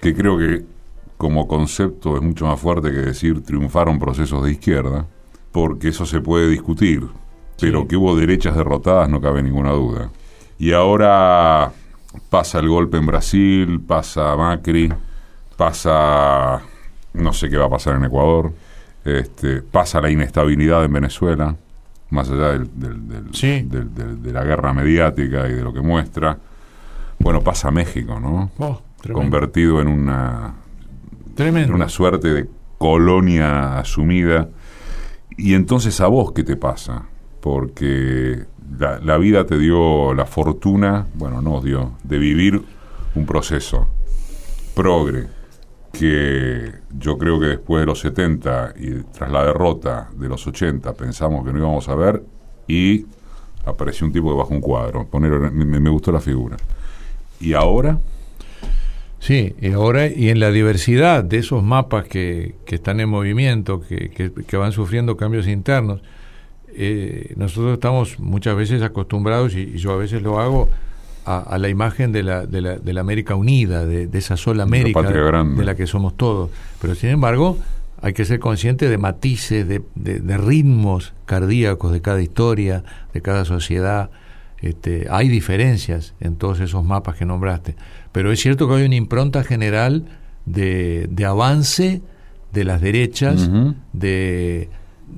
que 0.00 0.14
creo 0.14 0.38
que 0.38 0.64
como 1.16 1.46
concepto 1.46 2.16
es 2.16 2.22
mucho 2.22 2.46
más 2.46 2.58
fuerte 2.58 2.90
que 2.90 2.98
decir 2.98 3.44
triunfaron 3.44 4.00
procesos 4.00 4.42
de 4.44 4.52
izquierda, 4.52 5.06
porque 5.52 5.88
eso 5.88 6.04
se 6.04 6.20
puede 6.20 6.48
discutir, 6.48 7.06
pero 7.60 7.86
que 7.86 7.96
hubo 7.96 8.16
derechas 8.16 8.56
derrotadas 8.56 9.08
no 9.08 9.20
cabe 9.20 9.42
ninguna 9.42 9.70
duda. 9.70 10.10
Y 10.58 10.72
ahora 10.72 11.72
pasa 12.30 12.58
el 12.58 12.68
golpe 12.68 12.98
en 12.98 13.06
Brasil, 13.06 13.80
pasa 13.80 14.36
Macri, 14.36 14.92
pasa 15.56 16.62
no 17.14 17.32
sé 17.32 17.50
qué 17.50 17.56
va 17.56 17.66
a 17.66 17.70
pasar 17.70 17.96
en 17.96 18.04
Ecuador, 18.04 18.52
este, 19.04 19.62
pasa 19.62 20.00
la 20.00 20.10
inestabilidad 20.10 20.84
en 20.84 20.92
Venezuela, 20.92 21.56
más 22.10 22.30
allá 22.30 22.58
del, 22.58 22.70
de 24.22 24.32
la 24.32 24.44
guerra 24.44 24.72
mediática 24.72 25.48
y 25.48 25.54
de 25.54 25.62
lo 25.62 25.72
que 25.72 25.80
muestra. 25.80 26.38
Bueno, 27.18 27.40
pasa 27.40 27.70
México, 27.70 28.18
¿no? 28.20 28.50
Oh, 28.58 28.80
Convertido 29.12 29.80
en 29.80 29.88
una, 29.88 30.54
en 31.36 31.72
una 31.72 31.88
suerte 31.88 32.28
de 32.28 32.48
colonia 32.78 33.78
asumida. 33.78 34.48
Y 35.36 35.54
entonces 35.54 36.00
a 36.00 36.08
vos, 36.08 36.32
¿qué 36.32 36.44
te 36.44 36.56
pasa? 36.56 37.04
Porque 37.40 38.44
la, 38.78 38.98
la 38.98 39.18
vida 39.18 39.46
te 39.46 39.58
dio 39.58 40.14
la 40.14 40.26
fortuna, 40.26 41.06
bueno, 41.14 41.42
nos 41.42 41.64
dio, 41.64 41.92
de 42.04 42.18
vivir 42.18 42.62
un 43.14 43.26
proceso 43.26 43.88
progre 44.74 45.26
que 45.92 46.72
yo 46.98 47.18
creo 47.18 47.38
que 47.38 47.46
después 47.46 47.82
de 47.82 47.86
los 47.86 48.00
70 48.00 48.74
y 48.78 49.02
tras 49.12 49.30
la 49.30 49.44
derrota 49.44 50.08
de 50.14 50.28
los 50.28 50.46
80 50.46 50.92
pensamos 50.94 51.44
que 51.44 51.52
no 51.52 51.58
íbamos 51.58 51.88
a 51.88 51.94
ver 51.94 52.22
y 52.66 53.04
apareció 53.66 54.06
un 54.06 54.12
tipo 54.12 54.30
que 54.30 54.36
bajó 54.36 54.54
un 54.54 54.60
cuadro. 54.60 55.06
Poner, 55.06 55.30
me, 55.32 55.90
gustó 55.90 56.10
la 56.10 56.20
figura. 56.20 56.56
¿Y 57.40 57.52
ahora? 57.52 57.98
Sí, 59.18 59.54
y 59.60 59.72
ahora 59.72 60.08
y 60.08 60.30
en 60.30 60.40
la 60.40 60.50
diversidad 60.50 61.22
de 61.22 61.38
esos 61.38 61.62
mapas 61.62 62.06
que, 62.08 62.56
que 62.64 62.76
están 62.76 62.98
en 62.98 63.08
movimiento, 63.08 63.80
que, 63.80 64.10
que, 64.10 64.56
van 64.56 64.72
sufriendo 64.72 65.16
cambios 65.16 65.46
internos, 65.46 66.00
eh, 66.74 67.34
nosotros 67.36 67.74
estamos 67.74 68.18
muchas 68.18 68.56
veces 68.56 68.82
acostumbrados, 68.82 69.54
y 69.54 69.76
yo 69.78 69.92
a 69.92 69.96
veces 69.96 70.22
lo 70.22 70.40
hago, 70.40 70.68
a, 71.24 71.56
la 71.58 71.68
imagen 71.68 72.10
de 72.12 72.22
la, 72.22 72.46
de 72.46 72.60
la, 72.60 72.78
de 72.78 72.92
la 72.92 73.00
América 73.00 73.36
unida, 73.36 73.86
de, 73.86 74.08
esa 74.12 74.36
sola 74.36 74.64
América 74.64 75.02
de, 75.02 75.64
la 75.64 75.74
que 75.76 75.86
somos 75.86 76.16
todos. 76.16 76.50
Pero 76.80 76.94
sin 76.94 77.10
embargo, 77.10 77.58
hay 78.00 78.12
que 78.12 78.24
ser 78.24 78.40
consciente 78.40 78.88
de 78.88 78.98
matices, 78.98 79.66
de, 79.68 79.82
de, 79.94 80.36
ritmos 80.36 81.12
cardíacos 81.24 81.92
de 81.92 82.00
cada 82.00 82.20
historia, 82.20 82.82
de 83.14 83.22
cada 83.22 83.44
sociedad. 83.44 84.10
Este, 84.60 85.06
hay 85.10 85.28
diferencias 85.28 86.14
en 86.20 86.36
todos 86.36 86.60
esos 86.60 86.84
mapas 86.84 87.16
que 87.16 87.24
nombraste, 87.24 87.76
pero 88.10 88.32
es 88.32 88.40
cierto 88.40 88.68
que 88.68 88.74
hay 88.74 88.84
una 88.84 88.96
impronta 88.96 89.44
general 89.44 90.04
de, 90.44 91.06
de 91.10 91.24
avance 91.24 92.02
de 92.52 92.64
las 92.64 92.80
derechas, 92.80 93.48
de 93.92 94.68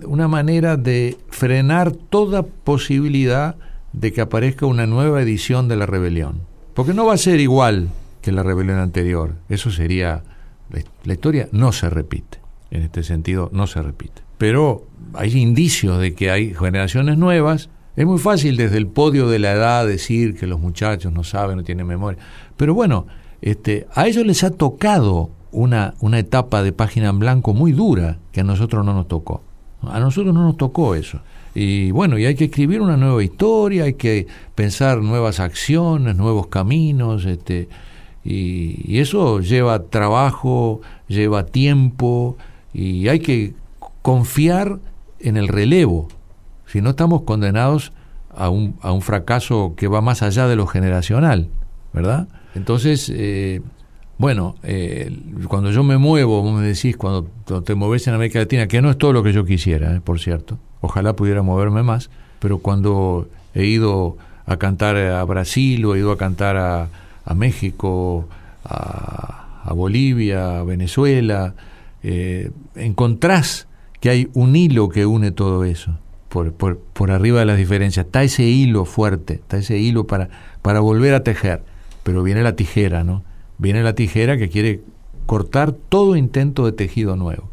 una 0.07 0.29
manera 0.29 0.77
de 0.77 1.17
frenar 1.29 1.93
toda 1.93 2.43
posibilidad 2.43 3.57
de 3.93 4.13
que 4.13 4.21
aparezca 4.21 4.67
una 4.67 4.87
nueva 4.87 5.23
edición 5.23 5.69
de 5.69 5.77
la 5.77 5.87
rebelión. 5.87 6.41
Porque 6.75 6.95
no 6.95 7.07
va 7.07 7.15
a 7.15 7.19
ser 7.19 7.41
igual 7.41 7.89
que 8.21 8.33
la 8.33 8.43
rebelión 8.43 8.79
anterior. 8.79 9.35
Eso 9.49 9.71
sería... 9.71 10.23
La 11.05 11.13
historia 11.13 11.49
no 11.53 11.71
se 11.71 11.89
repite. 11.89 12.39
En 12.71 12.83
este 12.83 13.05
sentido, 13.05 13.49
no 13.53 13.69
se 13.69 13.81
repite. 13.81 14.23
Pero 14.39 14.87
hay 15.13 15.39
indicios 15.39 16.01
de 16.01 16.15
que 16.15 16.31
hay 16.31 16.53
generaciones 16.53 17.17
nuevas. 17.17 17.69
Es 17.95 18.07
muy 18.07 18.19
fácil 18.19 18.57
desde 18.57 18.79
el 18.79 18.89
podio 18.89 19.29
de 19.29 19.39
la 19.39 19.53
edad 19.53 19.87
decir 19.87 20.35
que 20.35 20.49
los 20.49 20.59
muchachos 20.59 21.13
no 21.13 21.23
saben, 21.23 21.59
no 21.59 21.63
tienen 21.63 21.87
memoria. 21.87 22.19
Pero 22.57 22.75
bueno, 22.75 23.07
este, 23.41 23.87
a 23.95 24.09
ellos 24.09 24.27
les 24.27 24.43
ha 24.43 24.51
tocado 24.51 25.31
una, 25.53 25.95
una 26.01 26.19
etapa 26.19 26.65
de 26.65 26.73
página 26.73 27.11
en 27.11 27.21
blanco 27.21 27.55
muy 27.55 27.71
dura 27.71 28.19
que 28.33 28.41
a 28.41 28.45
nosotros 28.45 28.85
no 28.85 28.95
nos 28.95 29.07
tocó. 29.07 29.43
A 29.91 30.01
nosotros 30.01 30.35
no 30.35 30.43
nos 30.43 30.57
tocó 30.57 30.95
eso. 30.95 31.21
Y 31.55 31.93
bueno, 31.93 32.19
y 32.19 32.27
hay 32.27 32.35
que 32.35 32.47
escribir 32.47 32.81
una 32.81 32.97
nueva 32.97 33.23
historia, 33.23 33.85
hay 33.85 33.95
que 33.95 34.27
pensar 34.55 34.99
nuevas 34.99 35.39
acciones, 35.39 36.17
nuevos 36.17 36.49
caminos, 36.49 37.25
este, 37.27 37.69
y, 38.25 38.99
eso 38.99 39.41
lleva 39.41 39.85
trabajo, 39.85 40.81
lleva 41.07 41.47
tiempo, 41.47 42.37
y 42.73 43.09
hay 43.09 43.21
que 43.21 43.55
confiar 44.03 44.81
en 45.21 45.37
el 45.37 45.47
relevo. 45.47 46.09
Si 46.67 46.81
no 46.81 46.91
estamos 46.91 47.23
condenados 47.23 47.93
a 48.35 48.49
un, 48.49 48.77
a 48.81 48.91
un 48.93 49.01
fracaso 49.01 49.75
que 49.77 49.87
va 49.87 50.01
más 50.01 50.23
allá 50.23 50.49
de 50.49 50.57
lo 50.57 50.67
generacional, 50.67 51.49
¿verdad? 51.93 52.27
Entonces, 52.57 53.13
eh, 53.15 53.63
bueno, 54.17 54.55
eh, 54.63 55.11
cuando 55.49 55.71
yo 55.71 55.83
me 55.83 55.99
muevo, 55.99 56.43
vos 56.43 56.61
me 56.61 56.67
decís, 56.67 56.97
cuando, 56.97 57.29
te 57.65 57.75
moves 57.75 58.07
en 58.07 58.15
América 58.15 58.39
Latina, 58.39 58.69
que 58.69 58.81
no 58.81 58.91
es 58.91 58.99
todo 58.99 59.13
lo 59.13 59.23
que 59.23 59.33
yo 59.33 59.45
quisiera, 59.45 59.95
eh, 59.97 60.01
por 60.01 60.21
cierto, 60.21 60.59
ojalá 60.81 61.17
pudiera 61.17 61.43
moverme 61.43 61.83
más, 61.83 62.11
pero 62.39 62.59
cuando 62.59 63.29
he 63.55 63.65
ido 63.67 64.17
a 64.47 64.57
cantar 64.57 64.97
a 64.97 65.25
Brasil 65.25 65.85
o 65.85 65.95
he 65.95 65.99
ido 65.99 66.13
a 66.13 66.19
cantar 66.19 66.57
a, 66.57 66.89
a 67.25 67.35
México, 67.35 68.29
a, 68.65 69.63
a, 69.65 69.73
Bolivia, 69.73 70.61
a 70.61 70.63
Venezuela, 70.63 71.55
eh, 72.03 72.51
encontrás 72.77 73.67
que 74.01 74.11
hay 74.11 74.29
un 74.35 74.55
hilo 74.55 74.91
que 74.91 75.07
une 75.07 75.33
todo 75.33 75.65
eso, 75.65 75.99
por, 76.29 76.53
por, 76.53 76.79
por 76.79 77.11
arriba 77.11 77.41
de 77.41 77.47
las 77.47 77.57
diferencias. 77.57 78.07
Está 78.07 78.23
ese 78.23 78.45
hilo 78.45 78.85
fuerte, 78.85 79.35
está 79.35 79.57
ese 79.57 79.79
hilo 79.79 80.07
para, 80.07 80.29
para 80.63 80.81
volver 80.81 81.15
a 81.15 81.25
tejer, 81.25 81.63
pero 82.03 82.23
viene 82.23 82.43
la 82.43 82.55
tijera, 82.55 83.03
¿no? 83.03 83.23
Viene 83.65 83.83
la 83.83 83.95
tijera 83.95 84.37
que 84.37 84.49
quiere 84.49 84.83
cortar 85.27 85.73
todo 85.73 86.17
intento 86.17 86.67
de 86.67 86.73
tejido 86.73 87.17
nuevo. 87.17 87.51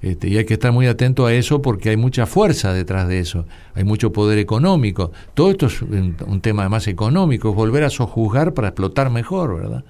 Este, 0.00 0.28
y 0.28 0.36
hay 0.36 0.44
que 0.46 0.54
estar 0.54 0.72
muy 0.72 0.88
atento 0.88 1.26
a 1.26 1.32
eso 1.32 1.62
porque 1.62 1.90
hay 1.90 1.96
mucha 1.96 2.26
fuerza 2.26 2.72
detrás 2.72 3.06
de 3.06 3.20
eso, 3.20 3.46
hay 3.74 3.84
mucho 3.84 4.12
poder 4.12 4.38
económico. 4.38 5.12
Todo 5.34 5.50
esto 5.50 5.66
es 5.66 5.80
un, 5.82 6.40
tema 6.40 6.68
más 6.68 6.88
económico, 6.88 7.50
es 7.50 7.54
volver 7.54 7.84
a 7.84 7.90
sojuzgar 7.90 8.54
para 8.54 8.68
explotar 8.68 9.10
mejor, 9.10 9.60
¿verdad? 9.60 9.84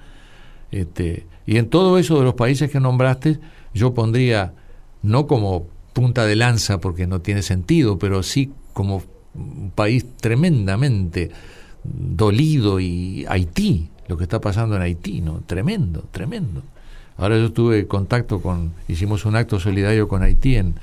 Este, 0.69 1.25
y 1.47 1.57
en 1.57 1.69
todo 1.69 1.97
eso 1.97 2.19
de 2.19 2.25
los 2.25 2.35
países 2.35 2.69
que 2.69 2.79
nombraste, 2.79 3.39
yo 3.73 3.93
pondría, 3.93 4.53
no 5.01 5.25
como 5.25 5.65
punta 5.93 6.25
de 6.25 6.35
lanza 6.35 6.79
porque 6.79 7.07
no 7.07 7.21
tiene 7.21 7.41
sentido, 7.41 7.97
pero 7.97 8.21
sí 8.21 8.51
como 8.73 9.01
un 9.33 9.71
país 9.73 10.05
tremendamente 10.21 11.31
dolido 11.83 12.79
y 12.79 13.25
Haití, 13.27 13.89
lo 14.07 14.17
que 14.17 14.23
está 14.23 14.41
pasando 14.41 14.75
en 14.75 14.81
Haití, 14.81 15.21
¿no? 15.21 15.41
Tremendo, 15.45 16.03
tremendo. 16.11 16.61
Ahora 17.17 17.37
yo 17.37 17.51
tuve 17.51 17.87
contacto 17.87 18.41
con, 18.41 18.73
hicimos 18.87 19.25
un 19.25 19.35
acto 19.35 19.59
solidario 19.59 20.07
con 20.07 20.23
Haití 20.23 20.55
en, 20.55 20.75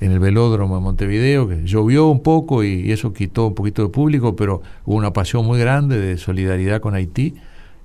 en 0.00 0.12
el 0.12 0.20
velódromo 0.20 0.76
de 0.76 0.82
Montevideo, 0.82 1.48
que 1.48 1.64
llovió 1.64 2.06
un 2.06 2.22
poco 2.22 2.62
y, 2.62 2.92
eso 2.92 3.12
quitó 3.12 3.48
un 3.48 3.54
poquito 3.54 3.82
de 3.82 3.88
público, 3.88 4.36
pero 4.36 4.62
hubo 4.84 4.96
una 4.96 5.12
pasión 5.12 5.44
muy 5.44 5.58
grande 5.58 5.98
de 5.98 6.18
solidaridad 6.18 6.80
con 6.80 6.94
Haití, 6.94 7.34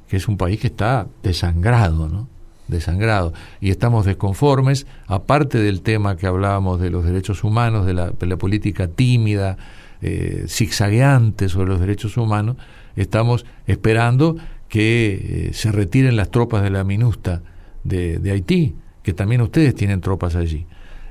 que 0.08 0.18
es 0.18 0.28
un 0.28 0.38
país 0.38 0.60
que 0.60 0.68
está 0.68 1.08
desangrado, 1.24 2.08
¿no? 2.08 2.28
Desangrado. 2.68 3.34
Y 3.60 3.72
estamos 3.72 4.06
desconformes, 4.06 4.86
aparte 5.08 5.58
del 5.58 5.82
tema 5.82 6.16
que 6.16 6.28
hablábamos 6.28 6.80
de 6.80 6.92
los 6.92 7.04
derechos 7.04 7.44
humanos, 7.44 7.86
de 7.86 7.94
la, 7.94 8.38
política 8.38 8.88
tímida, 8.88 9.58
eh, 10.02 10.46
zigzagueante 10.48 11.50
sobre 11.50 11.70
los 11.70 11.80
derechos 11.80 12.16
humanos, 12.18 12.58
estamos 12.96 13.46
esperando 13.66 14.38
que 14.74 15.50
eh, 15.50 15.54
se 15.54 15.72
retiren 15.72 16.16
las 16.16 16.32
tropas 16.32 16.64
de 16.64 16.72
la 16.72 16.84
MINUSTA 16.84 17.44
de, 17.84 18.20
Haití, 18.32 18.74
que 19.04 19.14
también 19.14 19.42
ustedes 19.42 19.76
tienen 19.76 20.02
tropas 20.02 20.36
allí. 20.36 20.66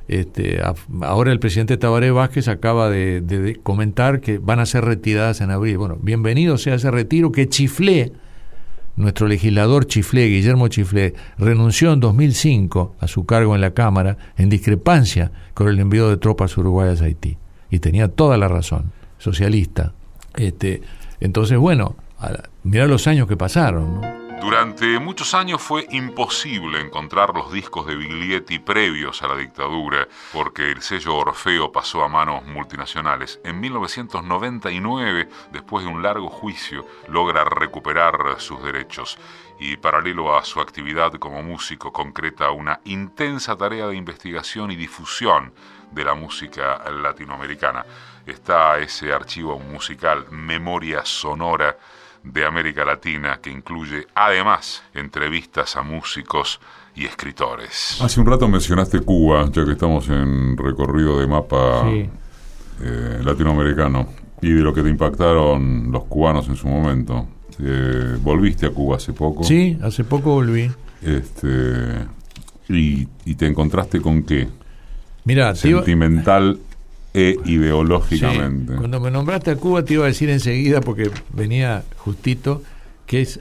Este, 0.09 0.61
ahora 1.03 1.31
el 1.31 1.39
presidente 1.39 1.77
Tabaré 1.77 2.11
Vázquez 2.11 2.49
acaba 2.49 2.91
de, 2.91 3.61
comentar 3.63 4.21
que 4.21 4.39
van 4.39 4.59
a 4.59 4.67
ser 4.67 4.85
retiradas 4.85 5.43
en 5.43 5.53
abril. 5.53 5.79
Bueno, 5.79 5.97
bienvenido 6.03 6.59
sea 6.59 6.75
ese 6.75 6.91
retiro 6.91 7.31
que 7.31 7.49
Chiflé, 7.49 8.11
nuestro 8.97 9.29
legislador 9.29 9.87
Chiflé, 9.87 10.27
Guillermo 10.27 10.67
Chiflé, 10.67 11.15
renunció 11.39 11.93
en 11.93 12.01
2005 12.01 12.97
a 12.99 13.07
su 13.07 13.27
cargo 13.27 13.55
en 13.55 13.61
la 13.61 13.75
Cámara 13.75 14.17
en 14.37 14.49
discrepancia 14.49 15.31
con 15.55 15.69
el 15.69 15.79
envío 15.79 16.09
de 16.09 16.17
tropas 16.17 16.59
uruguayas 16.59 17.01
a 17.01 17.05
Haití. 17.05 17.39
Y 17.71 17.79
tenía 17.79 18.09
toda 18.09 18.37
la 18.39 18.49
razón, 18.49 18.91
socialista. 19.19 19.93
Este, 20.35 20.83
entonces, 21.21 21.59
bueno, 21.59 21.95
Mirá 22.63 22.87
los 22.87 23.07
años 23.07 23.27
que 23.27 23.37
pasaron, 23.37 24.01
Durante 24.43 24.99
muchos 24.99 25.35
años 25.35 25.63
fue 25.63 25.87
imposible 25.93 26.81
encontrar 26.81 27.33
los 27.33 27.53
discos 27.53 27.87
de 27.87 27.95
Biglietti 27.95 28.59
previos 28.59 29.23
a 29.23 29.29
la 29.29 29.37
dictadura, 29.37 30.09
porque 30.33 30.73
el 30.73 30.83
sello 30.83 31.15
Orfeo 31.15 31.71
pasó 31.71 32.03
a 32.03 32.09
manos 32.09 32.45
multinacionales. 32.45 33.39
En 33.45 33.61
1999, 33.61 35.29
después 35.53 35.85
de 35.85 35.93
un 35.93 36.03
largo 36.03 36.29
juicio, 36.29 36.85
logra 37.07 37.45
recuperar 37.45 38.17
sus 38.39 38.61
derechos 38.65 39.17
y 39.61 39.77
paralelo 39.77 40.37
a 40.37 40.45
su 40.45 40.61
actividad 40.61 41.13
como 41.13 41.41
músico 41.45 41.93
concreta 41.93 42.51
una 42.51 42.81
intensa 42.85 43.57
tarea 43.57 43.87
de 43.87 43.95
investigación 43.95 44.73
y 44.73 44.77
difusión 44.77 45.53
de 45.93 46.05
la 46.05 46.15
música 46.15 46.83
latinoamericana. 46.91 47.87
Está 48.27 48.79
ese 48.79 49.13
archivo 49.13 49.61
musical 49.61 50.27
Memoria 50.33 51.05
Sonora 51.05 51.77
de 52.25 52.45
América 52.45 52.85
Latina 52.85 53.39
que 53.43 53.51
incluye 53.51 54.07
además 54.15 54.83
entrevistas 54.95 55.77
a 55.77 55.83
músicos 55.83 56.61
y 56.95 57.05
escritores. 57.05 57.99
Hace 58.01 58.21
un 58.21 58.27
rato 58.27 58.49
mencionaste 58.49 59.01
Cuba, 59.01 59.49
ya 59.51 59.65
que 59.65 59.73
estamos 59.73 60.09
en 60.09 60.57
recorrido 60.57 61.21
de 61.21 61.27
mapa 61.27 61.85
eh, 61.89 63.21
latinoamericano 63.23 64.09
y 64.41 64.51
de 64.53 64.61
lo 64.61 64.75
que 64.75 64.83
te 64.83 64.91
impactaron 64.91 65.91
los 65.91 66.05
cubanos 66.05 66.49
en 66.49 66.57
su 66.57 66.69
momento. 66.69 67.29
Eh, 67.61 68.17
¿Volviste 68.21 68.67
a 68.67 68.71
Cuba 68.71 68.97
hace 68.97 69.13
poco? 69.13 69.45
Sí, 69.45 69.79
hace 69.83 70.05
poco 70.05 70.35
volví. 70.35 70.71
Este, 71.03 72.07
y, 72.69 73.07
te 73.35 73.47
encontraste 73.47 74.01
con 74.01 74.23
qué? 74.23 74.49
Mira, 75.25 75.55
sentimental 75.55 76.59
e 77.15 77.37
ideológicamente. 77.45 78.75
Cuando 78.77 79.01
me 79.01 79.11
nombraste 79.11 79.51
a 79.51 79.57
Cuba 79.57 79.85
te 79.85 79.95
iba 79.95 80.05
a 80.05 80.09
decir 80.09 80.31
enseguida, 80.31 80.81
porque 80.81 81.11
venía 81.33 81.85
justito, 81.99 82.63
que 83.07 83.21
es 83.21 83.41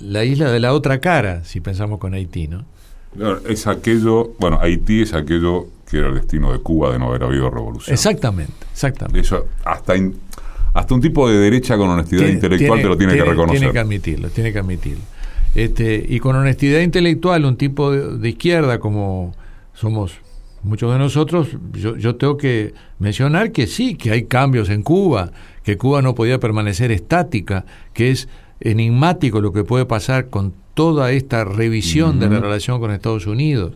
la 0.00 0.24
isla 0.24 0.50
de 0.50 0.60
la 0.60 0.72
otra 0.72 1.00
cara, 1.00 1.44
si 1.44 1.60
pensamos 1.60 1.98
con 1.98 2.14
Haití, 2.14 2.48
¿no? 2.48 2.64
Es 3.48 3.66
aquello, 3.66 4.34
bueno, 4.38 4.58
Haití 4.60 5.02
es 5.02 5.14
aquello 5.14 5.68
que 5.88 5.98
era 5.98 6.08
el 6.08 6.14
destino 6.14 6.52
de 6.52 6.58
Cuba 6.58 6.92
de 6.92 6.98
no 6.98 7.08
haber 7.08 7.24
habido 7.24 7.50
revolución. 7.50 7.94
Exactamente, 7.94 8.52
exactamente. 8.72 9.20
Eso 9.20 9.46
hasta 9.64 9.94
hasta 10.74 10.94
un 10.94 11.00
tipo 11.00 11.28
de 11.28 11.38
derecha 11.38 11.76
con 11.76 11.88
honestidad 11.88 12.26
intelectual 12.28 12.80
te 12.80 12.88
lo 12.88 12.96
tiene, 12.96 13.14
que 13.14 13.24
reconocer. 13.24 13.58
Tiene 13.58 13.72
que 13.72 13.78
admitirlo, 13.78 14.28
tiene 14.28 14.52
que 14.52 14.58
admitirlo. 14.58 15.02
Este, 15.54 16.04
y 16.06 16.20
con 16.20 16.36
honestidad 16.36 16.80
intelectual, 16.80 17.44
un 17.44 17.56
tipo 17.56 17.90
de 17.90 18.28
izquierda 18.28 18.78
como 18.78 19.34
somos 19.74 20.18
muchos 20.62 20.92
de 20.92 20.98
nosotros, 20.98 21.48
yo, 21.72 21.96
yo, 21.96 22.16
tengo 22.16 22.36
que 22.36 22.74
mencionar 22.98 23.52
que 23.52 23.66
sí, 23.66 23.94
que 23.94 24.10
hay 24.10 24.24
cambios 24.24 24.68
en 24.70 24.82
Cuba, 24.82 25.30
que 25.62 25.76
Cuba 25.76 26.02
no 26.02 26.14
podía 26.14 26.38
permanecer 26.38 26.90
estática, 26.90 27.64
que 27.92 28.10
es 28.10 28.28
enigmático 28.60 29.40
lo 29.40 29.52
que 29.52 29.64
puede 29.64 29.86
pasar 29.86 30.28
con 30.28 30.52
toda 30.74 31.12
esta 31.12 31.44
revisión 31.44 32.20
de 32.20 32.28
la 32.28 32.40
relación 32.40 32.80
con 32.80 32.90
Estados 32.90 33.26
Unidos, 33.26 33.74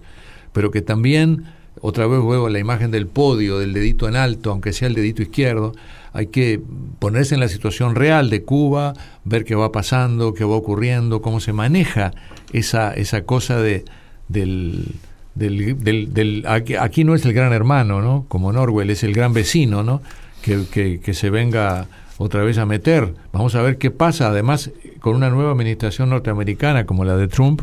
pero 0.53 0.71
que 0.71 0.83
también, 0.83 1.45
otra 1.81 2.07
vez 2.07 2.21
vuelvo 2.21 2.47
a 2.47 2.51
la 2.51 2.59
imagen 2.59 2.91
del 2.91 3.07
podio, 3.07 3.59
del 3.59 3.73
dedito 3.73 4.09
en 4.09 4.17
alto, 4.17 4.51
aunque 4.51 4.73
sea 4.73 4.89
el 4.89 4.95
dedito 4.95 5.23
izquierdo, 5.23 5.73
hay 6.13 6.27
que 6.27 6.61
ponerse 6.99 7.35
en 7.35 7.41
la 7.41 7.49
situación 7.49 7.95
real 7.95 8.29
de 8.31 8.43
Cuba, 8.43 8.93
ver 9.25 9.45
qué 9.45 9.55
va 9.55 9.73
pasando, 9.73 10.35
qué 10.35 10.45
va 10.45 10.57
ocurriendo, 10.57 11.23
cómo 11.23 11.41
se 11.41 11.53
maneja 11.53 12.13
esa, 12.53 12.93
esa 12.93 13.23
cosa 13.23 13.61
de, 13.61 13.85
del 14.29 14.95
del, 15.35 16.13
del, 16.13 16.45
aquí, 16.47 17.05
no 17.05 17.15
es 17.15 17.25
el 17.25 17.33
gran 17.33 17.53
hermano, 17.53 18.01
¿no? 18.03 18.27
Como 18.29 18.53
Norwell, 18.53 18.91
es 18.91 19.03
el 19.03 19.15
gran 19.15 19.33
vecino, 19.33 19.83
¿no? 19.83 20.03
Que, 20.43 20.99
que, 21.01 21.15
se 21.15 21.31
venga 21.31 21.87
otra 22.19 22.43
vez 22.43 22.59
a 22.59 22.67
meter. 22.67 23.15
Vamos 23.33 23.55
a 23.55 23.63
ver 23.63 23.79
qué 23.79 23.91
pasa, 23.91 24.29
además, 24.29 24.71
con 25.01 25.15
una 25.15 25.31
nueva 25.31 25.53
administración 25.53 26.11
norteamericana 26.11 26.85
como 26.85 27.05
la 27.05 27.17
de 27.17 27.29
Trump, 27.29 27.63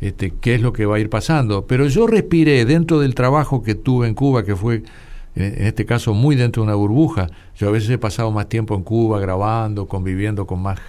este, 0.00 0.32
qué 0.40 0.56
es 0.56 0.60
lo 0.60 0.72
que 0.72 0.86
va 0.86 0.96
a 0.96 0.98
ir 0.98 1.08
pasando. 1.08 1.66
Pero 1.66 1.86
yo 1.86 2.06
respiré 2.06 2.64
dentro 2.64 3.00
del 3.00 3.14
trabajo 3.14 3.62
que 3.62 3.74
tuve 3.74 4.08
en 4.08 4.14
Cuba, 4.14 4.44
que 4.44 4.56
fue 4.56 4.82
en 5.36 5.66
este 5.66 5.84
caso 5.84 6.14
muy 6.14 6.34
dentro 6.34 6.62
de 6.62 6.68
una 6.68 6.74
burbuja. 6.74 7.28
Yo 7.56 7.68
a 7.68 7.70
veces 7.70 7.90
he 7.90 7.98
pasado 7.98 8.30
más 8.30 8.48
tiempo 8.48 8.74
en 8.74 8.82
Cuba 8.82 9.20
grabando, 9.20 9.86
conviviendo 9.86 10.46
con 10.46 10.62
más 10.62 10.80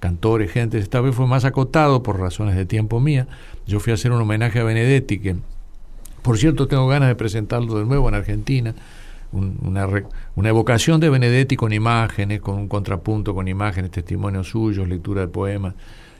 cantores, 0.00 0.50
gente. 0.50 0.78
Esta 0.78 1.00
vez 1.00 1.14
fue 1.14 1.26
más 1.26 1.44
acotado 1.44 2.02
por 2.02 2.18
razones 2.18 2.54
de 2.56 2.64
tiempo 2.64 3.00
mía. 3.00 3.26
Yo 3.66 3.80
fui 3.80 3.90
a 3.90 3.94
hacer 3.94 4.12
un 4.12 4.22
homenaje 4.22 4.60
a 4.60 4.64
Benedetti, 4.64 5.18
que 5.18 5.36
por 6.26 6.38
cierto 6.38 6.66
tengo 6.66 6.88
ganas 6.88 7.08
de 7.08 7.14
presentarlo 7.14 7.78
de 7.78 7.84
nuevo 7.84 8.08
en 8.08 8.16
Argentina. 8.16 8.74
una, 9.30 9.86
una 10.34 10.48
evocación 10.48 10.98
de 10.98 11.08
Benedetti 11.08 11.54
con 11.54 11.72
imágenes, 11.72 12.40
con 12.40 12.56
un 12.56 12.66
contrapunto 12.66 13.32
con 13.32 13.46
imágenes, 13.46 13.92
testimonios 13.92 14.48
suyos, 14.48 14.88
lectura 14.88 15.20
de 15.20 15.28
poemas 15.28 15.74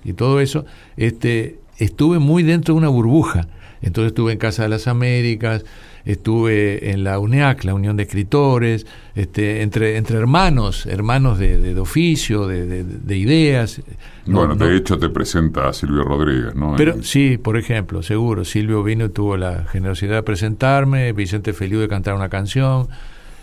y 0.05 0.13
todo 0.13 0.41
eso. 0.41 0.65
Este, 0.97 1.59
estuve 1.79 2.21
muy 2.21 2.45
dentro 2.45 2.75
de 2.75 2.79
una 2.79 2.89
burbuja. 2.89 3.49
Entonces 3.83 4.13
estuve 4.13 4.31
en 4.31 4.39
Casa 4.39 4.63
de 4.63 4.69
las 4.69 4.87
Américas, 4.87 5.65
estuve 6.07 6.93
en 6.93 7.03
la 7.03 7.19
UNEAC, 7.19 7.65
la 7.65 7.75
Unión 7.75 7.97
de 7.97 8.05
Escritores, 8.05 8.87
este, 9.15 9.63
entre, 9.63 9.97
entre 9.97 10.17
hermanos, 10.17 10.87
hermanos 10.87 11.39
de, 11.39 11.59
de, 11.59 11.79
oficio, 11.79 12.47
de, 12.47 12.85
de, 12.85 13.17
ideas. 13.17 13.83
bueno, 14.25 14.55
de 14.55 14.77
hecho 14.77 14.99
te 14.99 15.09
presenta 15.09 15.69
a 15.69 15.73
Silvio 15.73 16.05
Rodríguez, 16.05 16.55
¿no? 16.55 16.75
Pero 16.77 17.03
sí, 17.03 17.39
por 17.39 17.57
ejemplo, 17.57 18.05
seguro, 18.05 18.45
Silvio 18.45 18.85
vino 18.85 19.07
y 19.07 19.09
tuvo 19.09 19.37
la 19.37 19.65
generosidad 19.65 20.15
de 20.15 20.23
presentarme, 20.23 21.13
Vicente 21.13 21.53
Feliu 21.53 21.81
de 21.81 21.89
cantar 21.89 22.15
una 22.15 22.29
canción, 22.29 22.89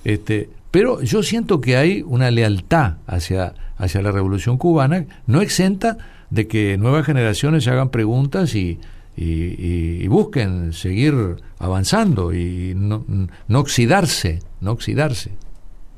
este, 0.06 0.50
pero 0.72 1.02
yo 1.02 1.22
siento 1.22 1.60
que 1.60 1.76
hay 1.76 2.02
una 2.02 2.32
lealtad 2.32 2.94
hacia, 3.08 3.54
hacia 3.78 4.02
la 4.02 4.12
Revolución 4.12 4.58
Cubana, 4.58 5.06
no 5.28 5.42
exenta 5.42 5.98
de 6.30 6.48
que 6.48 6.78
nuevas 6.78 7.06
generaciones 7.06 7.66
se 7.66 7.72
hagan 7.72 7.90
preguntas 7.90 8.56
y, 8.56 8.80
y, 9.16 10.08
busquen 10.08 10.74
seguir 10.74 11.38
avanzando 11.60 12.34
y 12.34 12.74
no, 12.76 13.04
no 13.48 13.60
oxidarse, 13.60 14.40
no 14.62 14.72
oxidarse. 14.72 15.32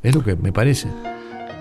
Es 0.04 0.16
lo 0.16 0.24
que 0.24 0.36
me 0.36 0.54
parece. 0.54 0.90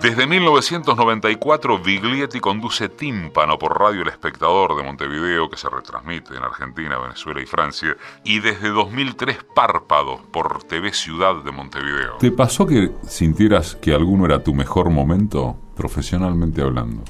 Desde 0.05 0.27
1994, 0.27 1.79
Viglietti 1.79 2.39
conduce 2.39 2.91
Tímpano 2.91 3.59
por 3.59 3.81
Radio 3.81 4.03
El 4.03 4.09
Espectador 4.09 4.77
de 4.77 4.83
Montevideo, 4.83 5.49
que 5.49 5.57
se 5.57 5.71
retransmite 5.71 6.37
en 6.37 6.43
Argentina, 6.43 6.99
Venezuela 6.99 7.41
y 7.41 7.47
Francia, 7.47 7.97
y 8.23 8.41
desde 8.41 8.69
2003 8.69 9.39
Párpado 9.55 10.21
por 10.31 10.63
TV 10.65 10.93
Ciudad 10.93 11.43
de 11.43 11.51
Montevideo. 11.53 12.19
¿Te 12.19 12.31
pasó 12.33 12.67
que 12.67 12.91
sintieras 13.09 13.77
que 13.77 13.95
alguno 13.95 14.27
era 14.27 14.45
tu 14.45 14.53
mejor 14.53 14.91
momento, 14.91 15.57
profesionalmente 15.75 16.61
hablando? 16.61 17.03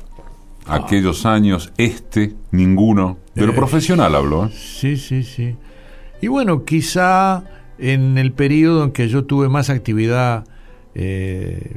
Aquellos 0.67 1.27
años, 1.27 1.73
este, 1.77 2.35
ninguno. 2.51 3.19
De 3.35 3.47
lo 3.47 3.53
eh, 3.53 3.57
profesional 3.57 4.15
hablo. 4.15 4.47
¿eh? 4.47 4.51
Sí, 4.53 4.97
sí, 4.97 5.23
sí. 5.23 5.57
Y 6.21 6.29
bueno, 6.29 6.65
quizá 6.65 7.45
en 7.79 8.19
el 8.19 8.33
periodo 8.33 8.85
en 8.85 8.93
que 8.93 9.09
yo 9.09 9.25
tuve 9.25 9.49
más 9.49 9.71
actividad 9.71 10.45
eh, 10.95 11.77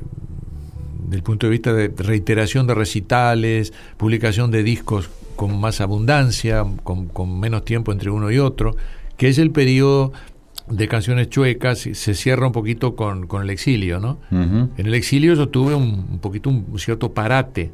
del 1.07 1.23
punto 1.23 1.47
de 1.47 1.51
vista 1.51 1.73
de 1.73 1.91
reiteración 1.97 2.67
de 2.67 2.75
recitales, 2.75 3.73
publicación 3.97 4.51
de 4.51 4.63
discos 4.63 5.09
con 5.35 5.59
más 5.59 5.81
abundancia, 5.81 6.65
con, 6.83 7.39
menos 7.39 7.65
tiempo 7.65 7.91
entre 7.91 8.09
uno 8.09 8.31
y 8.31 8.39
otro, 8.39 8.75
que 9.17 9.27
es 9.29 9.38
el 9.38 9.51
periodo 9.51 10.13
de 10.67 10.88
canciones 10.88 11.29
chuecas, 11.29 11.79
se 11.79 12.13
cierra 12.13 12.47
un 12.47 12.51
poquito 12.51 12.95
con, 12.95 13.27
el 13.41 13.49
exilio, 13.49 13.99
¿no? 13.99 14.19
En 14.31 14.71
el 14.77 14.93
exilio 14.95 15.33
yo 15.35 15.47
tuve 15.47 15.75
un, 15.75 16.07
un 16.11 16.19
poquito 16.19 16.49
un 16.49 16.77
cierto 16.77 17.13
parate 17.13 17.71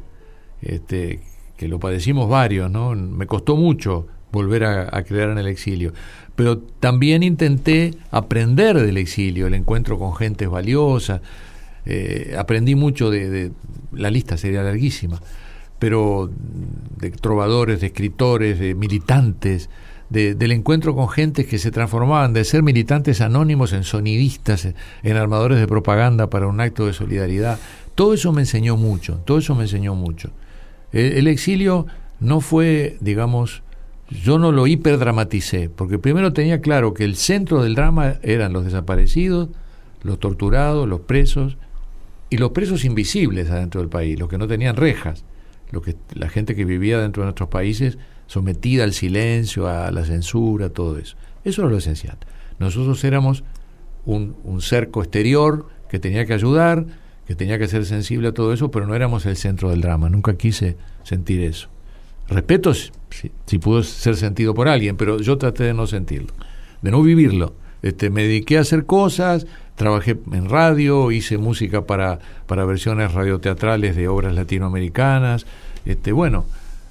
este, 0.63 1.19
que 1.57 1.67
lo 1.67 1.79
padecimos 1.79 2.29
varios, 2.29 2.71
¿no? 2.71 2.95
Me 2.95 3.27
costó 3.27 3.55
mucho 3.55 4.07
volver 4.31 4.65
a, 4.65 5.03
crear 5.03 5.29
en 5.29 5.37
el 5.37 5.47
exilio, 5.47 5.93
pero 6.35 6.57
también 6.57 7.21
intenté 7.21 7.93
aprender 8.09 8.79
del 8.81 8.97
exilio, 8.97 9.45
el 9.45 9.53
encuentro 9.53 9.99
con 9.99 10.15
gentes 10.15 10.49
valiosas, 10.49 11.21
eh, 11.85 12.35
aprendí 12.37 12.73
mucho 12.73 13.11
de, 13.11 13.51
la 13.91 14.09
lista 14.09 14.35
sería 14.37 14.63
larguísima, 14.63 15.21
pero 15.77 16.31
de 16.97 17.11
trovadores, 17.11 17.81
de 17.81 17.87
escritores, 17.87 18.59
de 18.59 18.73
militantes, 18.73 19.69
del 20.09 20.51
encuentro 20.51 20.95
con 20.95 21.09
gentes 21.09 21.47
que 21.47 21.57
se 21.57 21.71
transformaban 21.71 22.33
de 22.33 22.43
ser 22.43 22.61
militantes 22.61 23.19
anónimos 23.19 23.73
en 23.73 23.83
sonidistas, 23.83 24.67
en 25.01 25.17
armadores 25.17 25.59
de 25.59 25.67
propaganda 25.67 26.29
para 26.29 26.47
un 26.47 26.61
acto 26.61 26.85
de 26.85 26.93
solidaridad. 26.93 27.57
Todo 27.95 28.13
eso 28.13 28.31
me 28.31 28.41
enseñó 28.41 28.77
mucho, 28.77 29.21
todo 29.25 29.39
eso 29.39 29.55
me 29.55 29.63
enseñó 29.63 29.95
mucho. 29.95 30.29
El, 30.93 31.27
exilio 31.27 31.87
no 32.19 32.39
fue, 32.39 32.97
digamos, 33.01 33.63
yo 34.09 34.37
no 34.37 34.51
lo 34.51 34.67
hiperdramaticé, 34.67 35.69
porque 35.69 35.97
primero 35.97 36.33
tenía 36.33 36.61
claro 36.61 36.93
que 36.93 37.03
el 37.03 37.15
centro 37.15 37.63
del 37.63 37.73
drama 37.73 38.15
eran 38.21 38.53
los 38.53 38.63
desaparecidos, 38.63 39.49
los 40.03 40.19
torturados, 40.19 40.87
los 40.87 41.01
presos 41.01 41.57
y 42.29 42.37
los 42.37 42.51
presos 42.51 42.85
invisibles 42.85 43.49
adentro 43.49 43.81
del 43.81 43.89
país, 43.89 44.19
los 44.19 44.29
que 44.29 44.37
no 44.37 44.47
tenían 44.47 44.75
rejas, 44.75 45.25
lo 45.71 45.81
que, 45.81 45.95
la 46.13 46.29
gente 46.29 46.55
que 46.55 46.63
vivía 46.63 46.99
dentro 46.99 47.23
de 47.23 47.25
nuestros 47.25 47.49
países 47.49 47.97
sometida 48.27 48.83
al 48.83 48.93
silencio, 48.93 49.67
a 49.67 49.91
la 49.91 50.05
censura, 50.05 50.69
todo 50.69 50.99
eso. 50.99 51.17
Eso 51.43 51.61
era 51.61 51.71
lo 51.71 51.77
esencial. 51.77 52.17
Nosotros 52.59 53.03
éramos 53.03 53.43
un 54.05 54.61
cerco 54.61 55.01
exterior 55.01 55.67
que 55.89 55.97
tenía 55.97 56.25
que 56.25 56.33
ayudar, 56.33 56.85
tenía 57.35 57.57
que 57.59 57.67
ser 57.67 57.85
sensible 57.85 58.29
a 58.29 58.31
todo 58.33 58.53
eso, 58.53 58.71
pero 58.71 58.87
no 58.87 58.95
éramos 58.95 59.25
el 59.25 59.37
centro 59.37 59.69
del 59.69 59.81
drama, 59.81 60.09
nunca 60.09 60.35
quise 60.35 60.75
sentir 61.03 61.41
eso. 61.41 61.69
Respeto 62.27 62.73
si, 62.73 63.59
pudo 63.59 63.83
ser 63.83 64.15
sentido 64.15 64.53
por 64.53 64.67
alguien, 64.67 64.97
pero 64.97 65.19
yo 65.19 65.37
traté 65.37 65.63
de 65.63 65.73
no 65.73 65.87
sentirlo, 65.87 66.33
de 66.81 66.91
no 66.91 67.01
vivirlo. 67.01 67.53
Este, 67.81 68.09
me 68.09 68.23
dediqué 68.23 68.57
a 68.57 68.61
hacer 68.61 68.85
cosas, 68.85 69.45
trabajé 69.75 70.17
en 70.31 70.49
radio, 70.49 71.11
hice 71.11 71.37
música 71.37 71.85
para, 71.85 72.19
para 72.47 72.65
versiones 72.65 73.13
radioteatrales 73.13 73.95
de 73.95 74.07
obras 74.07 74.33
latinoamericanas, 74.33 75.45
este, 75.85 76.11
bueno, 76.13 76.45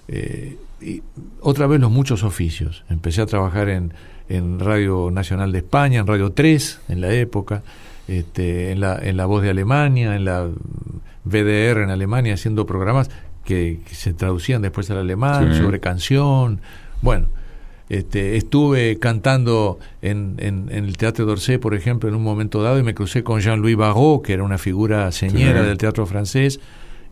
eh, 0.08 0.58
y 0.80 1.02
otra 1.40 1.66
vez 1.66 1.80
los 1.80 1.90
muchos 1.90 2.24
oficios. 2.24 2.84
Empecé 2.90 3.22
a 3.22 3.26
trabajar 3.26 3.68
en, 3.68 3.92
en 4.28 4.58
Radio 4.58 5.10
Nacional 5.10 5.52
de 5.52 5.58
España, 5.58 6.00
en 6.00 6.06
Radio 6.06 6.32
3 6.32 6.80
en 6.88 7.00
la 7.00 7.12
época, 7.12 7.62
este, 8.08 8.72
en, 8.72 8.80
la, 8.80 8.98
en 9.00 9.16
La 9.16 9.26
Voz 9.26 9.42
de 9.42 9.50
Alemania, 9.50 10.16
en 10.16 10.24
la 10.24 10.48
VDR 11.24 11.82
en 11.82 11.90
Alemania, 11.90 12.34
haciendo 12.34 12.66
programas 12.66 13.10
que, 13.44 13.80
se 13.90 14.12
traducían 14.12 14.62
después 14.62 14.90
al 14.90 14.98
alemán, 14.98 15.54
sobre 15.54 15.80
canción. 15.80 16.60
Bueno, 17.00 17.26
este, 17.88 18.36
estuve 18.36 18.98
cantando 18.98 19.78
en, 20.00 20.36
en, 20.38 20.68
el 20.70 20.96
Teatro 20.96 21.26
d'Orsay, 21.26 21.58
por 21.58 21.74
ejemplo, 21.74 22.08
en 22.08 22.14
un 22.14 22.22
momento 22.22 22.62
dado 22.62 22.78
y 22.78 22.82
me 22.82 22.94
crucé 22.94 23.22
con 23.22 23.40
Jean-Louis 23.40 23.76
Barrault, 23.76 24.24
que 24.24 24.32
era 24.32 24.44
una 24.44 24.58
figura 24.58 25.10
señera 25.12 25.62
del 25.62 25.78
teatro 25.78 26.06
francés, 26.06 26.60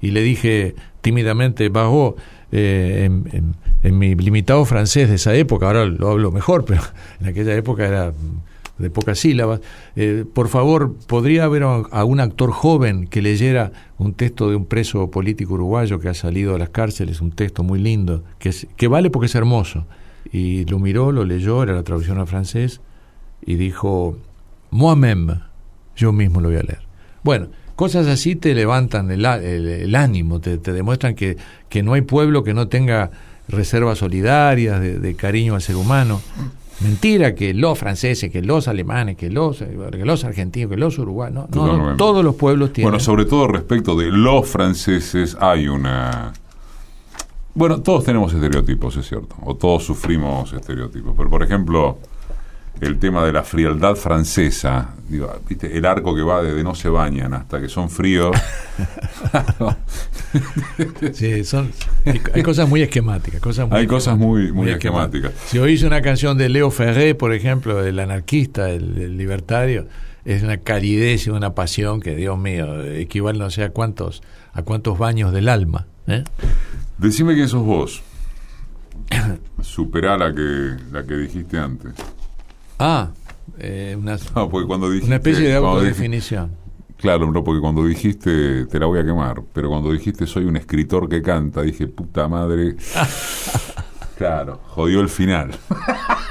y 0.01 0.12
le 0.12 0.22
dije 0.22 0.74
tímidamente, 1.03 1.68
Barrault, 1.68 2.16
eh, 2.53 3.03
en, 3.05 3.55
en, 3.82 3.99
mi 3.99 4.14
limitado 4.14 4.64
francés 4.64 5.09
de 5.09 5.16
esa 5.16 5.34
época, 5.34 5.66
ahora 5.66 5.84
lo 5.84 6.09
hablo 6.09 6.32
mejor, 6.32 6.64
pero 6.66 6.82
en 7.20 7.26
aquella 7.26 7.55
época 7.55 7.86
era 7.86 8.12
de 8.80 8.90
pocas 8.90 9.18
sílabas. 9.18 9.60
Eh, 9.94 10.24
por 10.32 10.48
favor, 10.48 10.94
¿podría 11.06 11.44
haber 11.44 11.62
a, 11.62 12.04
un 12.04 12.20
actor 12.20 12.50
joven 12.50 13.06
que 13.06 13.22
leyera 13.22 13.72
un 13.98 14.14
texto 14.14 14.48
de 14.48 14.56
un 14.56 14.64
preso 14.66 15.10
político 15.10 15.54
uruguayo 15.54 16.00
que 16.00 16.08
ha 16.08 16.14
salido 16.14 16.54
de 16.54 16.58
las 16.58 16.70
cárceles, 16.70 17.20
un 17.20 17.32
texto 17.32 17.62
muy 17.62 17.78
lindo, 17.78 18.24
que, 18.38 18.52
que 18.76 18.88
vale 18.88 19.10
porque 19.10 19.26
es 19.26 19.34
hermoso? 19.34 19.86
Y 20.32 20.64
lo 20.64 20.78
miró, 20.78 21.12
lo 21.12 21.24
leyó, 21.24 21.62
era 21.62 21.74
la 21.74 21.82
traducción 21.82 22.18
al 22.18 22.26
francés, 22.26 22.80
y 23.44 23.54
dijo, 23.54 24.16
moi-même, 24.70 25.40
yo 25.96 26.12
mismo 26.12 26.40
lo 26.40 26.48
voy 26.48 26.58
a 26.58 26.62
leer. 26.62 26.80
Bueno, 27.22 27.48
cosas 27.76 28.06
así 28.06 28.36
te 28.36 28.54
levantan 28.54 29.10
el, 29.10 29.24
el, 29.24 29.94
ánimo, 29.94 30.40
te, 30.40 30.58
te, 30.58 30.72
demuestran 30.72 31.14
que, 31.14 31.36
que 31.68 31.82
no 31.82 31.92
hay 31.94 32.02
pueblo 32.02 32.44
que 32.44 32.54
no 32.54 32.68
tenga 32.68 33.10
reservas 33.48 33.98
solidarias, 33.98 34.80
de, 34.80 34.98
de 34.98 35.14
cariño 35.14 35.54
al 35.54 35.62
ser 35.62 35.76
humano. 35.76 36.20
Mentira 36.80 37.34
que 37.34 37.52
los 37.52 37.78
franceses, 37.78 38.30
que 38.30 38.40
los 38.42 38.66
alemanes, 38.66 39.16
que 39.16 39.28
los, 39.28 39.58
que 39.58 40.04
los 40.04 40.24
argentinos, 40.24 40.70
que 40.70 40.76
los 40.76 40.98
uruguanos, 40.98 41.50
no, 41.50 41.96
todos 41.96 42.24
los 42.24 42.34
pueblos 42.36 42.72
tienen. 42.72 42.90
Bueno, 42.90 43.04
sobre 43.04 43.26
todo 43.26 43.48
respecto 43.48 43.94
de 43.96 44.10
los 44.10 44.48
franceses 44.48 45.36
hay 45.40 45.68
una... 45.68 46.32
Bueno, 47.54 47.80
todos 47.80 48.04
tenemos 48.04 48.32
estereotipos, 48.32 48.96
es 48.96 49.08
cierto, 49.08 49.34
o 49.42 49.56
todos 49.56 49.84
sufrimos 49.84 50.52
estereotipos, 50.52 51.14
pero 51.16 51.28
por 51.28 51.42
ejemplo, 51.42 51.98
el 52.80 52.98
tema 52.98 53.24
de 53.24 53.32
la 53.32 53.42
frialdad 53.42 53.94
francesa, 53.94 54.94
digo, 55.08 55.30
¿viste? 55.48 55.76
el 55.76 55.84
arco 55.84 56.14
que 56.14 56.22
va 56.22 56.42
desde 56.42 56.64
no 56.64 56.74
se 56.74 56.88
bañan 56.88 57.34
hasta 57.34 57.60
que 57.60 57.68
son 57.68 57.90
fríos. 57.90 58.34
sí, 61.12 61.44
son, 61.44 61.70
hay, 62.06 62.42
cosas 62.42 62.68
muy 62.68 62.80
esquemáticas. 62.80 63.40
Cosas 63.40 63.68
hay 63.70 63.86
cosas 63.86 64.16
muy, 64.16 64.50
muy, 64.50 64.70
esquemáticas. 64.70 65.32
Si 65.46 65.58
oís 65.58 65.82
una 65.82 66.00
canción 66.00 66.38
de 66.38 66.48
Leo 66.48 66.70
Ferré, 66.70 67.14
por 67.14 67.34
ejemplo, 67.34 67.84
el 67.84 67.98
anarquista, 67.98 68.70
el, 68.70 69.18
libertario, 69.18 69.86
es 70.24 70.42
una 70.42 70.56
calidez 70.56 71.26
y 71.26 71.30
una 71.30 71.54
pasión 71.54 72.00
que, 72.00 72.16
Dios 72.16 72.38
mío, 72.38 72.82
equivale 72.82 73.38
no 73.38 73.50
sé 73.50 73.64
a 73.64 73.70
cuántos, 73.70 74.22
a 74.54 74.62
cuántos 74.62 74.98
baños 74.98 75.32
del 75.32 75.50
alma. 75.50 75.86
¿eh? 76.06 76.24
Decime 76.96 77.34
quién 77.34 77.48
sos 77.48 77.64
vos. 77.64 78.02
Superá 79.60 80.16
la 80.16 80.34
que, 80.34 80.76
la 80.92 81.04
que 81.04 81.14
dijiste 81.14 81.58
antes. 81.58 81.92
Ah, 82.82 83.10
eh, 83.58 83.94
una, 83.98 84.16
porque 84.50 84.66
cuando 84.66 84.88
dijiste, 84.88 85.06
una 85.06 85.16
especie 85.16 85.48
de 85.48 85.54
autodefinición. 85.54 86.50
Claro, 86.96 87.30
no, 87.30 87.44
porque 87.44 87.60
cuando 87.60 87.84
dijiste, 87.84 88.66
te 88.66 88.78
la 88.78 88.86
voy 88.86 88.98
a 88.98 89.04
quemar, 89.04 89.42
pero 89.52 89.68
cuando 89.68 89.92
dijiste 89.92 90.26
soy 90.26 90.44
un 90.44 90.56
escritor 90.56 91.08
que 91.08 91.22
canta, 91.22 91.62
dije, 91.62 91.86
puta 91.86 92.26
madre. 92.28 92.76
claro, 94.18 94.60
jodió 94.68 95.00
el 95.00 95.08
final. 95.08 95.50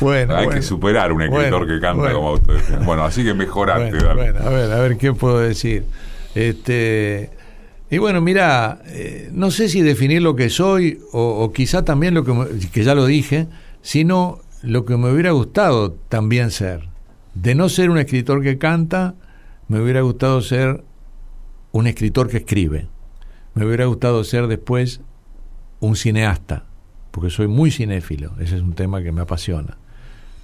Bueno, 0.00 0.34
Hay 0.34 0.46
bueno. 0.46 0.60
que 0.60 0.66
superar 0.66 1.12
un 1.12 1.20
escritor 1.20 1.50
Bueno, 1.50 1.66
que 1.66 1.78
canta 1.78 2.00
bueno. 2.02 2.16
como 2.16 2.28
autodefinición. 2.30 2.86
Bueno, 2.86 3.04
así 3.04 3.22
que 3.22 3.34
mejorate, 3.34 3.90
Bueno, 3.90 4.40
a 4.40 4.48
ver, 4.48 4.72
a 4.72 4.80
ver 4.80 4.96
qué 4.96 5.12
puedo 5.12 5.38
decir. 5.38 5.84
Este, 6.34 7.30
y 7.90 7.98
bueno, 7.98 8.20
mira, 8.22 8.80
eh, 8.86 9.28
no 9.32 9.50
sé 9.50 9.68
si 9.68 9.82
definir 9.82 10.22
lo 10.22 10.34
que 10.34 10.48
soy 10.48 11.00
o, 11.12 11.44
o 11.44 11.52
quizá 11.52 11.84
también 11.84 12.14
lo 12.14 12.24
que, 12.24 12.32
que 12.72 12.82
ya 12.82 12.94
lo 12.94 13.04
dije, 13.04 13.46
sino 13.82 14.40
lo 14.62 14.84
que 14.84 14.96
me 14.96 15.10
hubiera 15.10 15.30
gustado 15.32 15.92
también 15.92 16.50
ser. 16.50 16.88
De 17.34 17.54
no 17.54 17.68
ser 17.68 17.90
un 17.90 17.98
escritor 17.98 18.42
que 18.42 18.58
canta, 18.58 19.14
me 19.68 19.80
hubiera 19.80 20.00
gustado 20.02 20.42
ser 20.42 20.84
un 21.72 21.86
escritor 21.86 22.28
que 22.28 22.38
escribe. 22.38 22.88
Me 23.54 23.64
hubiera 23.64 23.86
gustado 23.86 24.24
ser 24.24 24.46
después 24.46 25.00
un 25.80 25.96
cineasta, 25.96 26.64
porque 27.10 27.30
soy 27.30 27.48
muy 27.48 27.70
cinéfilo, 27.70 28.32
ese 28.40 28.56
es 28.56 28.62
un 28.62 28.74
tema 28.74 29.02
que 29.02 29.12
me 29.12 29.22
apasiona. 29.22 29.78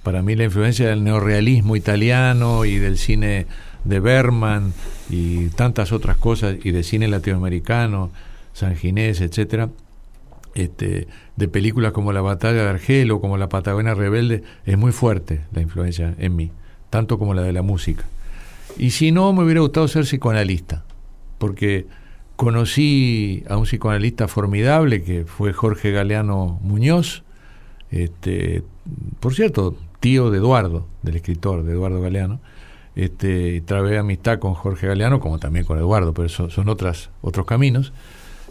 Para 0.03 0.21
mí 0.21 0.35
la 0.35 0.45
influencia 0.45 0.87
del 0.87 1.03
neorrealismo 1.03 1.75
italiano 1.75 2.65
y 2.65 2.77
del 2.77 2.97
cine 2.97 3.45
de 3.83 3.99
Berman 3.99 4.73
y 5.09 5.47
tantas 5.49 5.91
otras 5.91 6.17
cosas, 6.17 6.55
y 6.63 6.71
del 6.71 6.83
cine 6.83 7.07
latinoamericano, 7.07 8.11
San 8.53 8.75
Ginés, 8.75 9.21
etcétera, 9.21 9.69
este, 10.57 11.07
de 11.35 11.47
películas 11.47 11.91
como 11.91 12.11
La 12.13 12.21
Batalla 12.21 12.63
de 12.63 12.69
Argel 12.69 13.11
o 13.11 13.21
como 13.21 13.37
La 13.37 13.49
Patagonia 13.49 13.93
Rebelde, 13.93 14.43
es 14.65 14.77
muy 14.77 14.91
fuerte 14.91 15.41
la 15.51 15.61
influencia 15.61 16.15
en 16.17 16.35
mí, 16.35 16.51
tanto 16.89 17.19
como 17.19 17.33
la 17.33 17.41
de 17.41 17.53
la 17.53 17.61
música. 17.61 18.05
Y 18.77 18.91
si 18.91 19.11
no, 19.11 19.33
me 19.33 19.43
hubiera 19.43 19.61
gustado 19.61 19.87
ser 19.87 20.03
psicoanalista, 20.03 20.83
porque 21.37 21.85
conocí 22.35 23.43
a 23.49 23.57
un 23.57 23.63
psicoanalista 23.63 24.27
formidable 24.27 25.03
que 25.03 25.25
fue 25.25 25.53
Jorge 25.53 25.91
Galeano 25.91 26.59
Muñoz, 26.61 27.23
este, 27.89 28.63
por 29.19 29.33
cierto, 29.33 29.75
tío 29.99 30.29
de 30.29 30.37
Eduardo, 30.37 30.87
del 31.01 31.15
escritor 31.15 31.63
de 31.63 31.73
Eduardo 31.73 32.01
Galeano. 32.01 32.39
Este, 32.95 33.61
trabé 33.61 33.97
amistad 33.97 34.39
con 34.39 34.55
Jorge 34.55 34.87
Galeano, 34.87 35.19
como 35.19 35.37
también 35.37 35.65
con 35.65 35.77
Eduardo, 35.77 36.13
pero 36.13 36.29
son 36.29 36.69
otras, 36.69 37.09
otros 37.21 37.45
caminos. 37.45 37.93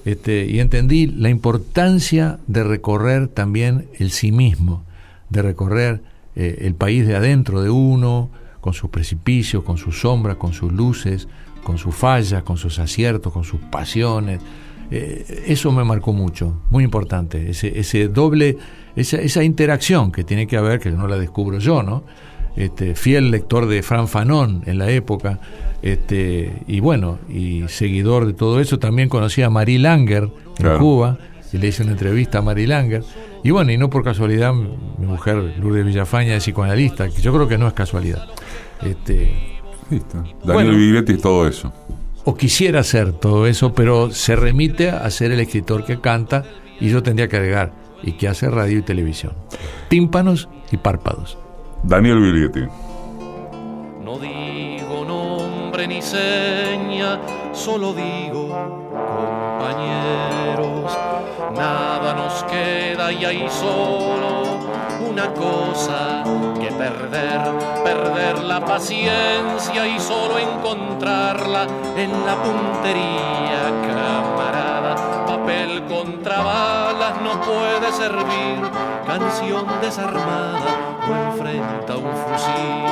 Este, 0.06 0.46
y 0.46 0.60
entendí 0.60 1.08
la 1.08 1.30
importancia 1.30 2.38
de 2.46 2.62
recorrer 2.62 3.26
también 3.26 3.88
el 3.98 4.12
sí 4.12 4.30
mismo, 4.30 4.84
de 5.30 5.42
recorrer 5.42 6.00
eh, 6.36 6.58
el 6.60 6.76
país 6.76 7.04
de 7.08 7.16
adentro 7.16 7.60
de 7.60 7.70
uno, 7.70 8.30
con 8.60 8.72
sus 8.72 8.88
precipicios, 8.88 9.64
con 9.64 9.78
sus 9.78 10.00
sombras, 10.00 10.36
con 10.36 10.52
sus 10.52 10.72
luces, 10.72 11.26
con 11.64 11.76
sus 11.76 11.92
fallas, 11.92 12.44
con 12.44 12.56
sus 12.56 12.78
aciertos, 12.78 13.32
con 13.32 13.42
sus 13.42 13.60
pasiones. 13.62 14.40
Eh, 14.92 15.44
eso 15.48 15.72
me 15.72 15.82
marcó 15.82 16.12
mucho, 16.12 16.60
muy 16.70 16.84
importante, 16.84 17.50
ese, 17.50 17.76
ese 17.76 18.06
doble, 18.06 18.58
esa, 18.94 19.16
esa 19.16 19.42
interacción 19.42 20.12
que 20.12 20.22
tiene 20.22 20.46
que 20.46 20.56
haber, 20.56 20.78
que 20.78 20.92
no 20.92 21.08
la 21.08 21.18
descubro 21.18 21.58
yo, 21.58 21.82
¿no? 21.82 22.04
Este, 22.56 22.94
fiel 22.94 23.30
lector 23.30 23.66
de 23.66 23.82
Fran 23.82 24.08
Fanon 24.08 24.62
en 24.66 24.78
la 24.78 24.90
época, 24.90 25.40
este, 25.82 26.62
y 26.66 26.80
bueno, 26.80 27.18
y 27.28 27.64
seguidor 27.68 28.26
de 28.26 28.32
todo 28.32 28.60
eso, 28.60 28.78
también 28.78 29.08
conocí 29.10 29.42
a 29.42 29.50
Marie 29.50 29.78
Langer 29.78 30.24
en 30.24 30.30
Claro. 30.56 30.78
Cuba, 30.78 31.18
y 31.52 31.58
le 31.58 31.68
hice 31.68 31.82
una 31.82 31.92
entrevista 31.92 32.38
a 32.38 32.42
Marie 32.42 32.66
Langer, 32.66 33.02
y 33.44 33.50
bueno, 33.50 33.72
y 33.72 33.76
no 33.76 33.90
por 33.90 34.02
casualidad, 34.02 34.54
mi 34.54 35.06
mujer 35.06 35.36
Lourdes 35.60 35.84
Villafaña 35.84 36.34
es 36.34 36.42
psicoanalista, 36.44 37.08
que 37.10 37.20
yo 37.20 37.32
creo 37.32 37.46
que 37.46 37.58
no 37.58 37.68
es 37.68 37.74
casualidad. 37.74 38.26
Este, 38.82 39.60
Listo. 39.90 40.16
Daniel 40.18 40.38
Bueno. 40.44 40.70
Viglietti 40.72 41.12
es 41.12 41.20
todo 41.20 41.46
eso. 41.46 41.72
o 42.24 42.34
quisiera 42.36 42.80
hacer 42.80 43.12
todo 43.12 43.46
eso, 43.46 43.72
pero 43.74 44.10
se 44.10 44.34
remite 44.34 44.88
a 44.90 45.08
ser 45.10 45.30
el 45.30 45.38
escritor 45.40 45.84
que 45.84 46.00
canta 46.00 46.42
y 46.80 46.88
yo 46.88 47.02
tendría 47.02 47.28
que 47.28 47.36
agregar, 47.36 47.72
y 48.02 48.12
que 48.12 48.28
hace 48.28 48.48
radio 48.50 48.78
y 48.78 48.82
televisión. 48.82 49.34
Tímpanos 49.88 50.48
y 50.72 50.78
párpados. 50.78 51.38
Daniel 51.86 52.18
Viglietti. 52.18 52.66
No 54.02 54.18
digo 54.18 55.04
nombre 55.04 55.86
ni 55.86 56.02
seña, 56.02 57.20
solo 57.52 57.92
digo 57.92 58.48
compañeros. 58.90 60.90
Nada 61.54 62.12
nos 62.14 62.42
queda 62.44 63.12
y 63.12 63.24
hay 63.24 63.48
solo 63.48 64.66
una 65.08 65.32
cosa 65.32 66.24
que 66.60 66.72
perder, 66.72 67.40
perder 67.84 68.42
la 68.42 68.64
paciencia 68.64 69.86
y 69.86 70.00
solo 70.00 70.40
encontrarla 70.40 71.68
en 71.96 72.10
la 72.26 72.34
puntería, 72.42 73.70
camarada. 73.86 74.75
Papel 75.46 75.84
contra 75.84 76.42
balas 76.42 77.22
no 77.22 77.40
puede 77.40 77.92
servir, 77.92 78.68
canción 79.06 79.64
desarmada 79.80 80.98
o 81.08 81.14
enfrenta 81.30 81.96
un 81.96 82.10
fusil. 82.26 82.82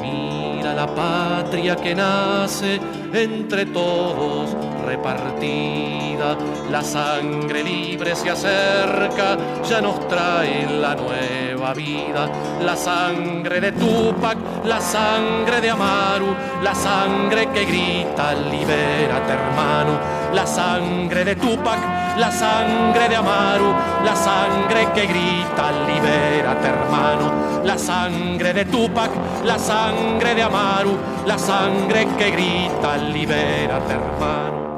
Mira 0.00 0.72
la 0.72 0.86
patria 0.86 1.76
que 1.76 1.94
nace 1.94 2.80
entre 3.12 3.66
todos 3.66 4.56
repartida. 4.86 6.36
La 6.70 6.82
sangre 6.82 7.62
libre 7.62 8.14
se 8.14 8.30
acerca, 8.30 9.36
ya 9.68 9.80
nos 9.80 10.06
trae 10.08 10.66
la 10.66 10.94
nueva 10.94 11.74
vida. 11.74 12.28
La 12.62 12.76
sangre 12.76 13.60
de 13.60 13.72
Tupac, 13.72 14.38
la 14.64 14.80
sangre 14.80 15.60
de 15.60 15.70
Amaru, 15.70 16.34
la 16.62 16.74
sangre 16.74 17.48
que 17.52 17.64
grita, 17.64 18.34
libérate 18.34 19.32
hermano. 19.32 19.98
La 20.32 20.46
sangre 20.46 21.24
de 21.24 21.36
Tupac, 21.36 21.78
la 22.18 22.30
sangre 22.30 23.08
de 23.08 23.16
Amaru, 23.16 23.74
la 24.04 24.14
sangre 24.14 24.88
que 24.94 25.06
grita, 25.06 25.72
libérate 25.86 26.68
hermano. 26.68 27.32
La 27.64 27.76
sangre 27.76 28.52
de 28.52 28.64
Tupac, 28.64 29.10
la 29.44 29.58
sangre 29.58 30.34
de 30.34 30.42
Amaru, 30.42 30.96
la 31.26 31.38
sangre 31.38 32.06
que 32.16 32.30
grita, 32.30 32.96
libérate 32.96 33.92
hermano. 33.92 34.75